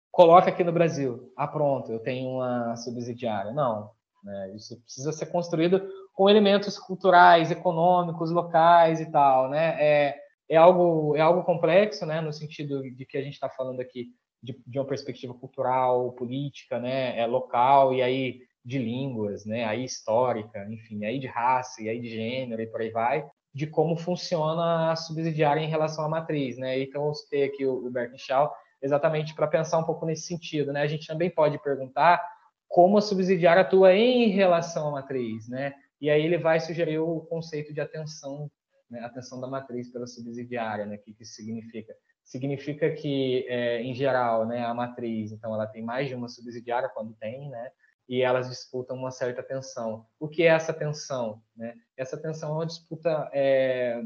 coloca 0.10 0.48
aqui 0.48 0.64
no 0.64 0.72
Brasil. 0.72 1.34
Ah, 1.36 1.50
pronto, 1.50 1.92
eu 1.92 2.00
tenho 2.00 2.30
uma 2.30 2.78
subsidiária. 2.78 3.52
Não, 3.52 3.92
né? 4.24 4.56
isso 4.56 4.82
precisa 4.84 5.12
ser 5.12 5.26
construído 5.26 5.86
com 6.14 6.30
elementos 6.30 6.80
culturais, 6.80 7.52
econômicos, 7.52 8.32
locais 8.32 9.02
e 9.02 9.12
tal, 9.12 9.50
né? 9.50 9.76
É, 9.84 10.27
é 10.50 10.56
algo 10.56 11.16
é 11.16 11.22
algo 11.22 11.44
complexo, 11.44 12.06
né? 12.06 12.22
No 12.22 12.32
sentido 12.32 12.82
de 12.84 13.06
que 13.06 13.18
a 13.18 13.22
gente 13.22 13.34
está 13.34 13.50
falando 13.50 13.80
aqui 13.80 14.08
de, 14.42 14.58
de, 14.66 14.80
uma 14.80 14.86
perspectiva 14.86 15.34
cultural, 15.34 16.12
política, 16.14 16.80
né? 16.80 17.18
É 17.18 17.26
local 17.26 17.94
e 17.94 18.02
aí 18.02 18.42
de 18.64 18.78
línguas, 18.78 19.46
né? 19.46 19.66
Aí 19.66 19.84
histórica, 19.84 20.66
enfim, 20.70 21.06
aí 21.06 21.20
de 21.20 21.28
raça 21.28 21.82
e 21.82 21.90
aí 21.90 22.00
de 22.00 22.10
gênero 22.10 22.62
e 22.62 22.68
por 22.68 22.82
aí 22.82 22.92
vai, 22.92 23.26
de 23.54 23.68
como 23.68 23.98
funciona 23.98 24.92
a 24.92 24.96
subsidiária 24.96 25.62
em 25.62 25.70
relação 25.70 26.06
à 26.06 26.10
matriz, 26.10 26.58
né? 26.58 26.80
Então 26.80 27.08
eu 27.08 27.14
citei 27.14 27.44
aqui 27.44 27.66
o, 27.66 27.86
o 27.86 27.92
Berkenshaw 27.92 28.54
exatamente 28.82 29.34
para 29.34 29.48
pensar 29.48 29.78
um 29.80 29.84
pouco 29.84 30.06
nesse 30.06 30.28
sentido. 30.28 30.72
Né? 30.72 30.82
A 30.82 30.88
gente 30.88 31.08
também 31.08 31.30
pode 31.30 31.62
perguntar 31.62 32.22
como 32.68 32.98
a 32.98 33.02
subsidiária 33.02 33.62
atua 33.62 33.96
em 33.96 34.30
relação 34.30 34.90
à 34.90 34.92
matriz, 34.92 35.48
né? 35.48 35.74
E 36.00 36.10
aí 36.10 36.24
ele 36.24 36.38
vai 36.38 36.60
sugerir 36.60 37.00
o 37.00 37.22
conceito 37.22 37.74
de 37.74 37.82
atenção, 37.82 38.52
né? 38.90 39.00
atenção 39.02 39.40
da 39.40 39.48
matriz 39.48 39.92
pela 39.92 40.08
subsidiária, 40.08 40.86
né? 40.86 40.96
O 40.96 41.00
que, 41.00 41.14
que 41.14 41.24
isso 41.24 41.36
significa? 41.36 41.96
Significa 42.24 42.92
que, 42.92 43.46
é, 43.48 43.82
em 43.82 43.94
geral, 43.94 44.46
né, 44.46 44.66
a 44.66 44.74
matriz, 44.74 45.32
então, 45.32 45.54
ela 45.54 45.68
tem 45.68 45.82
mais 45.82 46.08
de 46.08 46.16
uma 46.16 46.28
subsidiária 46.28 46.90
quando 46.90 47.14
tem, 47.16 47.50
né? 47.50 47.72
E 48.08 48.22
elas 48.22 48.50
disputam 48.50 48.96
uma 48.98 49.12
certa 49.12 49.44
tensão. 49.44 50.06
O 50.20 50.28
que 50.28 50.44
é 50.44 50.48
essa 50.48 50.74
tensão? 50.74 51.42
Né? 51.56 51.76
Essa 51.96 52.18
tensão 52.18 52.52
é 52.52 52.54
uma 52.54 52.66
disputa, 52.66 53.30
é, 53.34 54.02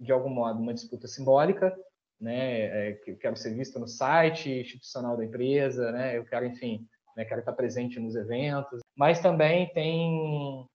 de 0.00 0.10
algum 0.12 0.30
modo, 0.30 0.60
uma 0.60 0.72
disputa 0.72 1.06
simbólica, 1.06 1.76
né? 2.20 2.90
É, 2.90 3.02
eu 3.06 3.16
quero 3.18 3.36
ser 3.36 3.54
visto 3.54 3.78
no 3.78 3.86
site 3.86 4.50
institucional 4.60 5.16
da 5.16 5.24
empresa, 5.24 5.92
né? 5.92 6.16
Eu 6.16 6.24
quero, 6.24 6.46
enfim, 6.46 6.86
né? 7.16 7.24
quero 7.24 7.40
estar 7.40 7.52
presente 7.52 8.00
nos 8.00 8.16
eventos. 8.16 8.80
Mas 8.96 9.20
também 9.20 9.72
tem 9.72 10.66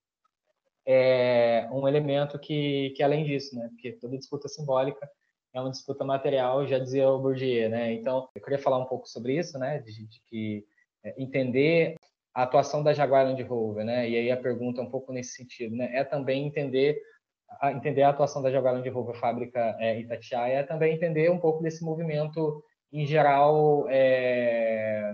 é, 0.92 1.70
um 1.72 1.88
elemento 1.88 2.40
que, 2.40 2.90
que 2.96 3.04
além 3.04 3.24
disso, 3.24 3.56
né? 3.56 3.68
Porque 3.70 3.92
toda 3.92 4.18
disputa 4.18 4.48
simbólica 4.48 5.08
é 5.54 5.62
uma 5.62 5.70
disputa 5.70 6.04
material, 6.04 6.66
já 6.66 6.80
dizia 6.80 7.08
o 7.08 7.20
Bourdieu, 7.20 7.70
né? 7.70 7.94
Então, 7.94 8.28
eu 8.34 8.42
queria 8.42 8.58
falar 8.58 8.80
um 8.80 8.86
pouco 8.86 9.08
sobre 9.08 9.38
isso, 9.38 9.60
né? 9.60 9.78
De, 9.78 10.08
de 10.08 10.20
que 10.26 10.66
é, 11.04 11.14
entender 11.22 11.96
a 12.34 12.42
atuação 12.42 12.82
da 12.82 12.92
Jaguar 12.92 13.24
Land 13.24 13.44
Rover, 13.44 13.86
né? 13.86 14.10
E 14.10 14.16
aí 14.18 14.32
a 14.32 14.38
pergunta 14.38 14.82
é 14.82 14.84
um 14.84 14.90
pouco 14.90 15.14
nesse 15.14 15.36
sentido, 15.36 15.76
né? 15.76 15.96
É 15.96 16.04
também 16.04 16.48
entender 16.48 17.00
a, 17.62 17.72
entender 17.72 18.02
a 18.02 18.10
atuação 18.10 18.42
da 18.42 18.50
Jaguar 18.50 18.74
Land 18.74 18.90
Rover 18.90 19.16
fábrica 19.20 19.78
é, 19.80 20.00
Itatiaia, 20.00 20.58
é 20.58 20.64
também 20.64 20.96
entender 20.96 21.30
um 21.30 21.40
pouco 21.40 21.62
desse 21.62 21.86
movimento 21.86 22.64
em 22.92 23.06
geral 23.06 23.86
é, 23.90 25.14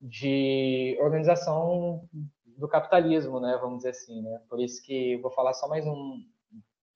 de 0.00 0.96
organização 1.00 2.08
do 2.62 2.68
capitalismo, 2.68 3.40
né? 3.40 3.58
Vamos 3.60 3.78
dizer 3.78 3.90
assim, 3.90 4.22
né? 4.22 4.40
Por 4.48 4.60
isso 4.60 4.80
que 4.82 5.16
vou 5.18 5.30
falar 5.32 5.52
só 5.52 5.68
mais 5.68 5.84
um 5.84 6.24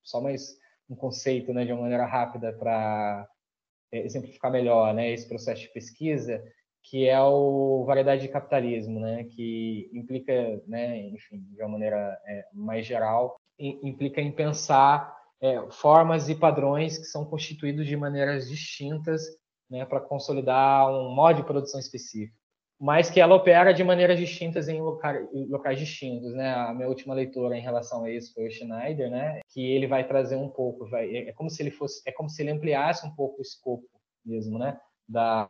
só 0.03 0.21
mais 0.21 0.57
um 0.89 0.95
conceito, 0.95 1.53
né? 1.53 1.65
De 1.65 1.73
uma 1.73 1.83
maneira 1.83 2.07
rápida 2.07 2.53
para 2.53 3.29
é, 3.93 3.99
exemplificar 3.99 4.51
melhor, 4.51 4.95
né? 4.95 5.11
Esse 5.11 5.29
processo 5.29 5.63
de 5.63 5.69
pesquisa 5.69 6.41
que 6.89 7.09
é 7.09 7.21
o 7.21 7.85
variedade 7.85 8.23
de 8.23 8.29
capitalismo, 8.29 9.01
né, 9.01 9.25
que 9.25 9.91
implica, 9.93 10.63
né, 10.69 10.97
enfim, 11.09 11.41
de 11.51 11.61
uma 11.61 11.71
maneira 11.71 12.17
é, 12.25 12.47
mais 12.53 12.87
geral, 12.87 13.41
implica 13.59 14.21
em 14.21 14.31
pensar 14.31 15.13
é, 15.41 15.69
formas 15.69 16.29
e 16.29 16.35
padrões 16.37 16.97
que 16.97 17.07
são 17.07 17.25
constituídos 17.25 17.89
de 17.89 17.97
maneiras 17.97 18.49
distintas, 18.49 19.23
né, 19.69 19.85
para 19.85 20.01
consolidar 20.01 20.89
um 20.89 21.13
modo 21.13 21.39
de 21.39 21.45
produção 21.45 21.81
específico, 21.81 22.39
mas 22.79 23.09
que 23.09 23.21
ela 23.21 23.35
opera 23.35 23.73
de 23.73 23.83
maneiras 23.83 24.19
distintas 24.19 24.69
em 24.69 24.81
locais, 24.81 25.27
locais 25.33 25.79
distintos, 25.79 26.35
né? 26.35 26.55
A 26.55 26.75
minha 26.75 26.89
última 26.89 27.15
leitura 27.15 27.57
em 27.57 27.63
relação 27.63 28.05
a 28.05 28.11
isso 28.11 28.35
foi 28.35 28.47
o 28.47 28.51
Schneider, 28.51 29.11
né, 29.11 29.41
que 29.49 29.65
ele 29.65 29.87
vai 29.87 30.07
trazer 30.07 30.37
um 30.37 30.49
pouco, 30.49 30.89
vai, 30.89 31.15
é 31.17 31.33
como 31.33 31.49
se 31.49 31.63
ele 31.63 31.71
fosse, 31.71 32.03
é 32.07 32.13
como 32.13 32.29
se 32.29 32.43
ele 32.43 32.51
ampliasse 32.51 33.07
um 33.07 33.15
pouco 33.15 33.39
o 33.39 33.43
escopo 33.43 33.87
mesmo, 34.25 34.59
né, 34.59 34.79
da 35.09 35.49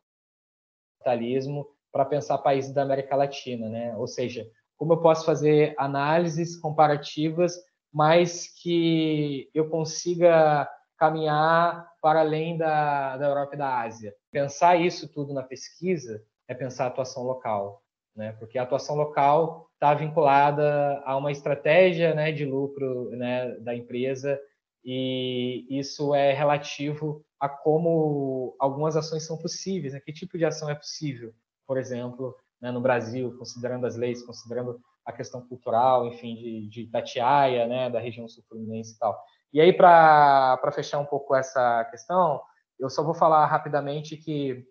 capitalismo 1.06 1.66
para 1.92 2.04
pensar 2.04 2.38
países 2.38 2.72
da 2.72 2.82
América 2.82 3.16
Latina, 3.16 3.68
né? 3.68 3.96
Ou 3.96 4.06
seja, 4.06 4.46
como 4.76 4.92
eu 4.92 5.00
posso 5.00 5.24
fazer 5.24 5.74
análises 5.78 6.56
comparativas, 6.56 7.56
mas 7.92 8.48
que 8.60 9.48
eu 9.54 9.70
consiga 9.70 10.68
caminhar 10.98 11.88
para 12.02 12.20
além 12.20 12.58
da, 12.58 13.16
da 13.16 13.26
Europa 13.26 13.54
e 13.54 13.58
da 13.58 13.80
Ásia. 13.80 14.14
Pensar 14.30 14.76
isso 14.76 15.10
tudo 15.12 15.32
na 15.32 15.42
pesquisa 15.42 16.22
é 16.49 16.55
pensar 16.55 16.84
a 16.84 16.88
atuação 16.88 17.22
local, 17.22 17.82
né? 18.14 18.32
Porque 18.38 18.59
a 18.59 18.62
atuação 18.62 18.97
local 18.97 19.68
está 19.74 19.94
vinculada 19.94 21.03
a 21.05 21.16
uma 21.16 21.30
estratégia, 21.30 22.14
né, 22.14 22.32
de 22.32 22.44
lucro, 22.44 23.11
né, 23.11 23.53
da 23.61 23.74
empresa 23.74 24.40
e 24.88 25.66
isso 25.68 26.14
é 26.14 26.32
relativo 26.32 27.24
a 27.40 27.49
como 27.49 28.55
algumas 28.59 28.97
ações 28.97 29.26
são 29.26 29.36
possíveis, 29.36 29.92
né? 29.92 30.01
que 30.01 30.12
tipo 30.12 30.38
de 30.38 30.44
ação 30.44 30.70
é 30.70 30.76
possível, 30.76 31.34
por 31.66 31.76
exemplo, 31.76 32.34
né, 32.61 32.70
no 32.70 32.80
Brasil, 32.80 33.36
considerando 33.36 33.84
as 33.84 33.97
leis, 33.97 34.24
considerando 34.24 34.80
a 35.05 35.12
questão 35.12 35.47
cultural, 35.47 36.07
enfim, 36.07 36.36
de, 36.36 36.68
de 36.68 36.82
Itatiaia, 36.82 37.66
né, 37.66 37.90
da 37.90 37.99
região 37.99 38.28
sul-fluminense 38.28 38.94
e 38.94 38.99
tal. 38.99 39.20
E 39.53 39.61
aí, 39.61 39.72
para 39.72 40.72
fechar 40.72 41.01
um 41.01 41.05
pouco 41.05 41.34
essa 41.34 41.84
questão, 41.90 42.40
eu 42.78 42.88
só 42.88 43.03
vou 43.03 43.14
falar 43.14 43.44
rapidamente 43.47 44.16
que 44.16 44.64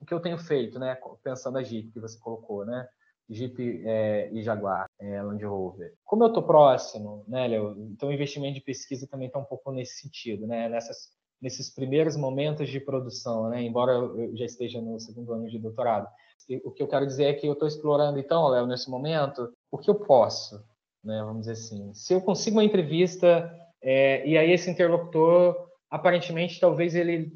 o 0.00 0.06
que 0.06 0.14
eu 0.14 0.20
tenho 0.20 0.38
feito, 0.38 0.78
né, 0.78 0.96
pensando 1.22 1.58
a 1.58 1.62
Jeep 1.62 1.90
que 1.92 2.00
você 2.00 2.18
colocou, 2.18 2.64
né, 2.64 2.88
Jeep 3.28 3.82
é, 3.84 4.30
e 4.32 4.42
Jaguar, 4.42 4.86
é, 5.00 5.22
Land 5.22 5.44
Rover. 5.44 5.94
Como 6.04 6.22
eu 6.22 6.28
estou 6.28 6.42
próximo, 6.42 7.24
né, 7.26 7.48
Léo, 7.48 7.74
então 7.92 8.08
o 8.08 8.12
investimento 8.12 8.54
de 8.54 8.60
pesquisa 8.60 9.06
também 9.06 9.26
está 9.26 9.38
um 9.38 9.44
pouco 9.44 9.72
nesse 9.72 10.00
sentido, 10.00 10.46
né, 10.46 10.68
nessas 10.68 11.16
nesses 11.40 11.70
primeiros 11.70 12.16
momentos 12.16 12.68
de 12.68 12.80
produção, 12.80 13.48
né? 13.50 13.62
embora 13.62 13.92
eu 13.92 14.36
já 14.36 14.44
esteja 14.44 14.80
no 14.80 14.98
segundo 14.98 15.32
ano 15.32 15.48
de 15.48 15.58
doutorado. 15.58 16.08
O 16.64 16.70
que 16.70 16.82
eu 16.82 16.88
quero 16.88 17.06
dizer 17.06 17.24
é 17.24 17.34
que 17.34 17.46
eu 17.46 17.52
estou 17.52 17.66
explorando, 17.68 18.18
então, 18.18 18.48
Léo, 18.48 18.66
nesse 18.66 18.88
momento, 18.88 19.52
o 19.70 19.78
que 19.78 19.90
eu 19.90 19.96
posso, 19.96 20.64
né? 21.02 21.20
vamos 21.24 21.40
dizer 21.40 21.52
assim. 21.52 21.92
Se 21.92 22.14
eu 22.14 22.20
consigo 22.20 22.56
uma 22.56 22.64
entrevista 22.64 23.52
é, 23.82 24.26
e 24.26 24.38
aí 24.38 24.52
esse 24.52 24.70
interlocutor, 24.70 25.56
aparentemente, 25.90 26.60
talvez 26.60 26.94
ele 26.94 27.32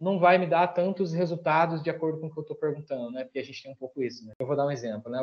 não 0.00 0.18
vai 0.18 0.38
me 0.38 0.46
dar 0.46 0.68
tantos 0.68 1.12
resultados 1.12 1.82
de 1.82 1.90
acordo 1.90 2.20
com 2.20 2.26
o 2.26 2.32
que 2.32 2.38
eu 2.38 2.42
estou 2.42 2.56
perguntando, 2.56 3.10
né? 3.10 3.24
porque 3.24 3.38
a 3.38 3.44
gente 3.44 3.62
tem 3.62 3.72
um 3.72 3.76
pouco 3.76 4.02
isso. 4.02 4.24
Né? 4.26 4.32
Eu 4.38 4.46
vou 4.46 4.56
dar 4.56 4.66
um 4.66 4.70
exemplo. 4.70 5.10
Né? 5.10 5.18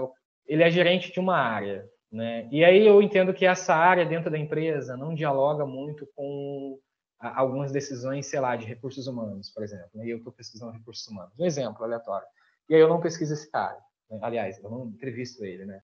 Ele 0.45 0.63
é 0.63 0.69
gerente 0.69 1.11
de 1.11 1.19
uma 1.19 1.37
área, 1.37 1.89
né? 2.11 2.47
E 2.51 2.63
aí 2.63 2.85
eu 2.85 3.01
entendo 3.01 3.33
que 3.33 3.45
essa 3.45 3.73
área 3.73 4.05
dentro 4.05 4.29
da 4.29 4.37
empresa 4.37 4.95
não 4.95 5.15
dialoga 5.15 5.65
muito 5.65 6.07
com 6.15 6.79
algumas 7.19 7.71
decisões, 7.71 8.27
sei 8.27 8.39
lá, 8.39 8.55
de 8.55 8.65
recursos 8.65 9.07
humanos, 9.07 9.49
por 9.49 9.63
exemplo. 9.63 9.89
Né? 9.95 10.05
E 10.05 10.09
eu 10.11 10.17
estou 10.17 10.31
pesquisando 10.31 10.73
recursos 10.73 11.07
humanos. 11.07 11.33
Um 11.39 11.45
exemplo 11.45 11.83
aleatório. 11.83 12.27
E 12.69 12.75
aí 12.75 12.81
eu 12.81 12.89
não 12.89 13.01
pesquiso 13.01 13.33
esse 13.33 13.49
cara. 13.49 13.77
Né? 14.09 14.19
Aliás, 14.21 14.61
eu 14.63 14.69
não 14.69 14.87
entrevisto 14.87 15.43
ele, 15.43 15.65
né? 15.65 15.81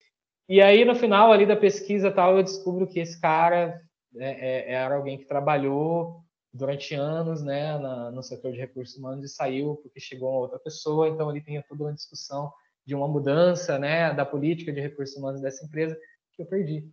E 0.47 0.61
aí, 0.61 0.83
no 0.83 0.95
final 0.95 1.31
ali 1.31 1.45
da 1.45 1.55
pesquisa 1.55 2.11
tal, 2.11 2.35
eu 2.35 2.43
descubro 2.43 2.87
que 2.87 2.99
esse 2.99 3.21
cara 3.21 3.79
é, 4.17 4.71
é, 4.71 4.73
era 4.73 4.95
alguém 4.95 5.17
que 5.17 5.25
trabalhou 5.25 6.23
durante 6.53 6.95
anos 6.95 7.43
né, 7.43 7.77
na, 7.77 8.11
no 8.11 8.23
setor 8.23 8.51
de 8.51 8.59
recursos 8.59 8.97
humanos 8.97 9.25
e 9.25 9.33
saiu 9.33 9.75
porque 9.77 9.99
chegou 9.99 10.29
uma 10.31 10.39
outra 10.39 10.59
pessoa, 10.59 11.07
então 11.07 11.29
ele 11.29 11.41
tem 11.41 11.61
toda 11.63 11.83
uma 11.83 11.93
discussão 11.93 12.51
de 12.85 12.95
uma 12.95 13.07
mudança 13.07 13.77
né, 13.77 14.13
da 14.13 14.25
política 14.25 14.71
de 14.71 14.81
recursos 14.81 15.15
humanos 15.15 15.41
dessa 15.41 15.65
empresa 15.65 15.97
que 16.33 16.41
eu 16.41 16.45
perdi, 16.45 16.89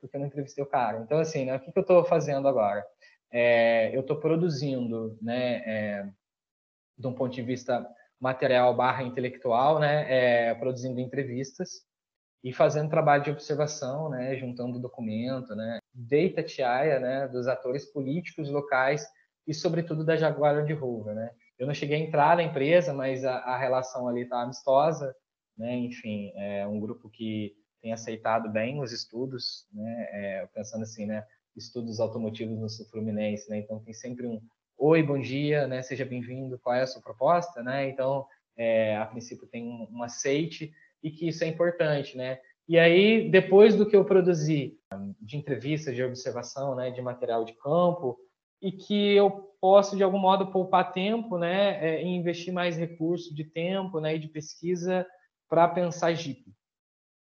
porque 0.00 0.16
eu 0.16 0.20
não 0.20 0.26
entrevistei 0.26 0.64
o 0.64 0.68
cara. 0.68 1.00
Então, 1.00 1.18
assim, 1.18 1.44
né, 1.44 1.56
o 1.56 1.60
que, 1.60 1.70
que 1.70 1.78
eu 1.78 1.82
estou 1.82 2.04
fazendo 2.04 2.48
agora? 2.48 2.84
é, 3.30 3.94
eu 3.94 4.00
estou 4.00 4.18
produzindo, 4.18 5.18
né, 5.20 5.56
é, 5.66 6.10
de 6.96 7.06
um 7.06 7.12
ponto 7.12 7.34
de 7.34 7.42
vista 7.42 7.86
material 8.20 8.74
barra 8.74 9.02
intelectual, 9.02 9.78
né, 9.78 10.06
é, 10.08 10.54
produzindo 10.54 11.00
entrevistas 11.00 11.82
e 12.42 12.52
fazendo 12.52 12.90
trabalho 12.90 13.24
de 13.24 13.30
observação, 13.30 14.08
né, 14.08 14.36
juntando 14.36 14.80
documento, 14.80 15.54
né, 15.54 15.78
data 15.96 16.42
TIA, 16.42 17.00
né, 17.00 17.28
dos 17.28 17.46
atores 17.48 17.84
políticos 17.86 18.50
locais 18.50 19.06
e, 19.46 19.54
sobretudo, 19.54 20.04
da 20.04 20.16
Jaguar 20.16 20.54
Land 20.54 20.72
Rover, 20.74 21.14
né. 21.14 21.30
Eu 21.58 21.66
não 21.66 21.74
cheguei 21.74 21.96
a 21.96 22.00
entrar 22.00 22.36
na 22.36 22.42
empresa, 22.42 22.92
mas 22.92 23.24
a, 23.24 23.36
a 23.38 23.56
relação 23.56 24.06
ali 24.06 24.22
está 24.22 24.42
amistosa, 24.42 25.14
né, 25.56 25.74
enfim, 25.74 26.32
é 26.36 26.66
um 26.66 26.78
grupo 26.78 27.08
que 27.08 27.54
tem 27.80 27.92
aceitado 27.92 28.50
bem 28.50 28.80
os 28.80 28.92
estudos, 28.92 29.66
né, 29.72 30.08
é, 30.12 30.48
pensando 30.52 30.82
assim, 30.82 31.06
né, 31.06 31.24
estudos 31.56 31.98
automotivos 32.00 32.58
no 32.58 32.68
Sul 32.68 32.86
Fluminense, 32.86 33.48
né? 33.48 33.58
Então 33.58 33.80
tem 33.80 33.94
sempre 33.94 34.26
um 34.26 34.40
oi, 34.78 35.02
bom 35.02 35.18
dia, 35.18 35.66
né? 35.66 35.82
Seja 35.82 36.04
bem-vindo, 36.04 36.58
qual 36.58 36.76
é 36.76 36.82
a 36.82 36.86
sua 36.86 37.00
proposta, 37.00 37.62
né? 37.62 37.88
Então, 37.88 38.26
é, 38.56 38.96
a 38.96 39.06
princípio 39.06 39.46
tem 39.46 39.64
um, 39.64 39.88
um 39.90 40.02
aceite 40.02 40.72
e 41.02 41.10
que 41.10 41.28
isso 41.28 41.42
é 41.44 41.46
importante, 41.46 42.16
né? 42.16 42.38
E 42.68 42.78
aí, 42.78 43.30
depois 43.30 43.76
do 43.76 43.86
que 43.88 43.94
eu 43.94 44.04
produzi 44.04 44.78
de 45.20 45.36
entrevistas, 45.36 45.94
de 45.94 46.02
observação, 46.02 46.74
né, 46.74 46.90
de 46.90 47.00
material 47.00 47.44
de 47.44 47.52
campo, 47.54 48.18
e 48.60 48.72
que 48.72 49.14
eu 49.14 49.30
posso, 49.60 49.96
de 49.96 50.02
algum 50.02 50.18
modo, 50.18 50.50
poupar 50.50 50.92
tempo, 50.92 51.38
né, 51.38 51.84
é, 51.84 52.02
e 52.02 52.06
investir 52.06 52.52
mais 52.52 52.76
recursos 52.76 53.34
de 53.34 53.44
tempo, 53.44 54.00
né, 54.00 54.16
e 54.16 54.18
de 54.18 54.28
pesquisa 54.28 55.06
para 55.48 55.68
pensar 55.68 56.12
Jeep, 56.14 56.44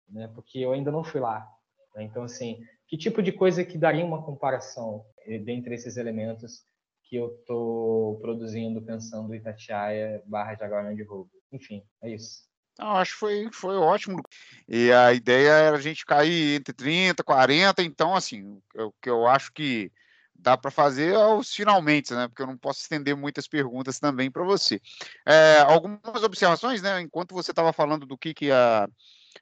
né, 0.09 0.27
porque 0.33 0.59
eu 0.59 0.71
ainda 0.71 0.91
não 0.91 1.03
fui 1.03 1.21
lá. 1.21 1.47
Né? 1.95 2.03
Então, 2.03 2.23
assim, 2.23 2.63
que 2.87 2.97
tipo 2.97 3.21
de 3.21 3.31
coisa 3.31 3.63
que 3.65 3.77
daria 3.77 4.05
uma 4.05 4.23
comparação 4.23 5.05
eh, 5.25 5.39
dentre 5.39 5.75
esses 5.75 5.97
elementos 5.97 6.63
que 7.03 7.15
eu 7.15 7.35
estou 7.35 8.19
produzindo 8.19 8.81
pensando 8.81 9.35
Itatiaia 9.35 10.23
barra 10.25 10.55
Jaguar 10.55 10.95
de 10.95 11.03
Rover? 11.03 11.31
Enfim, 11.51 11.83
é 12.01 12.09
isso. 12.09 12.47
Não, 12.79 12.95
acho 12.95 13.13
que 13.13 13.19
foi, 13.19 13.49
foi 13.51 13.75
ótimo. 13.75 14.21
E 14.67 14.91
a 14.91 15.13
ideia 15.13 15.49
era 15.49 15.77
a 15.77 15.81
gente 15.81 16.05
cair 16.05 16.55
entre 16.59 16.73
30, 16.73 17.23
40, 17.23 17.81
então, 17.81 18.15
assim, 18.15 18.61
o 18.75 18.91
que 19.01 19.09
eu 19.09 19.27
acho 19.27 19.51
que 19.51 19.91
dá 20.35 20.55
para 20.55 20.69
fazer 20.69 21.13
é 21.13 21.25
os 21.25 21.51
finalmente, 21.51 22.13
né? 22.13 22.27
Porque 22.27 22.41
eu 22.41 22.47
não 22.47 22.57
posso 22.57 22.81
estender 22.81 23.15
muitas 23.15 23.47
perguntas 23.47 23.99
também 23.99 24.29
para 24.29 24.43
você. 24.43 24.79
É, 25.25 25.59
algumas 25.61 26.23
observações, 26.23 26.81
né? 26.81 27.01
Enquanto 27.01 27.33
você 27.33 27.51
estava 27.51 27.73
falando 27.73 28.05
do 28.05 28.17
que, 28.17 28.33
que 28.33 28.51
a, 28.51 28.87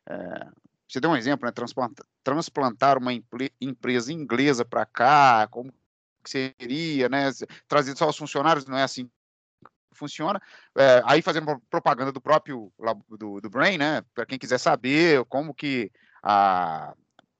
é, 0.08 0.48
você 0.88 1.00
deu 1.00 1.12
um 1.12 1.18
exemplo, 1.18 1.46
né? 1.46 1.52
Transplantar, 1.52 2.06
transplantar 2.24 2.98
uma 2.98 3.12
empresa 3.60 4.14
inglesa 4.14 4.64
para 4.64 4.86
cá, 4.86 5.48
como 5.52 5.74
seria, 6.26 7.10
né? 7.10 7.32
Trazer 7.68 7.96
só 7.98 8.10
os 8.10 8.18
funcionários, 8.18 8.66
não 8.66 8.78
é 8.78 8.84
assim 8.84 9.10
funciona. 9.96 10.42
É, 10.78 11.02
aí 11.06 11.22
fazendo 11.22 11.60
propaganda 11.70 12.12
do 12.12 12.22
próprio 12.22 12.72
do, 13.10 13.42
do 13.42 13.50
Brain, 13.50 13.78
né? 13.78 14.02
Para 14.14 14.26
quem 14.26 14.38
quiser 14.38 14.58
saber 14.58 15.24
como 15.26 15.54
que 15.54 15.92
a, 16.22 16.94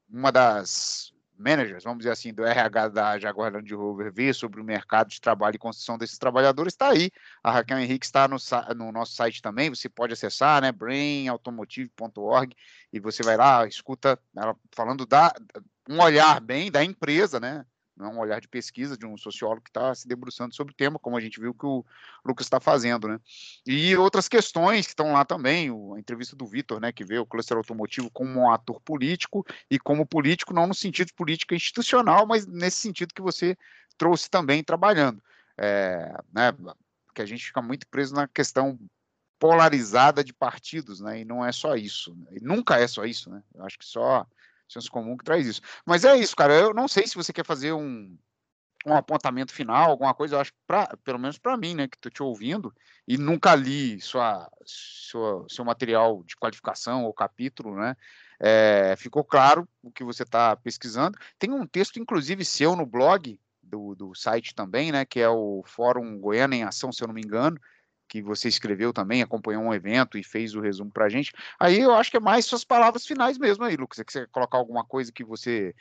uma 0.10 0.32
das 0.32 1.14
managers, 1.38 1.84
vamos 1.84 2.00
dizer 2.00 2.12
assim, 2.12 2.34
do 2.34 2.46
RH 2.46 2.90
da 2.90 3.20
Jaguar 3.20 3.52
Land 3.54 3.74
Rover 3.74 4.12
ver 4.12 4.34
sobre 4.34 4.62
o 4.62 4.64
mercado 4.64 5.10
de 5.10 5.20
trabalho 5.20 5.56
e 5.56 5.60
construção 5.60 5.98
desses 5.98 6.18
trabalhadores, 6.18 6.74
está 6.74 6.90
aí. 6.90 7.12
A 7.44 7.52
Raquel 7.52 7.80
Henrique 7.80 8.06
está 8.06 8.28
no, 8.28 8.38
no, 8.76 8.92
nosso 8.92 9.14
site 9.14 9.42
também, 9.42 9.70
você 9.70 9.90
pode 9.90 10.14
acessar, 10.14 10.62
né, 10.62 10.72
brainautomotive.org, 10.72 12.56
e 12.92 13.00
você 13.00 13.22
vai 13.24 13.38
lá, 13.38 13.68
escuta 13.68 14.20
ela 14.36 14.56
falando 14.72 15.06
da 15.06 15.34
um 15.90 16.02
olhar 16.02 16.40
bem 16.42 16.72
da 16.72 16.84
empresa, 16.84 17.40
né, 17.40 17.66
Não 17.96 18.08
é 18.08 18.10
um 18.10 18.20
olhar 18.20 18.42
de 18.42 18.48
pesquisa 18.48 18.98
de 18.98 19.06
um 19.06 19.18
sociólogo 19.18 19.62
que 19.62 19.70
está 19.70 19.96
se 19.96 20.08
debruçando 20.08 20.54
sobre 20.54 20.74
o 20.74 20.76
tema, 20.76 21.00
como 21.00 21.16
a 21.16 21.22
gente 21.22 21.40
viu 21.40 21.54
que 21.54 21.66
o 21.66 21.86
Lucas 22.26 22.46
está 22.46 22.60
fazendo, 22.60 23.08
né? 23.08 23.20
E 23.66 23.96
outras 23.96 24.28
questões 24.28 24.86
que 24.86 24.92
estão 24.92 25.14
lá 25.14 25.24
também, 25.24 25.70
a 25.70 26.00
entrevista 26.00 26.36
do 26.36 26.46
Vitor, 26.46 26.80
né, 26.82 26.92
que 26.92 27.06
vê 27.06 27.18
o 27.18 27.26
cluster 27.26 27.56
automotivo 27.56 28.10
como 28.12 28.40
um 28.40 28.52
ator 28.52 28.82
político 28.82 29.46
e 29.70 29.80
como 29.80 30.06
político 30.06 30.54
não 30.54 30.68
no 30.68 30.74
sentido 30.74 31.08
de 31.08 31.14
política 31.14 31.56
institucional, 31.56 32.26
mas 32.26 32.46
nesse 32.46 32.78
sentido 32.78 33.14
que 33.14 33.22
você 33.22 33.58
trouxe 33.98 34.30
também 34.30 34.64
trabalhando. 34.64 35.22
É, 35.58 36.14
né, 36.34 36.52
que 37.14 37.22
a 37.22 37.26
gente 37.26 37.46
fica 37.46 37.62
muito 37.62 37.88
preso 37.88 38.14
na 38.14 38.28
questão 38.28 38.78
polarizada 39.40 40.24
de 40.24 40.34
partidos, 40.34 41.00
né? 41.00 41.22
E 41.22 41.26
não 41.26 41.46
é 41.46 41.52
só 41.52 41.76
isso. 41.76 42.16
Né? 42.16 42.40
Nunca 42.42 42.78
é 42.78 42.88
só 42.88 43.06
isso, 43.06 43.30
né? 43.30 43.42
Eu 43.54 43.64
acho 43.64 43.78
que 43.78 43.86
só 43.86 44.28
senso 44.68 44.92
comum 44.92 45.18
que 45.18 45.24
traz 45.24 45.46
isso. 45.46 45.62
Mas 45.86 46.04
é 46.06 46.18
isso, 46.18 46.36
cara. 46.36 46.54
Eu 46.54 46.74
não 46.74 46.88
sei 46.88 47.08
se 47.08 47.16
você 47.16 47.32
quer 47.32 47.46
fazer 47.46 47.74
um, 47.74 48.18
um 48.86 48.94
apontamento 48.94 49.54
final, 49.54 49.92
alguma 49.92 50.14
coisa. 50.14 50.36
Eu 50.36 50.40
acho, 50.40 50.52
pra, 50.68 50.88
pelo 51.04 51.20
menos 51.20 51.38
para 51.38 51.58
mim, 51.58 51.76
né, 51.76 51.88
que 51.88 51.96
estou 51.96 52.12
te 52.12 52.24
ouvindo 52.24 52.74
e 53.08 53.18
nunca 53.18 53.56
li 53.56 54.00
sua, 54.02 54.50
sua, 54.64 55.46
seu 55.50 55.66
material 55.66 56.24
de 56.24 56.36
qualificação 56.36 57.06
ou 57.06 57.14
capítulo, 57.14 57.76
né? 57.76 57.96
É, 58.40 58.96
ficou 58.98 59.24
claro 59.24 59.68
o 59.82 59.92
que 59.92 60.04
você 60.04 60.24
está 60.24 60.56
pesquisando. 60.56 61.18
Tem 61.40 61.52
um 61.52 61.66
texto, 61.66 62.00
inclusive, 62.00 62.44
seu 62.44 62.76
no 62.76 62.86
blog 62.86 63.40
do, 63.64 63.96
do 63.96 64.14
site 64.14 64.54
também, 64.54 64.92
né? 64.92 65.06
Que 65.06 65.20
é 65.20 65.30
o 65.30 65.64
Fórum 65.66 66.20
Goiânia 66.20 66.58
em 66.58 66.64
Ação, 66.64 66.92
se 66.92 67.02
eu 67.02 67.08
não 67.08 67.16
me 67.16 67.22
engano 67.22 67.60
que 68.08 68.22
você 68.22 68.48
escreveu 68.48 68.94
também, 68.94 69.22
acompanhou 69.22 69.64
um 69.64 69.74
evento 69.74 70.18
e 70.18 70.24
fez 70.24 70.56
o 70.56 70.62
resumo 70.62 70.92
para 70.92 71.06
a 71.06 71.10
gente. 71.10 71.34
Aí 71.60 71.80
eu 71.80 71.94
acho 71.94 72.12
que 72.12 72.18
é 72.18 72.20
mais 72.20 72.46
suas 72.46 72.64
palavras 72.64 73.06
finais 73.06 73.38
mesmo 73.38 73.64
aí, 73.64 73.76
Lucas. 73.76 73.98
Se 73.98 74.04
você 74.08 74.28
colocar 74.28 74.58
alguma 74.58 74.86
coisa 74.86 75.12
que 75.12 75.24
você, 75.24 75.74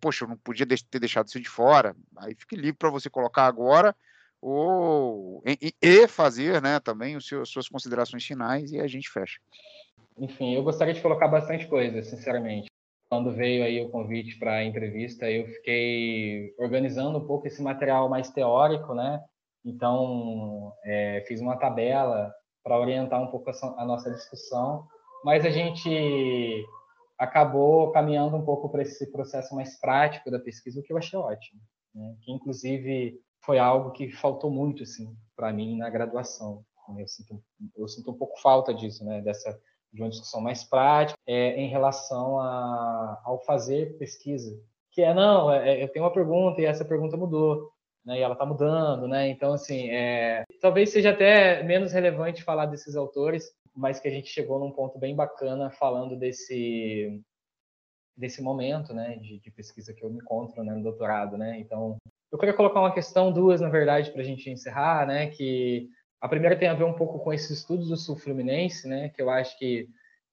poxa, 0.00 0.24
eu 0.24 0.28
não 0.28 0.36
podia 0.36 0.66
ter 0.66 0.98
deixado 0.98 1.28
isso 1.28 1.40
de 1.40 1.48
fora, 1.48 1.96
aí 2.18 2.34
fique 2.34 2.56
livre 2.56 2.76
para 2.78 2.90
você 2.90 3.08
colocar 3.08 3.46
agora 3.46 3.94
ou 4.40 5.42
e, 5.46 5.74
e 5.82 6.08
fazer, 6.08 6.62
né, 6.62 6.80
também 6.80 7.16
os 7.16 7.26
seus, 7.26 7.50
suas 7.50 7.68
considerações 7.68 8.24
finais 8.24 8.72
e 8.72 8.80
a 8.80 8.86
gente 8.86 9.10
fecha. 9.10 9.38
Enfim, 10.18 10.54
eu 10.54 10.62
gostaria 10.62 10.94
de 10.94 11.00
colocar 11.00 11.28
bastante 11.28 11.66
coisa, 11.66 12.02
sinceramente. 12.02 12.68
Quando 13.10 13.32
veio 13.32 13.64
aí 13.64 13.80
o 13.84 13.90
convite 13.90 14.38
para 14.38 14.56
a 14.56 14.64
entrevista, 14.64 15.28
eu 15.30 15.46
fiquei 15.46 16.54
organizando 16.58 17.18
um 17.18 17.26
pouco 17.26 17.46
esse 17.46 17.60
material 17.60 18.08
mais 18.08 18.30
teórico, 18.30 18.94
né? 18.94 19.20
Então, 19.64 20.72
é, 20.84 21.24
fiz 21.26 21.40
uma 21.40 21.56
tabela 21.56 22.32
para 22.62 22.78
orientar 22.78 23.20
um 23.22 23.28
pouco 23.28 23.50
a, 23.50 23.82
a, 23.82 23.84
nossa 23.84 24.10
discussão, 24.10 24.86
mas 25.24 25.44
a 25.44 25.50
gente 25.50 26.66
acabou 27.18 27.90
caminhando 27.92 28.36
um 28.36 28.44
pouco 28.44 28.68
para 28.68 28.82
esse 28.82 29.10
processo 29.10 29.54
mais 29.54 29.78
prático 29.78 30.30
da 30.30 30.38
pesquisa, 30.38 30.80
o 30.80 30.82
que 30.82 30.92
eu 30.92 30.98
achei 30.98 31.18
ótimo, 31.18 31.60
né? 31.94 32.16
que 32.22 32.32
inclusive 32.32 33.18
foi 33.44 33.58
algo 33.58 33.90
que 33.92 34.10
faltou 34.10 34.50
muito 34.50 34.82
assim 34.82 35.14
para 35.36 35.52
mim 35.52 35.76
na 35.76 35.90
graduação. 35.90 36.64
Eu 36.98 37.06
sinto, 37.06 37.40
eu 37.76 37.86
sinto 37.86 38.10
um 38.10 38.14
pouco 38.14 38.40
falta 38.40 38.74
disso, 38.74 39.04
né? 39.04 39.20
Dessa 39.20 39.56
de 39.92 40.02
uma 40.02 40.10
discussão 40.10 40.40
mais 40.40 40.62
prática 40.64 41.18
é, 41.26 41.60
em 41.60 41.68
relação 41.68 42.38
a, 42.38 43.20
ao 43.24 43.40
fazer 43.44 43.96
pesquisa, 43.98 44.56
que 44.92 45.02
é 45.02 45.12
não, 45.12 45.52
é, 45.52 45.82
eu 45.82 45.88
tenho 45.88 46.04
uma 46.04 46.12
pergunta 46.12 46.60
e 46.60 46.64
essa 46.64 46.84
pergunta 46.84 47.16
mudou 47.16 47.70
né, 48.04 48.18
e 48.18 48.22
ela 48.22 48.34
está 48.34 48.46
mudando, 48.46 49.06
né? 49.06 49.28
Então, 49.28 49.52
assim, 49.52 49.90
é, 49.90 50.44
talvez 50.60 50.90
seja 50.90 51.10
até 51.10 51.62
menos 51.62 51.92
relevante 51.92 52.42
falar 52.42 52.66
desses 52.66 52.96
autores, 52.96 53.52
mas 53.74 54.00
que 54.00 54.08
a 54.08 54.10
gente 54.10 54.28
chegou 54.28 54.58
num 54.58 54.72
ponto 54.72 54.98
bem 54.98 55.14
bacana 55.14 55.70
falando 55.70 56.16
desse 56.16 57.22
desse 58.16 58.42
momento, 58.42 58.92
né, 58.92 59.16
de, 59.16 59.38
de 59.38 59.50
pesquisa 59.50 59.94
que 59.94 60.04
eu 60.04 60.10
me 60.10 60.18
encontro 60.18 60.62
né, 60.62 60.74
no 60.74 60.82
doutorado, 60.82 61.38
né? 61.38 61.58
Então, 61.58 61.96
eu 62.30 62.38
queria 62.38 62.54
colocar 62.54 62.80
uma 62.80 62.92
questão, 62.92 63.32
duas, 63.32 63.60
na 63.60 63.68
verdade, 63.68 64.10
para 64.10 64.20
a 64.20 64.24
gente 64.24 64.48
encerrar, 64.50 65.06
né? 65.06 65.28
Que 65.28 65.88
a 66.20 66.28
primeira 66.28 66.56
tem 66.56 66.68
a 66.68 66.74
ver 66.74 66.84
um 66.84 66.92
pouco 66.92 67.18
com 67.18 67.32
esses 67.32 67.50
estudos 67.50 67.88
do 67.88 67.96
Sul 67.96 68.16
Fluminense, 68.16 68.86
né? 68.86 69.08
Que 69.08 69.22
eu 69.22 69.30
acho 69.30 69.58
que 69.58 69.88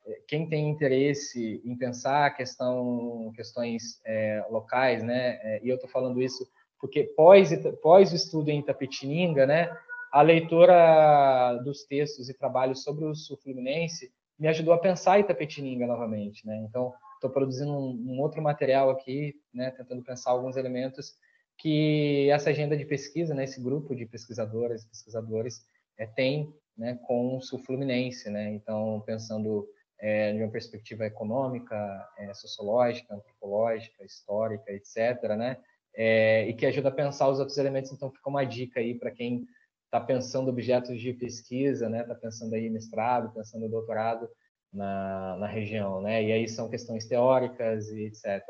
é, 0.06 0.22
quem 0.28 0.48
tem 0.48 0.70
interesse 0.70 1.62
em 1.66 1.76
pensar 1.76 2.36
questão, 2.36 3.32
questões 3.36 4.00
é, 4.06 4.46
locais, 4.50 5.02
né? 5.02 5.40
É, 5.42 5.62
e 5.64 5.70
eu 5.70 5.76
estou 5.76 5.90
falando 5.90 6.22
isso 6.22 6.48
porque 6.80 7.04
pós, 7.16 7.50
pós 7.82 8.12
o 8.12 8.16
estudo 8.16 8.50
em 8.50 8.60
Itapetininga, 8.60 9.46
né, 9.46 9.76
a 10.12 10.22
leitura 10.22 11.56
dos 11.64 11.84
textos 11.84 12.30
e 12.30 12.38
trabalhos 12.38 12.84
sobre 12.84 13.06
o 13.06 13.16
Sul 13.16 13.38
Fluminense 13.38 14.12
me 14.40 14.48
ajudou 14.48 14.74
a 14.74 14.80
pensar 14.80 15.20
Itapetininga 15.20 15.88
novamente, 15.88 16.46
né? 16.46 16.56
Então, 16.68 16.94
estou 17.16 17.30
produzindo 17.30 17.72
um, 17.72 18.14
um, 18.14 18.20
outro 18.22 18.42
material 18.42 18.90
aqui, 18.90 19.36
né, 19.54 19.72
tentando 19.72 20.04
pensar 20.04 20.32
alguns 20.32 20.56
elementos 20.56 21.16
que 21.58 22.30
essa 22.30 22.52
agenda 22.52 22.78
de 22.78 22.86
pesquisa, 22.86 23.34
né, 23.34 23.44
esse 23.44 23.60
grupo 23.60 23.96
de 23.96 24.06
pesquisadoras 24.06 24.84
e 24.84 24.88
pesquisadores 24.88 25.66
é, 25.98 26.06
tem, 26.06 26.54
né, 26.78 27.00
com 27.08 27.38
o 27.38 27.42
Sul 27.42 27.58
Fluminense, 27.60 28.30
né? 28.30 28.52
Então, 28.52 29.02
pensando 29.06 29.68
é, 30.00 30.32
de 30.32 30.44
uma 30.44 30.52
perspectiva 30.52 31.06
econômica, 31.06 31.76
é, 32.20 32.32
sociológica, 32.34 33.16
antropológica, 33.16 34.06
histórica, 34.06 34.72
etc., 34.72 35.36
né? 35.36 35.58
É, 35.98 36.48
e 36.48 36.54
que 36.54 36.68
ajuda 36.68 36.90
a 36.90 36.92
pensar 36.92 37.28
os 37.28 37.40
outros 37.40 37.58
elementos. 37.58 37.92
Então, 37.92 38.12
fica 38.12 38.30
uma 38.30 38.46
dica 38.46 38.80
aí 38.80 38.94
para 38.94 39.10
quem 39.10 39.48
está 39.86 40.00
pensando 40.00 40.50
objetos 40.50 41.02
de 41.02 41.12
pesquisa, 41.14 41.90
né? 41.90 42.02
Está 42.02 42.14
pensando 42.14 42.54
aí 42.54 42.70
mestrado, 42.70 43.34
pensando 43.34 43.68
doutorado 43.68 44.30
na, 44.72 45.38
na 45.38 45.48
região, 45.48 46.02
né? 46.02 46.24
E 46.24 46.32
aí 46.32 46.48
são 46.48 46.70
questões 46.70 47.08
teóricas 47.08 47.90
e 47.90 48.06
etc. 48.06 48.44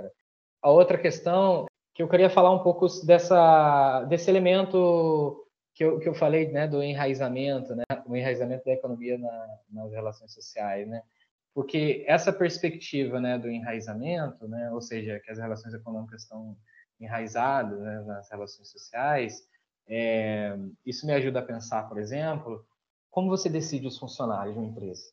A 0.61 0.69
outra 0.69 0.97
questão 0.97 1.65
que 1.95 2.03
eu 2.03 2.09
queria 2.09 2.29
falar 2.29 2.51
um 2.51 2.61
pouco 2.61 2.85
dessa 3.05 4.03
desse 4.03 4.29
elemento 4.29 5.43
que 5.73 5.83
eu, 5.85 5.99
que 5.99 6.09
eu 6.09 6.13
falei, 6.13 6.51
né? 6.51 6.67
Do 6.67 6.83
enraizamento, 6.83 7.75
né? 7.75 7.83
O 8.05 8.15
enraizamento 8.15 8.65
da 8.65 8.73
economia 8.73 9.17
na, 9.17 9.59
nas 9.71 9.91
relações 9.93 10.33
sociais, 10.33 10.87
né? 10.87 11.01
Porque 11.53 12.03
essa 12.07 12.33
perspectiva, 12.33 13.21
né? 13.21 13.37
Do 13.37 13.49
enraizamento, 13.49 14.47
né? 14.47 14.71
Ou 14.71 14.81
seja, 14.81 15.19
que 15.19 15.31
as 15.31 15.39
relações 15.39 15.73
econômicas 15.73 16.23
estão 16.23 16.57
enraizado 16.99 17.77
né, 17.77 18.03
nas 18.05 18.29
relações 18.29 18.69
sociais, 18.69 19.47
é, 19.87 20.57
isso 20.85 21.05
me 21.05 21.13
ajuda 21.13 21.39
a 21.39 21.45
pensar, 21.45 21.87
por 21.87 21.97
exemplo, 21.97 22.65
como 23.09 23.29
você 23.29 23.49
decide 23.49 23.87
os 23.87 23.97
funcionários 23.97 24.53
de 24.53 24.59
uma 24.59 24.69
empresa? 24.69 25.03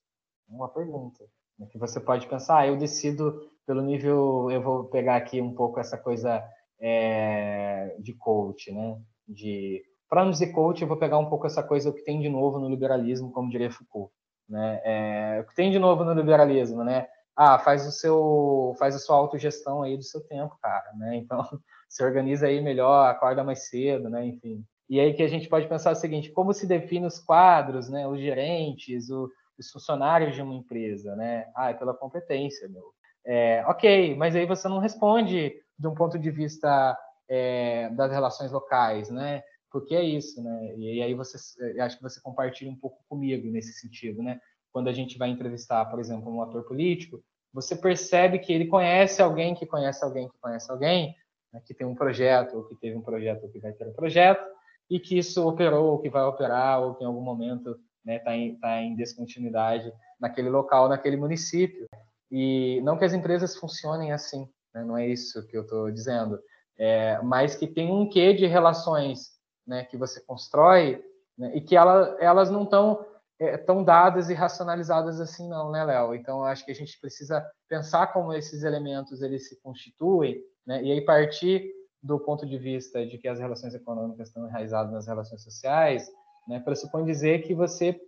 Uma 0.49 0.69
pergunta. 0.69 1.25
Né, 1.59 1.67
que 1.71 1.79
você 1.79 2.01
pode 2.01 2.27
pensar, 2.27 2.59
ah, 2.59 2.67
eu 2.67 2.77
decido 2.77 3.49
pelo 3.67 3.81
nível, 3.81 4.51
eu 4.51 4.61
vou 4.61 4.85
pegar 4.85 5.17
aqui 5.17 5.41
um 5.41 5.55
pouco 5.55 5.81
essa 5.81 5.97
coisa 5.97 6.45
é, 6.81 7.97
de 7.99 8.13
coach, 8.13 8.73
né? 8.73 9.01
De 9.27 9.83
para 10.09 10.25
não 10.25 10.31
dizer 10.31 10.53
coach, 10.53 10.83
eu 10.83 10.89
vou 10.89 10.97
pegar 10.97 11.19
um 11.19 11.29
pouco 11.29 11.47
essa 11.47 11.63
coisa 11.63 11.91
que 11.93 12.05
tem 12.05 12.21
de 12.21 12.29
novo 12.29 12.59
no 12.59 12.69
liberalismo, 12.69 13.33
como 13.33 13.51
diria 13.51 13.71
Foucault, 13.71 14.13
né? 14.49 14.81
É, 14.85 15.41
o 15.41 15.49
que 15.49 15.55
tem 15.55 15.71
de 15.71 15.79
novo 15.79 16.05
no 16.05 16.13
liberalismo, 16.13 16.85
né? 16.85 17.09
Ah, 17.35 17.59
faz 17.59 17.87
o 17.87 17.91
seu, 17.91 18.75
faz 18.79 18.95
a 18.95 18.99
sua 18.99 19.17
autogestão 19.17 19.83
aí 19.83 19.97
do 19.97 20.05
seu 20.05 20.21
tempo, 20.21 20.57
cara, 20.61 20.93
né? 20.95 21.17
Então 21.17 21.41
se 21.89 22.05
organiza 22.05 22.47
aí 22.47 22.61
melhor, 22.61 23.09
acorda 23.09 23.45
mais 23.45 23.69
cedo, 23.69 24.09
né? 24.09 24.27
Enfim. 24.27 24.65
E 24.89 25.01
aí 25.01 25.15
que 25.15 25.23
a 25.23 25.29
gente 25.29 25.49
pode 25.49 25.69
pensar 25.69 25.93
o 25.93 25.97
seguinte: 25.97 26.31
como 26.31 26.53
se 26.53 26.67
define 26.67 27.07
os 27.07 27.19
quadros, 27.19 27.89
né? 27.89 28.07
Os 28.07 28.21
gerentes, 28.21 29.11
o, 29.11 29.31
os 29.59 29.71
funcionários 29.71 30.35
de 30.35 30.43
uma 30.43 30.55
empresa, 30.55 31.15
né? 31.17 31.47
Ah, 31.57 31.71
é 31.71 31.75
pela 31.75 31.95
competência, 31.95 32.69
meu. 32.69 32.93
É, 33.27 33.65
ok, 33.67 34.15
mas 34.17 34.37
aí 34.37 34.45
você 34.45 34.69
não 34.69 34.79
responde 34.79 35.55
de 35.79 35.89
um 35.89 35.95
ponto 35.95 36.19
de 36.19 36.31
vista 36.31 36.97
é, 37.29 37.89
das 37.91 38.13
relações 38.13 38.53
locais, 38.53 39.11
né? 39.11 39.43
Porque 39.71 39.95
é 39.95 40.03
isso, 40.03 40.43
né? 40.43 40.77
E 40.77 41.03
aí 41.03 41.15
você, 41.15 41.37
acho 41.81 41.97
que 41.97 42.03
você 42.03 42.21
compartilha 42.21 42.71
um 42.71 42.77
pouco 42.77 43.03
comigo 43.09 43.51
nesse 43.51 43.73
sentido, 43.73 44.23
né? 44.23 44.39
Quando 44.73 44.89
a 44.89 44.93
gente 44.93 45.17
vai 45.19 45.31
entrevistar, 45.31 45.85
por 45.87 45.99
exemplo, 45.99 46.31
um 46.33 46.43
ator 46.43 46.65
político, 46.65 47.23
você 47.53 47.75
percebe 47.75 48.39
que 48.39 48.53
ele 48.53 48.67
conhece 48.67 49.23
alguém 49.23 49.55
que 49.55 49.65
conhece 49.65 50.05
alguém 50.05 50.29
que 50.29 50.39
conhece 50.41 50.71
alguém, 50.71 51.15
né, 51.55 51.63
que 51.65 51.73
tem 51.73 51.87
um 51.87 51.95
projeto, 51.95 52.57
ou 52.57 52.65
que 52.65 52.75
teve 52.75 52.97
um 52.97 53.01
projeto, 53.01 53.45
ou 53.45 53.49
que 53.49 53.61
vai 53.61 53.73
ter 53.73 53.87
um 53.87 53.93
projeto, 53.93 54.45
e 54.91 54.99
que 54.99 55.17
isso 55.17 55.47
operou, 55.49 55.93
ou 55.93 55.99
que 56.01 56.11
vai 56.11 56.25
operar, 56.25 56.83
ou 56.83 56.97
que 56.97 57.05
em 57.05 57.07
algum 57.07 57.23
momento 57.23 57.71
está 57.71 57.81
né, 58.05 58.19
tá 58.19 58.37
em, 58.37 58.57
tá 58.57 58.83
em 58.83 58.97
descontinuidade 58.97 59.91
naquele 60.21 60.51
local, 60.51 60.89
naquele 60.89 61.17
município. 61.17 61.87
E 62.31 62.81
não 62.83 62.99
que 62.99 63.05
as 63.05 63.15
empresas 63.15 63.57
funcionem 63.57 64.13
assim, 64.13 64.47
né, 64.75 64.85
não 64.85 64.99
é 64.99 65.07
isso 65.07 65.47
que 65.47 65.57
eu 65.57 65.63
estou 65.63 65.91
dizendo, 65.91 66.39
é, 66.77 67.23
mas 67.23 67.55
que 67.55 67.69
tem 67.69 67.91
um 67.91 68.09
quê 68.09 68.35
de 68.35 68.47
relações 68.47 69.31
né, 69.65 69.85
que 69.85 69.97
você 69.97 70.21
constrói 70.21 71.03
né, 71.39 71.53
e 71.55 71.61
que 71.61 71.77
ela, 71.77 72.17
elas 72.21 72.51
não 72.51 72.65
estão 72.65 73.07
é, 73.39 73.57
tão 73.57 73.83
dadas 73.83 74.29
e 74.29 74.35
racionalizadas 74.35 75.21
assim 75.21 75.49
não, 75.49 75.71
né, 75.71 75.85
Léo? 75.85 76.15
Então, 76.15 76.45
acho 76.45 76.65
que 76.65 76.73
a 76.73 76.75
gente 76.75 77.01
precisa 77.01 77.49
pensar 77.69 78.09
como 78.09 78.33
esses 78.33 78.65
elementos 78.65 79.23
eles 79.23 79.49
se 79.49 79.61
constituem 79.63 80.43
né? 80.67 80.83
E 80.83 80.93
aí 80.93 81.01
partir 81.01 81.73
do 82.03 82.19
ponto 82.19 82.47
de 82.47 82.59
vista 82.59 83.07
de 83.07 83.17
que 83.17 83.27
as 83.27 83.39
relações 83.39 83.75
econômicas 83.75 84.29
estão 84.29 84.47
enraizadas 84.47 84.93
nas 84.93 85.07
relações 85.07 85.43
sociais, 85.43 86.07
né, 86.47 86.61
pressupõe 86.61 87.05
dizer 87.05 87.43
que 87.43 87.55
você 87.55 87.99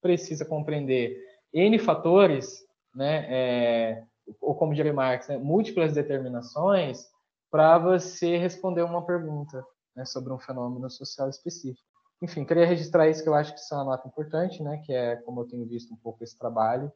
precisa 0.00 0.44
compreender 0.44 1.18
N 1.52 1.76
fatores, 1.80 2.64
né, 2.94 3.26
é, 3.28 4.04
ou 4.40 4.54
como 4.54 4.74
diria 4.74 4.92
Marx, 4.92 5.26
né, 5.26 5.38
múltiplas 5.38 5.92
determinações, 5.92 7.04
para 7.50 7.78
você 7.78 8.36
responder 8.36 8.82
uma 8.82 9.04
pergunta 9.04 9.64
né, 9.94 10.04
sobre 10.04 10.32
um 10.32 10.38
fenômeno 10.38 10.88
social 10.88 11.28
específico. 11.28 11.86
Enfim, 12.22 12.44
queria 12.44 12.64
registrar 12.64 13.08
isso 13.08 13.22
que 13.22 13.28
eu 13.28 13.34
acho 13.34 13.52
que 13.52 13.60
é 13.60 13.76
uma 13.76 13.84
nota 13.84 14.06
importante, 14.06 14.62
né, 14.62 14.80
que 14.86 14.92
é 14.92 15.16
como 15.16 15.40
eu 15.40 15.46
tenho 15.46 15.66
visto 15.66 15.92
um 15.92 15.96
pouco 15.96 16.22
esse 16.22 16.38
trabalho 16.38 16.92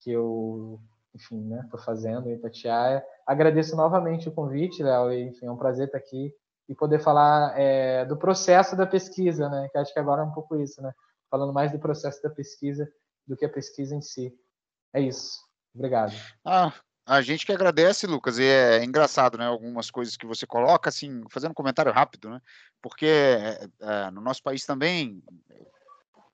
que 0.00 0.10
eu, 0.10 0.80
enfim, 1.14 1.40
né, 1.48 1.62
estou 1.64 1.80
fazendo 1.80 2.28
em 2.28 2.34
Itatiaia. 2.34 3.04
Agradeço 3.26 3.76
novamente 3.76 4.28
o 4.28 4.32
convite, 4.32 4.82
Léo, 4.82 5.12
e 5.12 5.28
enfim, 5.28 5.46
é 5.46 5.50
um 5.50 5.56
prazer 5.56 5.86
estar 5.86 5.98
aqui 5.98 6.34
e 6.68 6.74
poder 6.74 7.00
falar 7.00 7.58
é, 7.58 8.04
do 8.04 8.16
processo 8.16 8.76
da 8.76 8.86
pesquisa, 8.86 9.48
né, 9.48 9.68
que 9.70 9.78
acho 9.78 9.92
que 9.92 9.98
agora 9.98 10.22
é 10.22 10.24
um 10.24 10.32
pouco 10.32 10.56
isso, 10.56 10.80
né, 10.82 10.92
falando 11.30 11.52
mais 11.52 11.72
do 11.72 11.78
processo 11.78 12.22
da 12.22 12.30
pesquisa 12.30 12.90
do 13.26 13.36
que 13.36 13.44
a 13.44 13.48
pesquisa 13.48 13.94
em 13.94 14.00
si. 14.00 14.32
É 14.92 15.00
isso. 15.00 15.38
Obrigado. 15.74 16.12
Ah, 16.44 16.72
a 17.06 17.22
gente 17.22 17.46
que 17.46 17.52
agradece, 17.52 18.06
Lucas, 18.06 18.38
e 18.38 18.44
é 18.44 18.84
engraçado, 18.84 19.38
né? 19.38 19.46
Algumas 19.46 19.90
coisas 19.90 20.16
que 20.16 20.26
você 20.26 20.46
coloca, 20.46 20.88
assim, 20.88 21.22
fazendo 21.30 21.52
um 21.52 21.54
comentário 21.54 21.92
rápido, 21.92 22.28
né? 22.28 22.40
Porque 22.82 23.06
é, 23.06 23.68
é, 23.80 24.10
no 24.10 24.20
nosso 24.20 24.42
país 24.42 24.64
também 24.64 25.22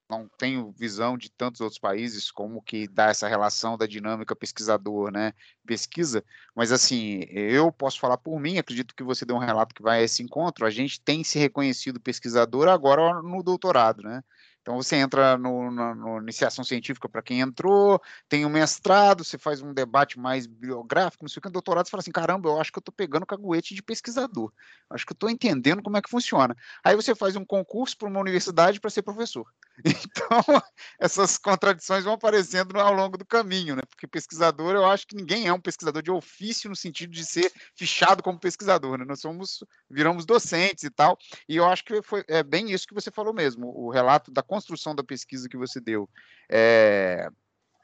não 0.09 0.29
tenho 0.39 0.73
visão 0.73 1.19
de 1.19 1.31
tantos 1.31 1.61
outros 1.61 1.79
países 1.79 2.31
como 2.31 2.63
que 2.63 2.87
dá 2.89 3.07
essa 3.07 3.29
relação 3.29 3.77
da 3.77 3.87
dinâmica 3.87 4.37
pesquisador, 4.37 5.11
né? 5.11 5.33
Pesquisa, 5.67 6.25
mas 6.55 6.73
assim, 6.73 7.21
eu 7.31 7.73
posso 7.73 7.99
falar 7.99 8.17
por 8.19 8.39
mim, 8.39 8.59
acredito 8.59 8.95
que 8.95 9.03
você 9.03 9.25
deu 9.25 9.37
um 9.37 9.41
relato 9.41 9.75
que 9.75 9.83
vai 9.83 10.01
a 10.01 10.03
esse 10.03 10.23
encontro, 10.23 10.65
a 10.65 10.71
gente 10.71 11.01
tem 11.01 11.25
se 11.25 11.39
reconhecido 11.39 12.01
pesquisador 12.01 12.69
agora 12.69 13.21
no 13.23 13.43
doutorado, 13.43 14.03
né? 14.03 14.23
Então 14.67 14.75
você 14.75 14.97
entra 14.97 15.39
no, 15.39 15.71
na 15.71 15.95
no 15.95 16.19
iniciação 16.19 16.65
científica 16.65 17.09
para 17.09 17.23
quem 17.23 17.39
entrou, 17.39 18.03
tem 18.29 18.45
um 18.45 18.49
mestrado, 18.49 19.23
você 19.23 19.39
faz 19.39 19.63
um 19.63 19.73
debate 19.73 20.19
mais 20.19 20.45
biográfico, 20.45 21.23
não 21.23 21.29
sei 21.29 21.39
o 21.39 21.43
que, 21.43 21.49
doutorado 21.49 21.87
você 21.87 21.93
fala 21.93 22.01
assim, 22.01 22.11
caramba, 22.11 22.49
eu 22.49 22.61
acho 22.61 22.73
que 22.73 22.79
eu 22.79 22.81
estou 22.81 22.93
pegando 22.93 23.25
caguete 23.25 23.77
de 23.77 23.83
pesquisador, 23.83 24.53
acho 24.91 25.07
que 25.07 25.13
eu 25.13 25.15
estou 25.15 25.31
entendendo 25.31 25.85
como 25.85 25.97
é 25.97 26.03
que 26.03 26.11
funciona. 26.11 26.57
Aí 26.83 26.97
você 26.97 27.15
faz 27.15 27.37
um 27.37 27.45
concurso 27.45 27.97
para 27.97 28.09
uma 28.09 28.19
universidade 28.19 28.81
para 28.81 28.91
ser 28.91 29.03
professor. 29.03 29.47
Então, 30.17 30.63
essas 30.99 31.37
contradições 31.37 32.05
vão 32.05 32.15
aparecendo 32.15 32.79
ao 32.81 32.93
longo 32.93 33.19
do 33.19 33.25
caminho, 33.25 33.77
né? 33.77 33.83
Porque 33.89 34.07
pesquisador, 34.07 34.75
eu 34.75 34.87
acho 34.87 35.07
que 35.07 35.15
ninguém 35.15 35.47
é 35.47 35.53
um 35.53 35.61
pesquisador 35.61 36.03
de 36.03 36.11
ofício 36.11 36.71
no 36.71 36.77
sentido 36.77 37.13
de 37.13 37.25
ser 37.25 37.53
fichado 37.75 38.23
como 38.23 38.41
pesquisador, 38.41 38.99
né? 38.99 39.05
Nós 39.05 39.21
somos, 39.21 39.63
viramos 39.91 40.25
docentes 40.25 40.85
e 40.85 40.91
tal, 40.91 41.19
e 41.49 41.57
eu 41.57 41.67
acho 41.67 41.85
que 41.85 42.03
foi 42.03 42.25
é 42.29 42.43
bem 42.43 42.71
isso 42.71 42.87
que 42.87 42.95
você 42.95 43.11
falou 43.11 43.35
mesmo, 43.35 43.69
o 43.69 43.91
relato 43.91 44.31
da 44.31 44.43
construção 44.57 44.95
da 44.95 45.05
pesquisa 45.05 45.49
que 45.51 45.57
você 45.57 45.79
deu 45.79 46.09
é, 46.51 47.29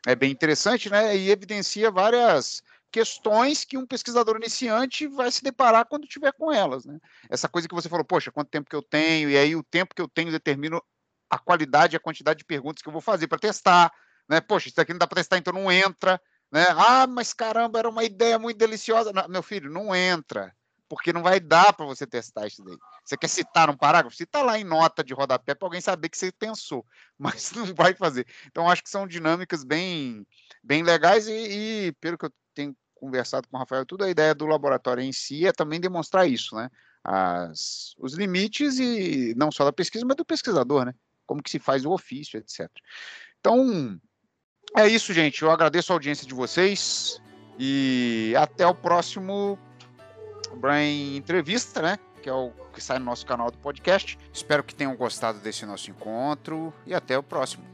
é 0.07 0.15
bem 0.15 0.33
interessante, 0.33 0.89
né? 0.89 1.15
E 1.15 1.31
evidencia 1.31 1.91
várias 1.91 2.63
questões 2.91 3.63
que 3.63 3.77
um 3.77 3.87
pesquisador 3.87 4.37
iniciante 4.37 5.07
vai 5.07 5.31
se 5.31 5.43
deparar 5.43 5.85
quando 5.85 6.07
tiver 6.07 6.33
com 6.33 6.51
elas, 6.51 6.87
né? 6.87 6.99
Essa 7.29 7.47
coisa 7.47 7.69
que 7.69 7.75
você 7.75 7.91
falou, 7.91 8.05
poxa, 8.05 8.33
quanto 8.33 8.49
tempo 8.49 8.71
que 8.71 8.77
eu 8.77 8.83
tenho, 8.83 9.29
e 9.29 9.37
aí 9.37 9.55
o 9.55 9.63
tempo 9.63 9.95
que 9.95 10.01
eu 10.01 10.09
tenho 10.09 10.31
determina 10.31 10.81
a 11.29 11.39
qualidade 11.39 11.95
e 11.95 11.99
a 11.99 12.01
quantidade 12.01 12.39
de 12.39 12.45
perguntas 12.45 12.83
que 12.83 12.89
eu 12.89 12.93
vou 12.93 13.03
fazer 13.03 13.29
para 13.29 13.39
testar, 13.39 13.93
né? 14.27 14.41
Poxa, 14.41 14.69
isso 14.69 14.81
aqui 14.81 14.93
não 14.93 14.99
dá 14.99 15.07
para 15.07 15.17
testar, 15.17 15.37
então 15.37 15.53
não 15.53 15.71
entra, 15.71 16.19
né? 16.51 16.65
Ah, 16.71 17.07
mas 17.07 17.35
caramba, 17.35 17.79
era 17.79 17.89
uma 17.89 18.05
ideia 18.05 18.39
muito 18.39 18.57
deliciosa. 18.57 19.13
Não, 19.13 19.29
meu 19.29 19.43
filho, 19.43 19.71
não 19.71 19.95
entra, 19.95 20.55
porque 20.93 21.11
não 21.11 21.23
vai 21.23 21.41
dar 21.41 21.73
para 21.73 21.87
você 21.87 22.07
testar 22.07 22.47
isso 22.47 22.63
daí. 22.63 22.77
Você 23.03 23.17
quer 23.17 23.29
citar 23.29 23.71
um 23.71 23.77
parágrafo? 23.77 24.15
Cita 24.15 24.43
lá 24.43 24.59
em 24.59 24.65
nota 24.65 25.03
de 25.03 25.15
rodapé 25.15 25.55
para 25.55 25.67
alguém 25.67 25.81
saber 25.81 26.11
que 26.11 26.19
você 26.19 26.31
pensou, 26.31 26.85
mas 27.19 27.51
não 27.53 27.75
vai 27.75 27.95
fazer. 27.95 28.27
Então, 28.49 28.69
acho 28.69 28.83
que 28.83 28.91
são 28.91 29.07
dinâmicas 29.07 29.65
bem, 29.65 30.27
bem 30.63 30.83
legais 30.83 31.27
e, 31.29 31.33
e 31.87 31.93
pelo 31.99 32.19
que 32.19 32.27
eu 32.27 32.33
tenho 32.53 32.77
conversado 32.95 33.49
com 33.49 33.57
o 33.57 33.59
Rafael, 33.61 33.87
tudo 33.87 34.05
a 34.05 34.11
ideia 34.11 34.35
do 34.35 34.45
laboratório 34.45 35.03
em 35.03 35.15
si 35.15 35.47
é 35.47 35.53
também 35.53 35.81
demonstrar 35.81 36.29
isso, 36.29 36.55
né? 36.57 36.69
As, 37.03 37.95
os 37.97 38.13
limites 38.13 38.79
e 38.79 39.35
não 39.35 39.51
só 39.51 39.65
da 39.65 39.73
pesquisa, 39.73 40.05
mas 40.05 40.19
do 40.19 40.27
pesquisador, 40.27 40.85
né? 40.85 40.95
como 41.27 41.43
que 41.43 41.51
se 41.51 41.59
faz 41.59 41.87
o 41.87 41.91
ofício, 41.91 42.39
etc. 42.39 42.69
Então, 43.41 43.99
é 44.77 44.87
isso, 44.87 45.15
gente. 45.15 45.41
Eu 45.41 45.51
agradeço 45.51 45.91
a 45.91 45.97
audiência 45.97 46.27
de 46.27 46.35
vocês 46.35 47.19
e 47.59 48.35
até 48.37 48.67
o 48.67 48.75
próximo 48.75 49.59
Brain 50.57 51.17
Entrevista, 51.17 51.83
né? 51.83 51.99
Que 52.23 52.29
é 52.29 52.33
o 52.33 52.53
que 52.73 52.81
sai 52.81 52.99
no 52.99 53.05
nosso 53.05 53.27
canal 53.27 53.51
do 53.51 53.59
podcast. 53.59 54.19
Espero 54.33 54.63
que 54.63 54.75
tenham 54.75 54.95
gostado 54.97 55.39
desse 55.41 55.67
nosso 55.67 55.91
encontro 55.91 56.73
e 56.87 56.95
até 56.95 57.19
o 57.19 57.23
próximo. 57.23 57.65